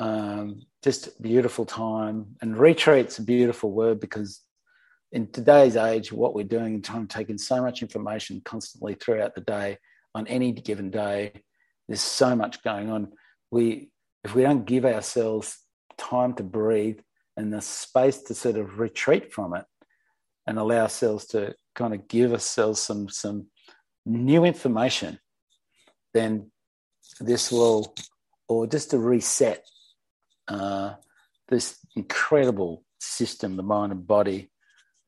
[0.00, 4.40] um, just beautiful time and retreat's a beautiful word because
[5.12, 9.42] in today's age, what we're doing in time taking so much information constantly throughout the
[9.42, 9.78] day
[10.16, 11.32] on any given day,
[11.86, 13.12] there's so much going on.
[13.50, 13.90] We
[14.24, 15.58] if we don't give ourselves
[15.96, 17.00] time to breathe
[17.36, 19.64] and the space to sort of retreat from it
[20.46, 23.46] and allow ourselves to kind of give ourselves some some
[24.06, 25.18] new information,
[26.14, 26.50] then
[27.20, 27.94] this will,
[28.48, 29.64] or just to reset
[30.48, 30.94] uh,
[31.48, 34.50] this incredible system, the mind and body,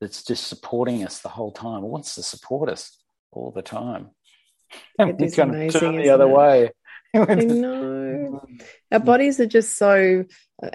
[0.01, 1.85] that's just supporting us the whole time.
[1.85, 2.99] It wants to support us
[3.31, 4.11] all the time.
[4.99, 6.31] And it is amazing, turn the other it?
[6.31, 6.71] way.
[7.15, 8.02] I know.
[8.91, 10.25] Our bodies are just so,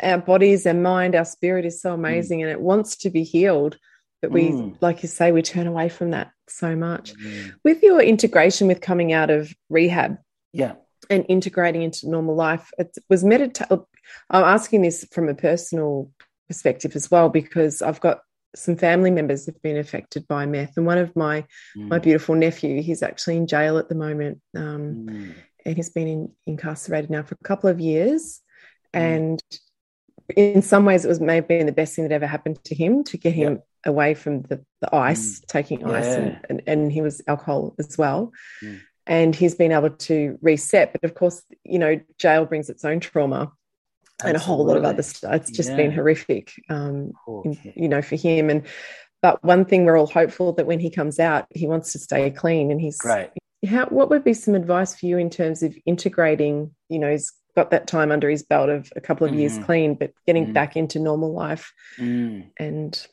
[0.02, 2.44] our bodies, our mind, our spirit is so amazing mm.
[2.44, 3.78] and it wants to be healed.
[4.22, 4.76] But we, mm.
[4.82, 7.14] like you say, we turn away from that so much.
[7.14, 7.54] Mm.
[7.64, 10.18] With your integration with coming out of rehab,
[10.54, 10.74] yeah,
[11.10, 13.84] and integrating into normal life, it was meditation.
[14.30, 16.12] I'm asking this from a personal
[16.48, 18.22] perspective as well because I've got
[18.56, 21.46] some family members have been affected by meth, and one of my
[21.78, 21.90] mm.
[21.90, 25.34] my beautiful nephew, he's actually in jail at the moment, um, mm.
[25.66, 28.42] And he's been in, incarcerated now for a couple of years,
[28.94, 29.00] mm.
[29.00, 29.44] and
[30.36, 32.76] in some ways, it was may have been the best thing that ever happened to
[32.76, 35.46] him to get him away from the, the ice, mm.
[35.48, 38.32] taking ice, and, and, and, he was alcohol as well.
[38.62, 38.82] Mm.
[39.06, 40.92] And he's been able to reset.
[40.92, 43.54] But of course, you know, jail brings its own trauma
[44.20, 44.30] Absolutely.
[44.30, 45.34] and a whole lot of other stuff.
[45.36, 45.78] It's just yeah.
[45.78, 47.14] been horrific, um,
[47.76, 48.50] you know, for him.
[48.50, 48.66] And
[49.22, 52.30] but one thing we're all hopeful that when he comes out, he wants to stay
[52.32, 52.70] clean.
[52.70, 53.30] And he's great.
[53.66, 56.76] How, what would be some advice for you in terms of integrating?
[56.90, 59.40] You know, he's got that time under his belt of a couple of mm.
[59.40, 60.54] years clean, but getting mm.
[60.54, 62.46] back into normal life mm.
[62.58, 63.08] and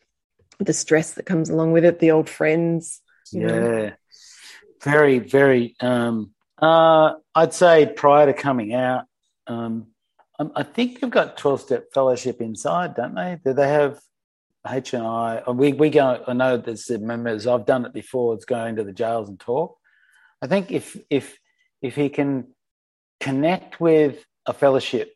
[0.59, 3.01] the stress that comes along with it, the old friends.
[3.33, 3.93] yeah, know.
[4.83, 5.75] very, very.
[5.81, 9.05] Um, uh, I'd say prior to coming out,
[9.47, 9.89] um,
[10.39, 13.39] um I think they've got twelve step fellowship inside, don't they?
[13.45, 13.99] Do they have
[14.69, 15.43] H and I?
[15.51, 16.23] We we go.
[16.27, 17.47] I know there's the members.
[17.47, 18.35] I've done it before.
[18.35, 19.79] It's going to the jails and talk.
[20.45, 21.39] I think if if
[21.81, 22.49] if he can
[23.19, 25.15] connect with a fellowship,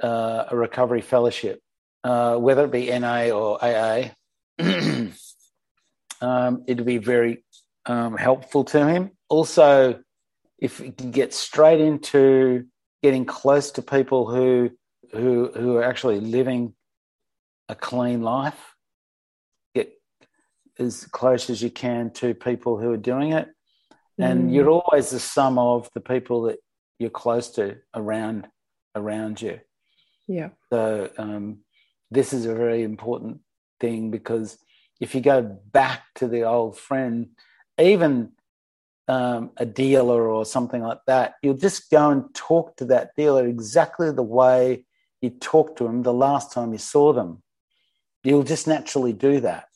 [0.00, 1.60] uh, a recovery fellowship,
[2.04, 4.10] uh, whether it be NA or AA,
[6.20, 7.44] um, it'll be very
[7.86, 9.10] um, helpful to him.
[9.28, 10.00] Also,
[10.56, 12.66] if he can get straight into
[13.02, 14.70] getting close to people who
[15.10, 16.74] who who are actually living
[17.68, 18.76] a clean life,
[19.74, 19.92] get
[20.78, 23.48] as close as you can to people who are doing it,
[24.22, 24.54] and mm.
[24.54, 26.58] you're always the sum of the people that
[26.98, 28.48] you're close to around
[28.94, 29.60] around you.
[30.28, 30.50] Yeah.
[30.72, 31.58] So um,
[32.10, 33.40] this is a very important
[33.80, 34.58] thing because
[35.00, 37.30] if you go back to the old friend,
[37.80, 38.32] even
[39.08, 43.46] um, a dealer or something like that, you'll just go and talk to that dealer
[43.46, 44.84] exactly the way
[45.20, 47.42] you talked to him the last time you saw them.
[48.24, 49.66] You'll just naturally do that.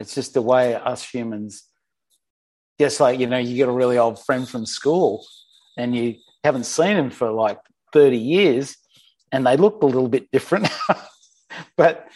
[0.00, 1.64] It's just the way us humans,
[2.80, 5.26] just like, you know, you get a really old friend from school
[5.76, 7.58] and you haven't seen him for like
[7.92, 8.76] 30 years
[9.32, 10.68] and they look a little bit different.
[11.76, 12.08] but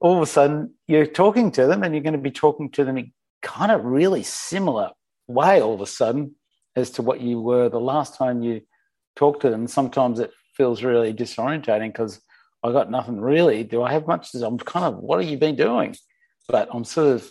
[0.00, 2.84] all of a sudden you're talking to them and you're going to be talking to
[2.84, 3.12] them in
[3.42, 4.90] kind of really similar
[5.26, 6.34] way all of a sudden
[6.76, 8.60] as to what you were the last time you
[9.16, 9.66] talked to them.
[9.66, 12.20] Sometimes it feels really disorientating because
[12.62, 13.64] I got nothing really.
[13.64, 14.34] Do I have much?
[14.34, 15.94] I'm kind of, what have you been doing?
[16.48, 17.30] But I'm sort of,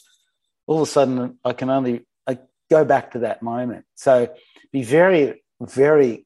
[0.68, 2.06] all of a sudden, I can only
[2.74, 3.86] go back to that moment.
[3.94, 4.34] So
[4.72, 6.26] be very, very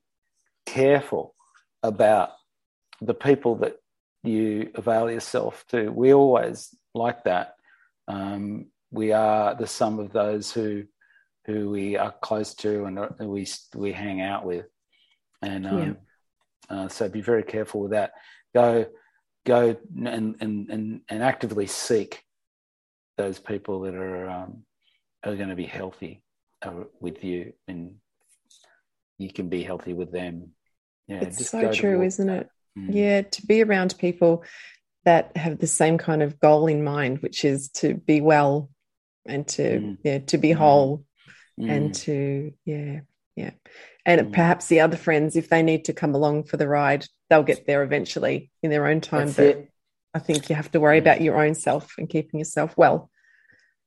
[0.66, 1.36] careful
[1.84, 2.30] about
[3.02, 3.76] the people that
[4.24, 5.90] you avail yourself to.
[5.92, 7.56] We always like that.
[8.08, 10.86] Um, we are the sum of those who
[11.46, 14.66] who we are close to and we we hang out with,
[15.42, 15.98] and um,
[16.70, 16.76] yeah.
[16.76, 18.12] uh, so be very careful with that.
[18.54, 18.86] Go
[19.46, 22.24] go and and and, and actively seek
[23.18, 24.64] those people that are um,
[25.24, 26.22] are going to be healthy
[26.64, 27.96] are with you and
[29.18, 30.52] you can be healthy with them.
[31.08, 32.50] Yeah, it's so true, isn't it?
[32.78, 32.94] Mm.
[32.94, 34.44] Yeah, to be around people
[35.06, 38.70] that have the same kind of goal in mind, which is to be well
[39.26, 39.98] and to Mm.
[40.04, 40.56] yeah to be Mm.
[40.58, 41.06] whole
[41.60, 41.70] Mm.
[41.70, 43.00] and to yeah
[43.36, 43.52] yeah
[44.06, 44.34] and Mm.
[44.34, 47.66] perhaps the other friends if they need to come along for the ride they'll get
[47.68, 49.72] there eventually in their own time That's but it.
[50.14, 51.04] i think you have to worry Mm.
[51.04, 53.10] about your own self and keeping yourself well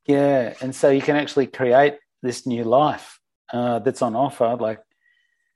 [0.06, 3.18] Yeah, and so you can actually create this new life
[3.52, 4.56] uh, that's on offer.
[4.56, 4.80] Like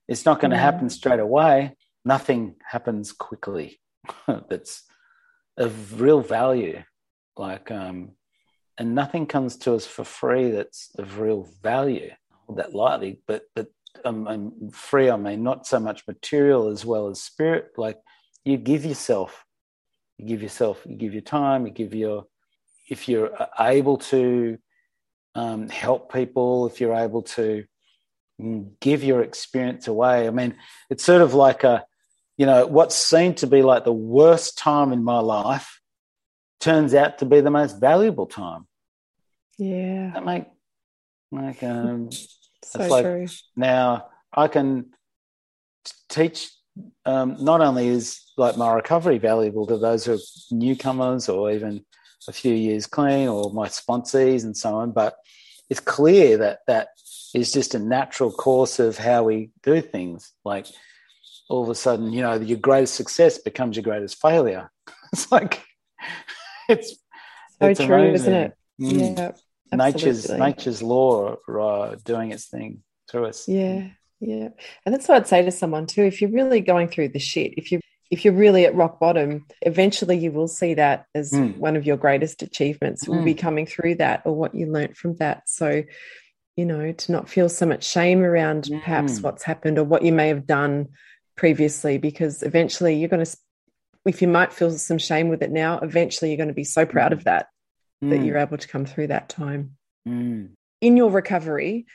[0.09, 1.77] it's not going to happen straight away.
[2.05, 3.81] Nothing happens quickly.
[4.49, 4.85] that's
[5.57, 6.83] of real value.
[7.37, 8.13] Like, um,
[8.77, 10.51] and nothing comes to us for free.
[10.51, 12.11] That's of real value.
[12.57, 13.69] That lightly, but but
[14.05, 15.09] um, I'm free.
[15.09, 17.71] I mean, not so much material as well as spirit.
[17.79, 17.99] Like
[18.45, 19.45] you give yourself,
[20.19, 22.27] you give yourself, you give your time, you give your
[22.91, 24.59] if you're able to
[25.35, 27.65] um, help people, if you're able to
[28.41, 30.57] mm, give your experience away, I mean,
[30.91, 31.85] it's sort of like a,
[32.37, 35.81] you know, what's seen to be like the worst time in my life
[36.61, 38.67] turns out to be the most valuable time.
[39.59, 40.47] yeah That make
[41.31, 42.11] like um,
[42.65, 44.87] so it's like- true now I can
[46.09, 46.51] teach.
[47.07, 50.19] Um, not only is like my recovery valuable to those who are
[50.51, 51.85] newcomers or even
[52.29, 55.17] a few years clean or my sponsees and so on, but
[55.71, 56.89] it's clear that that
[57.35, 60.33] is just a natural course of how we do things.
[60.45, 60.67] Like
[61.49, 64.71] all of a sudden, you know, your greatest success becomes your greatest failure.
[65.13, 65.63] It's like
[66.69, 66.97] it's
[67.61, 69.17] so it's true isn't it Mm.
[69.17, 69.33] yeah
[69.77, 70.47] nature's absolutely.
[70.47, 73.49] nature's law uh, doing its thing through us.
[73.49, 73.89] Yeah,
[74.21, 74.49] yeah.
[74.85, 76.03] And that's what I'd say to someone too.
[76.03, 77.81] If you're really going through the shit, if you
[78.15, 81.57] if you're really at rock bottom, eventually you will see that as Mm.
[81.59, 83.39] one of your greatest achievements will be Mm.
[83.39, 85.49] coming through that or what you learnt from that.
[85.49, 85.83] So,
[86.57, 89.23] you know, to not feel so much shame around perhaps Mm.
[89.25, 90.91] what's happened or what you may have done
[91.37, 93.37] previously, because eventually you're going to,
[94.07, 96.87] if you might feel some shame with it now, eventually you're going to be so
[96.87, 97.49] proud of that
[98.01, 98.27] that Mm.
[98.27, 99.77] you're able to come through that time
[100.07, 100.51] Mm.
[100.81, 101.87] in your recovery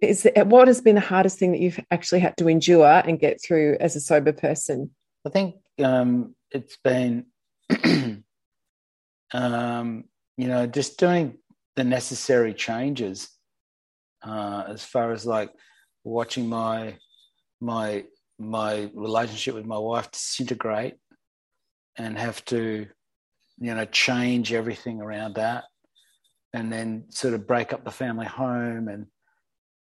[0.00, 3.40] is what has been the hardest thing that you've actually had to endure and get
[3.40, 4.90] through as a sober person
[5.26, 7.26] I think um, it's been,
[9.32, 10.04] um,
[10.36, 11.38] you know, just doing
[11.76, 13.28] the necessary changes
[14.22, 15.50] uh, as far as like
[16.04, 16.96] watching my
[17.60, 18.04] my
[18.38, 20.94] my relationship with my wife disintegrate
[21.96, 22.86] and have to,
[23.58, 25.64] you know, change everything around that,
[26.52, 29.06] and then sort of break up the family home and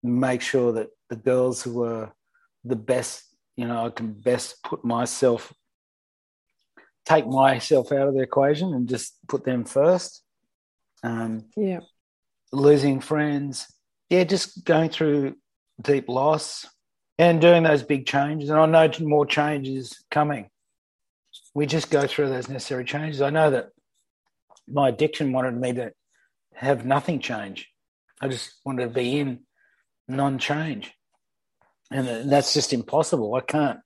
[0.04, 2.12] make sure that the girls who were
[2.66, 5.54] the best you know, I can best put myself,
[7.06, 10.24] take myself out of the equation and just put them first.
[11.04, 11.80] Um, yeah
[12.54, 13.68] losing friends,
[14.10, 15.36] yeah, just going through
[15.82, 16.66] deep loss
[17.18, 18.50] and doing those big changes.
[18.50, 20.50] And I know more changes coming.
[21.54, 23.22] We just go through those necessary changes.
[23.22, 23.70] I know that
[24.68, 25.92] my addiction wanted me to
[26.54, 27.70] have nothing change.
[28.22, 29.40] I just wanted to be in
[30.08, 30.94] non change
[31.92, 33.34] and that's just impossible.
[33.36, 33.80] I can't.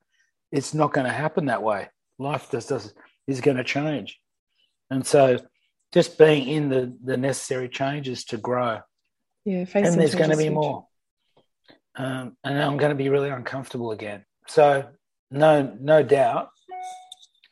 [0.52, 1.90] It's not going to happen that way.
[2.20, 2.94] Life just does
[3.28, 4.20] is going to change,
[4.90, 5.40] and so
[5.94, 8.80] just being in the the necessary changes to grow.
[9.46, 10.88] yeah and there's going to be more,
[11.96, 14.26] um, and I'm going to be really uncomfortable again.
[14.48, 14.88] So
[15.32, 16.50] no no doubt.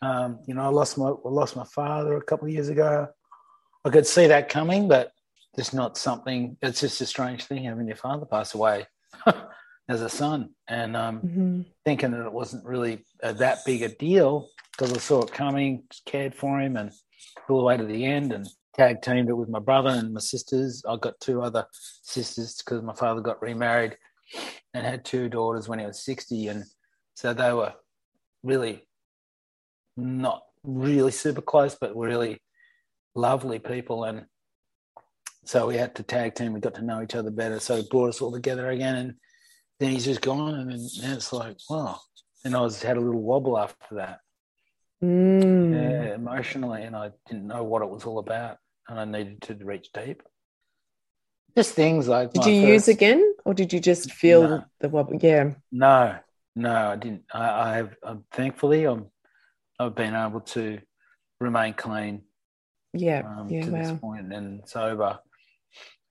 [0.02, 3.08] Um, you know, I lost my I lost my father a couple of years ago.
[3.84, 5.12] I could see that coming, but
[5.58, 6.58] it's not something.
[6.62, 8.88] It's just a strange thing having your father pass away
[9.88, 11.66] as a son, and um, Mhm.
[11.84, 15.84] thinking that it wasn't really uh, that big a deal because I saw it coming,
[16.06, 16.92] cared for him, and
[17.48, 20.20] all the way to the end, and tag teamed it with my brother and my
[20.20, 20.84] sisters.
[20.88, 23.98] I got two other sisters because my father got remarried
[24.74, 26.66] and had two daughters when he was sixty, and
[27.14, 27.74] so they were
[28.44, 28.88] really
[29.96, 32.42] not really super close, but really
[33.14, 34.26] lovely people, and
[35.46, 36.54] so we had to tag team.
[36.54, 39.14] We got to know each other better, so it brought us all together again, and
[39.80, 42.00] then he's just gone, and then and it's like, wow.
[42.44, 44.20] And I was had a little wobble after that,
[45.04, 45.74] Mm.
[45.74, 48.58] yeah, emotionally, and I didn't know what it was all about,
[48.88, 50.22] and I needed to reach deep.
[51.56, 54.66] Just things like did you use again or did you just feel No.
[54.80, 56.18] the wobble yeah No,
[56.56, 57.24] no, I didn't.
[57.34, 57.96] I, I have.
[58.04, 59.06] I'm, thankfully, I'm.
[59.80, 60.80] I've been able to
[61.40, 62.22] remain clean
[62.94, 65.20] yeah um, yeah to wow this point and sober,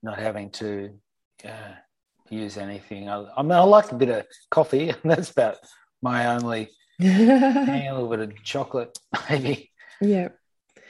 [0.03, 0.99] not having to
[1.43, 1.73] uh,
[2.29, 3.09] use anything.
[3.09, 5.57] I, I mean, I like a bit of coffee, and that's about
[6.01, 6.69] my only.
[7.01, 8.97] A little bit of chocolate,
[9.29, 9.71] maybe.
[10.01, 10.29] yeah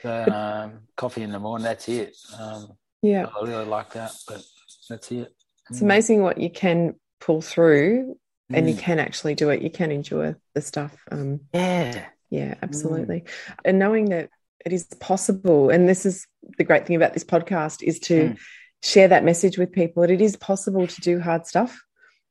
[0.03, 1.63] But, um, coffee in the morning.
[1.63, 2.15] That's it.
[2.39, 4.43] Um, yeah I really like that, but
[4.89, 5.33] that's it.
[5.69, 5.83] It's Mm.
[5.83, 8.17] amazing what you can pull through
[8.53, 8.79] and you Mm.
[8.79, 9.63] can actually do it.
[9.63, 10.95] You can enjoy the stuff.
[11.11, 12.05] Um, Yeah.
[12.29, 13.23] yeah, absolutely.
[13.63, 14.29] And knowing that
[14.63, 16.27] it is possible, and this is
[16.59, 18.37] the great thing about this podcast, is to Mm.
[18.85, 20.01] Share that message with people.
[20.01, 21.81] That it is possible to do hard stuff.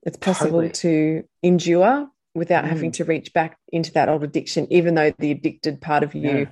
[0.04, 0.70] It's possible Totally.
[0.70, 2.94] to endure without having Mm.
[2.94, 6.44] to reach back into that old addiction, even though the addicted part of you Yeah.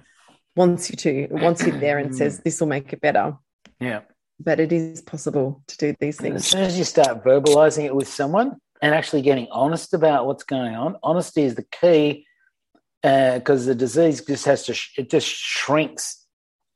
[0.57, 2.15] wants you to, wants you there and Mm.
[2.17, 3.37] says, This will make it better.
[3.81, 4.01] Yeah.
[4.41, 7.95] But it is possible to do these And as soon as you start verbalizing it
[7.95, 12.27] with someone and actually getting honest about what's going on, honesty is the key
[13.03, 16.22] because the disease just has to, sh- it just shrinks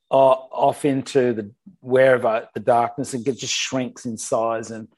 [0.08, 1.50] off into the
[1.80, 4.88] wherever the darkness and it just shrinks in size and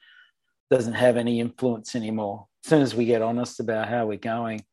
[0.69, 2.47] doesn't have any influence anymore.
[2.63, 4.63] As soon as we get honest about how we're going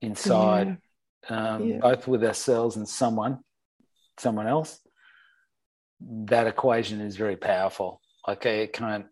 [0.00, 0.78] inside,
[1.28, 1.78] um, Yeah.
[1.78, 3.42] both with ourselves and someone,
[4.18, 4.80] someone else,
[6.00, 8.00] that equation is very powerful.
[8.28, 9.06] Okay, it can't.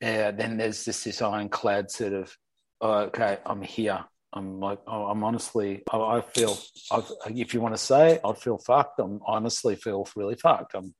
[0.00, 2.36] Yeah, then there's just this ironclad sort of,
[2.80, 4.04] oh, okay, I'm here.
[4.36, 6.58] I'm like, oh, I'm honestly, I, I feel,
[6.90, 8.98] I've, if you want to say, I feel fucked.
[8.98, 10.74] I'm honestly feel really fucked.
[10.74, 10.94] I'm,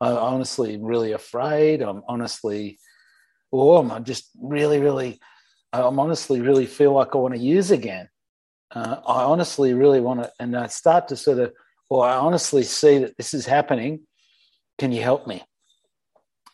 [0.00, 1.82] I honestly really afraid.
[1.82, 2.78] I'm honestly,
[3.52, 5.20] or I'm just really, really,
[5.72, 8.08] I'm honestly really feel like I want to use again.
[8.74, 11.52] Uh, I honestly really want to, and I start to sort of,
[11.90, 14.00] or I honestly see that this is happening.
[14.78, 15.42] Can you help me?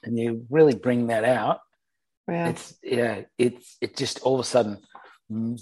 [0.03, 1.61] And you really bring that out.
[2.27, 2.51] Wow.
[2.51, 4.79] It's yeah, it's it just all of a sudden,
[5.31, 5.57] boom,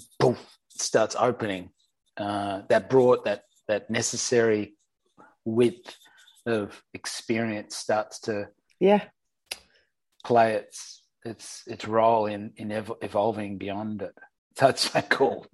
[0.69, 1.69] starts opening.
[2.17, 4.75] Uh, that brought that that necessary
[5.45, 5.95] width
[6.45, 9.03] of experience starts to yeah.
[10.25, 14.17] play its its its role in in ev- evolving beyond it.
[14.57, 15.45] That's so cool.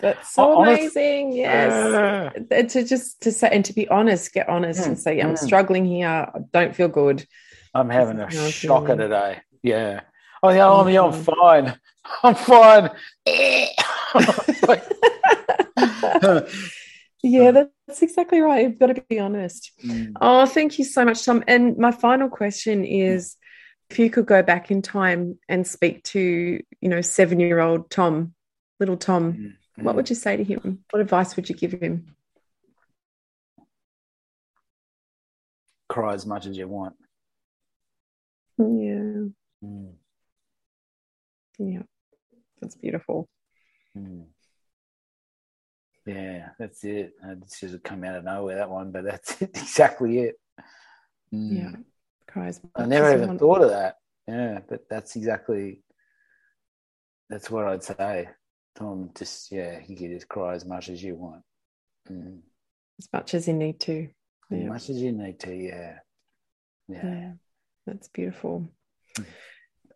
[0.00, 1.32] That's so Honest- amazing.
[1.32, 2.32] Yes.
[2.50, 5.34] And to just to say and to be honest, get honest Mm, and say, I'm
[5.34, 5.38] mm.
[5.38, 6.08] struggling here.
[6.08, 7.24] I don't feel good.
[7.72, 8.50] I'm having a This is how I'm
[8.86, 9.40] shocker today.
[9.62, 10.00] Yeah.
[10.44, 11.24] Oh yeah, I'm, yeah, I'm Mhm.
[11.24, 11.80] fine.
[12.22, 12.90] I'm fine.
[17.22, 17.50] yeah,
[17.86, 18.64] that's exactly right.
[18.64, 19.72] You've got to be honest.
[19.82, 20.12] Mm.
[20.20, 21.42] Oh, thank you so much, Tom.
[21.48, 23.36] And my final question is
[23.88, 27.88] if you could go back in time and speak to, you know, seven year old
[27.90, 28.34] Tom,
[28.80, 30.84] little Tom, what would you say to him?
[30.90, 32.14] What advice would you give him?
[35.88, 36.96] cry as much as you want?
[38.58, 39.28] Yeah,
[39.64, 39.92] Mm.
[41.58, 41.82] Yeah.
[42.60, 43.28] That's beautiful.
[43.96, 44.26] Mm.
[46.06, 47.12] Yeah, that's it.
[47.24, 50.36] Uh, This have come out of nowhere, that one, but that's it, exactly it.
[51.32, 51.56] Mm.
[51.56, 51.80] Yeah.
[52.26, 52.60] Cries.
[52.74, 53.96] I never even thought of that.
[54.26, 55.82] Yeah, but that's exactly
[57.28, 58.28] that's what I'd say.
[58.76, 61.42] Tom, just yeah, you can just cry as much as you want.
[62.10, 62.40] Mm.
[62.98, 64.08] as much as you need to.
[64.52, 65.98] As much as you need to, yeah.
[66.88, 67.04] Yeah.
[67.04, 67.32] Yeah,
[67.86, 68.68] that's beautiful.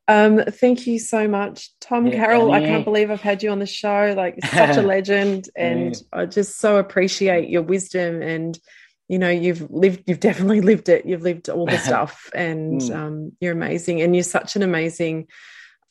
[0.09, 2.51] Um, thank you so much, Tom Yeah, Carroll.
[2.51, 4.14] I can't believe I've had you on the show.
[4.16, 8.22] Like, such a legend, and I just so appreciate your wisdom.
[8.22, 8.59] And
[9.06, 11.06] you know, you've lived, you've definitely lived it.
[11.06, 12.97] You've lived all the stuff, and Mm.
[12.97, 14.01] um, you're amazing.
[14.01, 15.28] And you're such an amazing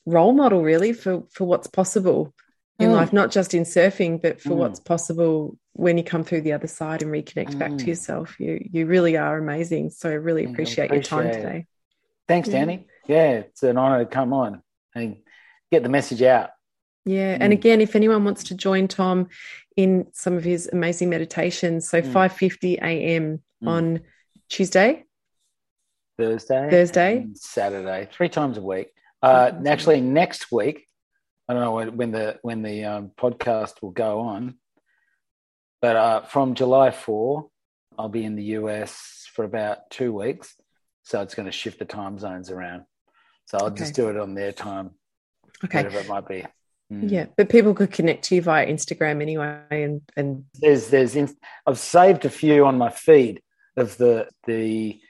[0.04, 2.34] role model, really, for for what's possible
[2.80, 2.94] in Mm.
[2.94, 4.58] life, not just in surfing, but for Mm.
[4.58, 7.88] what's possible when you come through the other side and reconnect back to Mm.
[7.88, 8.40] yourself.
[8.40, 9.90] You you really are amazing.
[9.90, 11.34] So I really Yeah, I appreciate your time it.
[11.34, 11.66] today.
[12.26, 12.58] Thanks, Yeah.
[12.60, 12.86] Danny.
[13.08, 14.62] Yeah, it's an honor to come on
[14.94, 15.16] and
[15.72, 16.50] get the message out.
[17.04, 17.56] Yeah, and Mm.
[17.56, 19.28] again, if anyone wants to join Tom
[19.76, 22.12] in some of his amazing meditations, so Mm.
[22.12, 23.42] five fifty a.m.
[23.64, 23.68] Mm.
[23.68, 24.00] on
[24.48, 25.04] Tuesday.
[26.18, 27.26] Thursday, Thursday?
[27.34, 28.92] Saturday, three times a week.
[29.22, 30.86] Uh, actually, next week,
[31.48, 34.58] I don't know when, when the when the um, podcast will go on,
[35.80, 37.48] but uh, from July four,
[37.98, 40.54] I'll be in the US for about two weeks,
[41.04, 42.84] so it's going to shift the time zones around.
[43.48, 43.76] So I'll Okay.
[43.76, 44.90] just do it on their time,
[45.64, 46.44] Okay, whatever it might be.
[46.92, 47.10] Mm.
[47.10, 51.34] yeah, but people could connect to you via Instagram anyway, and and there's there's in,
[51.66, 53.42] I've saved a few on my feed
[53.76, 55.00] of the the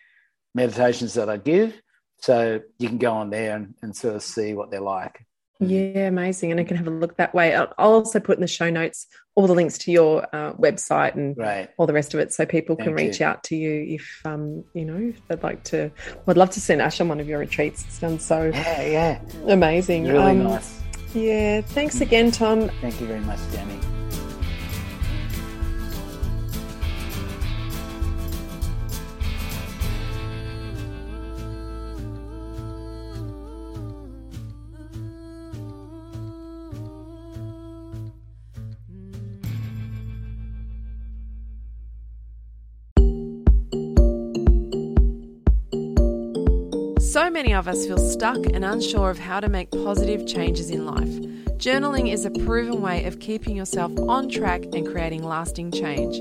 [0.54, 1.80] meditations that I give,
[2.20, 5.24] so you can go on there and, and sort of see what they're like.
[5.60, 7.54] Yeah, amazing, and I can have a look that way.
[7.54, 11.36] I'll, also put in the show notes all the links to your uh, website and
[11.36, 11.68] Right.
[11.78, 13.26] all the rest of it, so people can reach you.
[13.26, 15.90] out to you if um you know they'd like to.
[16.26, 17.84] I'd love to send Ash on one of your retreats.
[17.86, 20.04] It's done so Yeah, yeah, amazing.
[20.06, 20.80] really Um, nice.
[21.14, 22.68] Yeah, thanks again, Tom.
[22.80, 23.78] Thank you very much, Danny.
[47.18, 50.86] So many of us feel stuck and unsure of how to make positive changes in
[50.86, 51.08] life.
[51.58, 56.20] Journaling is a proven way of keeping yourself on track and creating lasting change.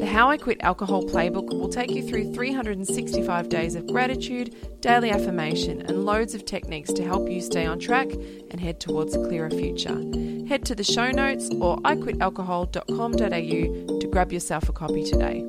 [0.00, 5.12] The How I Quit Alcohol Playbook will take you through 365 days of gratitude, daily
[5.12, 9.24] affirmation, and loads of techniques to help you stay on track and head towards a
[9.24, 10.02] clearer future.
[10.48, 15.48] Head to the show notes or iquitalcohol.com.au to grab yourself a copy today.